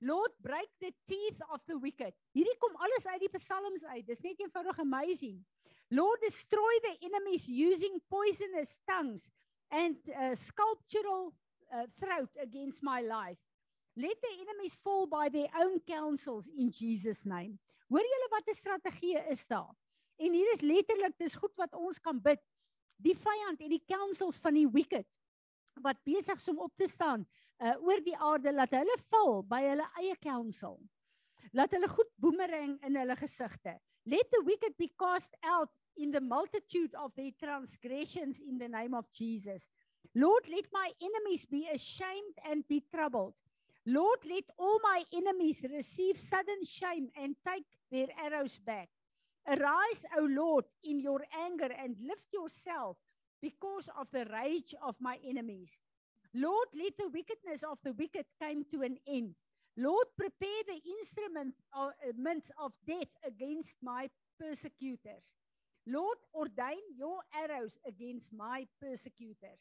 Lord 0.03 0.34
break 0.42 0.68
the 0.80 0.92
teeth 1.07 1.38
of 1.55 1.61
the 1.70 1.78
wicked. 1.78 2.11
Hierdie 2.34 2.59
kom 2.59 2.74
alles 2.82 3.07
uit 3.07 3.22
die 3.22 3.30
psalms 3.38 3.84
uit. 3.86 4.03
Dis 4.07 4.22
net 4.24 4.40
eenvoudig 4.42 4.80
amazing. 4.82 5.38
Lord 5.94 6.18
destroy 6.24 6.74
the 6.82 6.96
enemies 7.07 7.46
using 7.46 8.00
poisonous 8.11 8.80
tongues 8.88 9.30
and 9.70 9.96
uh, 10.11 10.34
sculptural 10.34 11.30
uh, 11.70 11.86
throat 12.00 12.34
against 12.42 12.82
my 12.82 13.00
life. 13.00 13.38
Let 13.94 14.18
the 14.20 14.32
enemies 14.42 14.74
fall 14.82 15.07
by 15.07 15.28
their 15.28 15.53
own 15.61 15.78
counsels 15.86 16.48
in 16.50 16.72
Jesus 16.74 17.22
name. 17.24 17.61
Hoor 17.92 18.03
julle 18.03 18.28
wat 18.32 18.48
'n 18.48 18.59
strategie 18.59 19.20
is 19.30 19.46
daar? 19.46 19.70
En 20.16 20.32
hier 20.32 20.53
is 20.53 20.66
letterlik 20.66 21.14
dis 21.18 21.34
goed 21.36 21.55
wat 21.57 21.74
ons 21.74 22.00
kan 22.00 22.18
bid. 22.20 22.40
Die 22.96 23.14
vyand 23.14 23.61
en 23.61 23.70
die 23.70 23.84
counsels 23.86 24.38
van 24.38 24.55
die 24.55 24.68
wicked 24.68 25.07
wat 25.80 26.03
besig 26.05 26.36
is 26.36 26.48
om 26.48 26.59
op 26.59 26.72
te 26.76 26.88
staan 26.88 27.26
uh 27.61 27.76
oor 27.80 28.00
die 28.05 28.16
aarde 28.16 28.53
laat 28.53 28.74
hulle 28.76 28.96
val 29.11 29.42
by 29.42 29.62
hulle 29.68 29.86
eie 30.00 30.16
counsel. 30.22 30.80
Laat 31.53 31.74
hulle 31.76 31.88
goed 31.88 32.11
boomerang 32.18 32.78
in 32.86 32.96
hulle 32.96 33.16
gesigte. 33.16 33.78
Let 34.07 34.30
the 34.30 34.42
wicked 34.44 34.76
be 34.78 34.88
cast 34.98 35.34
out 35.44 35.70
in 35.96 36.11
the 36.11 36.20
multitude 36.20 36.94
of 36.94 37.14
their 37.14 37.30
transgressions 37.38 38.40
in 38.40 38.59
the 38.59 38.68
name 38.68 38.94
of 38.94 39.11
Jesus. 39.12 39.68
Lord, 40.14 40.48
let 40.48 40.66
my 40.72 40.90
enemies 41.00 41.44
be 41.44 41.68
ashamed 41.72 42.36
and 42.44 42.66
be 42.68 42.82
troubled. 42.92 43.34
Lord, 43.86 44.18
let 44.24 44.44
all 44.59 44.78
my 44.82 45.05
enemies 45.12 45.64
receive 45.70 46.18
sudden 46.18 46.64
shame 46.64 47.09
and 47.16 47.34
take 47.46 47.64
their 47.90 48.09
arrows 48.22 48.59
back. 48.59 48.88
Arise, 49.46 50.05
O 50.18 50.24
Lord, 50.24 50.64
in 50.84 51.00
your 51.00 51.20
anger 51.34 51.68
and 51.78 51.96
lift 52.07 52.32
yourself 52.32 52.96
because 53.40 53.88
of 53.98 54.07
the 54.12 54.24
rage 54.26 54.74
of 54.82 54.94
my 55.00 55.18
enemies. 55.26 55.80
Lord, 56.34 56.68
let 56.74 56.96
the 56.96 57.08
wickedness 57.08 57.62
of 57.62 57.78
the 57.84 57.92
wicked 57.92 58.26
come 58.40 58.64
to 58.72 58.82
an 58.82 58.96
end. 59.06 59.34
Lord, 59.76 60.06
prepare 60.16 60.62
the 60.66 60.80
instruments 60.98 61.60
uh, 61.76 61.90
of 62.58 62.72
death 62.86 63.12
against 63.26 63.76
my 63.82 64.08
persecutors. 64.38 65.32
Lord, 65.86 66.18
ordain 66.34 66.80
your 66.96 67.18
arrows 67.34 67.76
against 67.86 68.32
my 68.32 68.66
persecutors. 68.80 69.60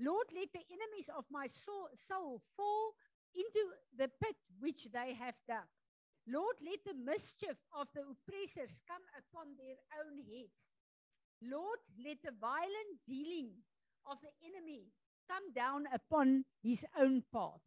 Lord, 0.00 0.26
let 0.34 0.52
the 0.52 0.64
enemies 0.70 1.10
of 1.16 1.24
my 1.30 1.46
soul, 1.46 1.88
soul 1.94 2.40
fall 2.56 2.94
into 3.34 3.60
the 3.96 4.08
pit 4.22 4.36
which 4.60 4.88
they 4.92 5.14
have 5.14 5.34
dug. 5.46 5.66
Lord, 6.26 6.56
let 6.62 6.80
the 6.84 6.94
mischief 6.94 7.56
of 7.72 7.88
the 7.94 8.02
oppressors 8.02 8.80
come 8.86 9.02
upon 9.16 9.56
their 9.56 9.78
own 10.02 10.18
heads. 10.18 10.70
Lord, 11.42 11.78
let 11.98 12.18
the 12.22 12.34
violent 12.40 13.00
dealing 13.06 13.50
of 14.06 14.18
the 14.20 14.32
enemy 14.44 14.86
come 15.28 15.52
down 15.54 15.84
upon 15.92 16.44
his 16.62 16.84
own 16.98 17.22
path. 17.32 17.60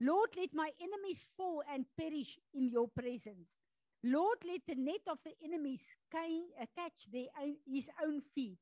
Lord, 0.00 0.30
let 0.36 0.52
my 0.52 0.70
enemies 0.80 1.26
fall 1.36 1.62
and 1.72 1.86
perish 1.98 2.38
in 2.52 2.68
your 2.68 2.88
presence. 2.88 3.58
Lord, 4.04 4.38
let 4.46 4.60
the 4.68 4.74
net 4.74 5.00
of 5.08 5.18
the 5.24 5.32
enemies 5.42 5.96
uh, 6.14 6.66
catch 6.76 7.10
their 7.10 7.28
own, 7.42 7.56
his 7.66 7.88
own 8.04 8.20
feet. 8.34 8.58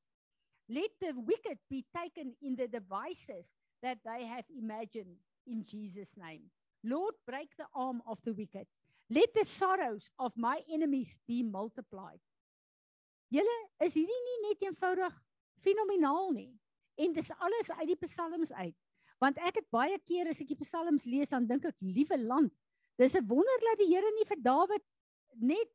Let 0.68 0.90
the 1.00 1.12
wicked 1.14 1.58
be 1.68 1.84
taken 1.94 2.34
in 2.40 2.56
the 2.56 2.68
devices 2.68 3.54
that 3.82 3.98
they 4.04 4.24
have 4.24 4.44
imagined 4.56 5.16
in 5.46 5.64
Jesus' 5.64 6.14
name. 6.16 6.44
Lord, 6.82 7.14
break 7.26 7.50
the 7.58 7.66
arm 7.74 8.00
of 8.06 8.18
the 8.24 8.32
wicked. 8.32 8.66
Let 9.10 9.34
the 9.34 9.44
sorrows 9.44 10.08
of 10.18 10.32
my 10.36 10.60
enemies 10.72 11.18
be 11.26 11.42
multiplied. 11.42 12.20
Julle 13.32 13.58
is 13.82 13.96
hierdie 13.96 14.20
nie 14.24 14.40
net 14.44 14.62
eenvoudig 14.62 15.14
fenomenaal 15.64 16.30
nie. 16.32 16.52
En 17.00 17.12
dis 17.12 17.30
alles 17.38 17.70
uit 17.70 17.88
die 17.90 18.00
psalms 18.06 18.52
uit. 18.52 18.76
Want 19.22 19.38
ek 19.38 19.60
het 19.62 19.70
baie 19.72 19.98
keer 20.06 20.28
as 20.30 20.42
ek 20.42 20.52
die 20.52 20.60
psalms 20.60 21.06
lees 21.08 21.32
dan 21.32 21.46
dink 21.48 21.66
ek 21.68 21.78
liewe 21.82 22.18
land, 22.20 22.52
dis 23.00 23.14
'n 23.14 23.26
wonder 23.26 23.58
dat 23.62 23.78
die 23.78 23.90
Here 23.90 24.10
nie 24.14 24.26
vir 24.26 24.40
Dawid 24.42 24.84
net 25.34 25.72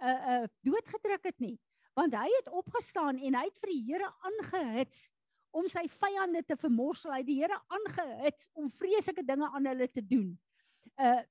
'n 0.00 0.06
uh, 0.06 0.10
'n 0.10 0.42
uh, 0.44 0.48
doodgedruk 0.62 1.24
het 1.24 1.40
nie. 1.40 1.58
Want 1.94 2.14
hy 2.14 2.28
het 2.38 2.48
opgestaan 2.48 3.18
en 3.18 3.34
hy 3.34 3.44
het 3.44 3.58
vir 3.58 3.70
die 3.70 3.84
Here 3.88 4.10
aangehits 4.20 5.10
om 5.50 5.66
sy 5.68 5.88
vyande 5.88 6.44
te 6.46 6.56
vermorsel. 6.56 7.10
Hy 7.12 7.18
het 7.18 7.26
die 7.26 7.40
Here 7.40 7.58
aangehits 7.66 8.48
om 8.52 8.70
vreeslike 8.70 9.24
dinge 9.24 9.50
aan 9.50 9.66
hulle 9.66 9.88
te 9.88 10.06
doen. 10.06 10.38
Uh 10.98 11.22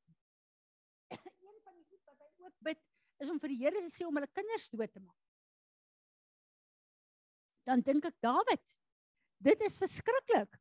een 1.47 1.59
van 1.63 1.73
die 1.75 1.85
goed 1.87 2.03
wat 2.05 2.19
hy 2.19 2.45
ook 2.45 2.55
bid 2.59 2.79
is 3.19 3.29
om 3.29 3.39
vir 3.39 3.49
die 3.49 3.63
Here 3.63 3.81
te 3.81 3.93
sê 3.93 4.05
om 4.05 4.15
hulle 4.15 4.31
kinders 4.33 4.69
dood 4.69 4.91
te 4.91 4.99
maak 4.99 5.17
dan 7.69 7.83
dink 7.85 8.07
ek 8.09 8.17
Dawid, 8.23 8.63
dit 9.43 9.61
is 9.67 9.77
verskriklik. 9.79 10.57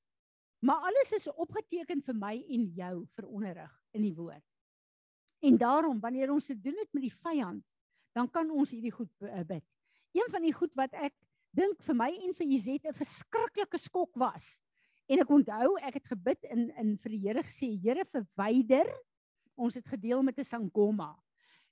Maar 0.58 0.88
alles 0.90 1.12
is 1.14 1.28
opgeteken 1.30 2.02
vir 2.02 2.16
my 2.18 2.34
en 2.50 2.66
jou 2.74 2.94
vir 3.14 3.26
onderrig 3.26 3.74
in 3.94 4.02
die 4.02 4.14
woord. 4.14 4.44
En 5.46 5.58
daarom 5.58 6.00
wanneer 6.02 6.32
ons 6.34 6.46
dit 6.50 6.62
doen 6.62 6.78
het 6.80 6.92
met 6.92 7.04
die 7.06 7.14
vyand, 7.14 7.62
dan 8.16 8.30
kan 8.30 8.50
ons 8.50 8.72
hierdie 8.74 8.94
goed 8.94 9.12
eh, 9.22 9.44
bid. 9.46 9.64
Een 10.16 10.30
van 10.32 10.42
die 10.42 10.54
goed 10.54 10.74
wat 10.74 10.94
ek 10.98 11.14
dink 11.54 11.78
vir 11.86 11.94
my 11.94 12.08
en 12.26 12.34
vir 12.34 12.54
Izet 12.56 12.86
'n 12.86 12.96
verskriklike 12.96 13.78
skok 13.78 14.10
was. 14.18 14.58
En 15.06 15.22
ek 15.22 15.30
onthou 15.30 15.78
ek 15.78 15.94
het 15.94 16.06
gebid 16.06 16.42
in 16.50 16.70
in 16.76 16.96
vir 16.98 17.10
die 17.10 17.22
Here 17.22 17.42
gesê, 17.42 17.70
Here 17.78 18.04
verwyder 18.04 18.90
ons 19.54 19.74
het 19.74 19.86
gedeel 19.86 20.22
met 20.22 20.38
'n 20.38 20.44
sangoma. 20.44 21.14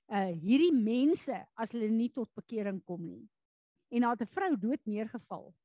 Uh 0.07 0.31
hierdie 0.31 0.73
mense 0.73 1.35
as 1.55 1.71
hulle 1.71 1.89
nie 1.89 2.09
tot 2.09 2.31
bekering 2.35 2.83
kom 2.83 3.03
nie 3.05 3.27
en 3.89 4.01
daar 4.01 4.15
het 4.15 4.21
'n 4.21 4.33
vrou 4.33 4.57
dood 4.57 4.85
neergeval. 4.85 5.55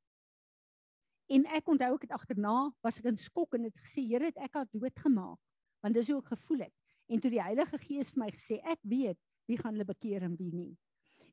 En 1.31 1.45
ek 1.55 1.67
onthou 1.71 1.93
ek 1.95 2.07
het 2.07 2.15
agterna 2.15 2.71
was 2.83 2.99
ek 2.99 3.09
in 3.11 3.17
skok 3.17 3.55
en 3.55 3.69
het 3.69 3.77
gesê 3.79 4.03
Here 4.07 4.31
het 4.31 4.37
ek 4.37 4.59
haar 4.59 4.69
doodgemaak 4.71 5.39
want 5.83 5.97
dis 5.97 6.07
hoe 6.07 6.21
ek 6.21 6.31
gevoel 6.31 6.61
het. 6.63 6.73
En 7.11 7.19
toe 7.19 7.29
die 7.33 7.41
Heilige 7.43 7.77
Gees 7.81 8.13
vir 8.13 8.21
my 8.23 8.29
gesê 8.31 8.59
ek 8.63 8.79
weet 8.87 9.19
wie 9.51 9.57
gaan 9.59 9.75
hulle 9.75 9.87
bekeer 9.87 10.23
en 10.23 10.37
wie 10.39 10.53
nie. 10.55 10.71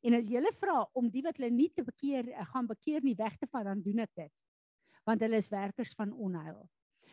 En 0.03 0.17
as 0.17 0.27
jy 0.27 0.41
hulle 0.41 0.53
vra 0.57 0.81
om 0.99 1.11
die 1.13 1.23
wat 1.23 1.39
hulle 1.39 1.53
nie 1.55 1.69
te 1.71 1.85
bekeer 1.87 2.33
eh, 2.33 2.47
gaan 2.51 2.67
bekeer 2.67 3.05
nie 3.07 3.15
weg 3.19 3.37
te 3.39 3.47
vat 3.53 3.69
dan 3.69 3.83
doen 3.85 4.03
ek 4.07 4.13
dit. 4.19 4.33
Want 5.07 5.23
hulle 5.23 5.39
is 5.39 5.51
werkers 5.53 5.95
van 5.99 6.11
onheil. 6.13 6.65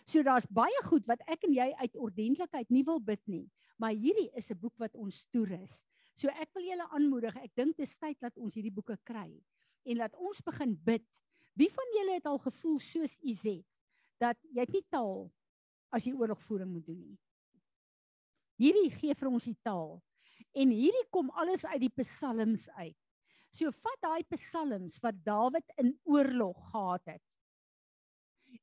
So 0.07 0.23
daar's 0.23 0.47
baie 0.49 0.81
goed 0.87 1.05
wat 1.09 1.21
ek 1.27 1.43
en 1.45 1.53
jy 1.53 1.67
uit 1.81 1.99
ordentlikheid 1.99 2.69
nie 2.71 2.85
wil 2.87 3.01
bid 3.03 3.21
nie, 3.27 3.45
maar 3.77 3.91
hierdie 3.91 4.29
is 4.39 4.49
'n 4.51 4.59
boek 4.59 4.77
wat 4.79 4.95
ons 4.95 5.27
toerus. 5.31 5.83
So 6.15 6.29
ek 6.29 6.53
wil 6.55 6.63
julle 6.63 6.87
aanmoedig, 6.89 7.35
ek 7.35 7.51
dink 7.55 7.77
dis 7.77 7.97
tyd 7.99 8.17
dat 8.19 8.37
ons 8.37 8.55
hierdie 8.55 8.73
boeke 8.73 8.97
kry 9.03 9.43
en 9.85 9.97
laat 9.97 10.15
ons 10.15 10.41
begin 10.41 10.75
bid. 10.75 11.07
Wie 11.57 11.69
van 11.73 11.93
julle 11.95 12.19
het 12.19 12.27
al 12.29 12.37
gevoel 12.37 12.77
soos 12.85 13.15
Izet 13.25 13.65
dat 14.21 14.37
jy 14.53 14.65
nie 14.69 14.83
taal 14.93 15.25
as 15.93 16.05
jy 16.05 16.13
oorlogvoering 16.13 16.69
moet 16.69 16.85
doen 16.85 16.99
nie? 17.01 17.17
Hierdie 18.61 18.91
gee 18.93 19.15
vir 19.17 19.29
ons 19.29 19.45
die 19.45 19.57
taal. 19.65 19.97
En 20.57 20.73
hierdie 20.73 21.05
kom 21.13 21.31
alles 21.37 21.65
uit 21.65 21.81
die 21.87 21.93
psalms 22.01 22.67
uit. 22.77 22.97
So 23.53 23.73
vat 23.73 24.03
daai 24.05 24.23
psalms 24.35 24.99
wat 25.01 25.17
Dawid 25.25 25.73
in 25.81 25.95
oorlog 26.05 26.57
gehad 26.71 27.13
het. 27.15 27.25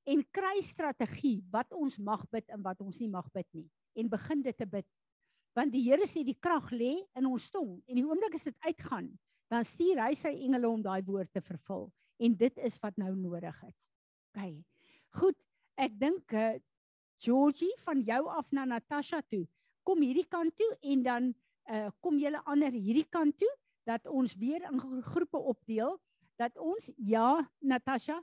En 0.06 0.22
kry 0.34 0.62
strategie 0.62 1.40
wat 1.50 1.74
ons 1.74 1.98
mag 1.98 2.22
bid 2.30 2.46
en 2.54 2.62
wat 2.62 2.82
ons 2.82 2.98
nie 3.02 3.10
mag 3.10 3.26
bid 3.34 3.48
nie 3.58 3.66
en 3.98 4.10
begin 4.10 4.42
dit 4.42 4.56
te 4.58 4.66
bid. 4.66 4.86
Want 5.54 5.74
die 5.74 5.82
Here 5.86 6.06
sê 6.10 6.22
die 6.26 6.38
krag 6.38 6.70
lê 6.74 6.96
in 7.14 7.26
ons 7.26 7.50
tong 7.54 7.76
en 7.86 7.98
die 7.98 8.06
oomblik 8.06 8.38
as 8.38 8.46
dit 8.50 8.56
uitgaan, 8.66 9.10
dan 9.50 9.66
stuur 9.66 10.02
hy 10.02 10.14
sy 10.18 10.34
engele 10.46 10.70
om 10.70 10.82
daai 10.82 11.02
woord 11.06 11.30
te 11.34 11.42
vervul 11.42 11.90
en 12.16 12.36
dit 12.36 12.58
is 12.58 12.78
wat 12.82 12.96
nou 12.96 13.14
nodig 13.16 13.62
is. 13.68 13.90
OK. 14.34 14.54
Goed, 15.20 15.38
ek 15.74 15.98
dink 15.98 16.32
uh, 16.34 16.54
Georgie 17.22 17.74
van 17.84 18.02
jou 18.02 18.26
af 18.28 18.50
na 18.50 18.64
Natasha 18.64 19.20
toe. 19.30 19.46
Kom 19.86 20.02
hierdie 20.02 20.26
kant 20.28 20.56
toe 20.56 20.70
en 20.82 21.02
dan 21.02 21.34
uh, 21.70 21.88
kom 22.00 22.18
julle 22.18 22.40
ander 22.50 22.72
hierdie 22.72 23.06
kant 23.10 23.38
toe 23.38 23.50
dat 23.84 24.06
ons 24.06 24.34
weer 24.40 24.62
in 24.70 24.80
groepe 25.02 25.38
opdeel 25.38 26.00
dat 26.40 26.58
ons 26.58 26.90
ja 26.96 27.50
Natasha 27.58 28.22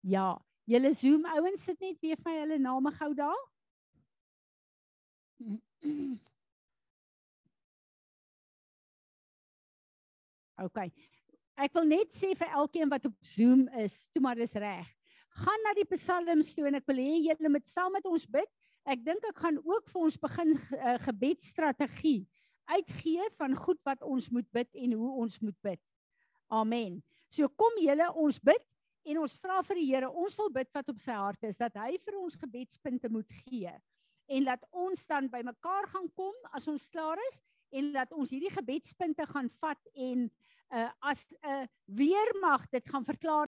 ja 0.00 0.42
julle 0.64 0.94
Zoom 0.94 1.26
ouens 1.26 1.64
sit 1.64 1.80
net 1.80 2.00
weer 2.00 2.16
vir 2.22 2.40
hulle 2.40 2.58
name 2.58 2.92
gou 2.98 3.14
daar 3.14 3.42
OK 10.66 10.78
ek 11.56 11.74
wil 11.76 11.88
net 11.88 12.12
sê 12.14 12.34
vir 12.36 12.52
elkeen 12.60 12.92
wat 12.92 13.08
op 13.08 13.16
Zoom 13.24 13.66
is 13.82 14.06
toe 14.12 14.22
maar 14.24 14.38
dis 14.38 14.54
reg 14.60 14.88
gaan 15.42 15.66
na 15.66 15.74
die 15.76 15.88
psalms 15.92 16.54
toe 16.56 16.68
en 16.68 16.78
ek 16.80 16.86
wil 16.88 17.02
hê 17.02 17.18
julle 17.30 17.52
moet 17.52 17.68
saam 17.68 17.92
met 17.96 18.06
ons 18.08 18.28
bid 18.28 18.50
ek 18.86 19.02
dink 19.04 19.24
ek 19.28 19.42
gaan 19.42 19.58
ook 19.64 19.88
vir 19.90 20.02
ons 20.08 20.18
begin 20.22 20.54
uh, 20.56 20.96
gebedstrategie 21.02 22.20
uitgee 22.66 23.26
van 23.38 23.56
goed 23.56 23.80
wat 23.86 24.02
ons 24.02 24.28
moet 24.30 24.46
bid 24.54 24.68
en 24.74 24.94
hoe 24.98 25.10
ons 25.22 25.38
moet 25.38 25.58
bid. 25.62 25.80
Amen. 26.50 27.02
So 27.30 27.48
kom 27.58 27.78
julle 27.82 28.06
ons 28.18 28.38
bid 28.42 28.62
en 29.06 29.20
ons 29.22 29.36
vra 29.42 29.60
vir 29.66 29.78
die 29.78 29.86
Here, 29.92 30.10
ons 30.10 30.34
wil 30.38 30.50
bid 30.54 30.70
wat 30.74 30.88
op 30.90 31.02
sy 31.02 31.14
hart 31.14 31.46
is 31.46 31.60
dat 31.60 31.76
hy 31.78 31.94
vir 32.02 32.18
ons 32.18 32.38
gebedspunte 32.38 33.10
moet 33.12 33.38
gee 33.44 33.74
en 34.26 34.48
dat 34.48 34.62
ons 34.74 35.04
dan 35.06 35.30
bymekaar 35.30 35.86
gaan 35.92 36.08
kom 36.18 36.34
as 36.58 36.66
ons 36.70 36.88
klaar 36.90 37.20
is 37.28 37.38
en 37.76 37.92
dat 37.92 38.12
ons 38.12 38.30
hierdie 38.32 38.52
gebedspunte 38.52 39.26
gaan 39.28 39.50
vat 39.60 39.90
en 39.94 40.26
uh, 40.74 40.88
as 40.98 41.24
'n 41.28 41.46
uh, 41.46 41.66
weermag 41.84 42.68
dit 42.68 42.88
gaan 42.88 43.04
verklaar 43.04 43.44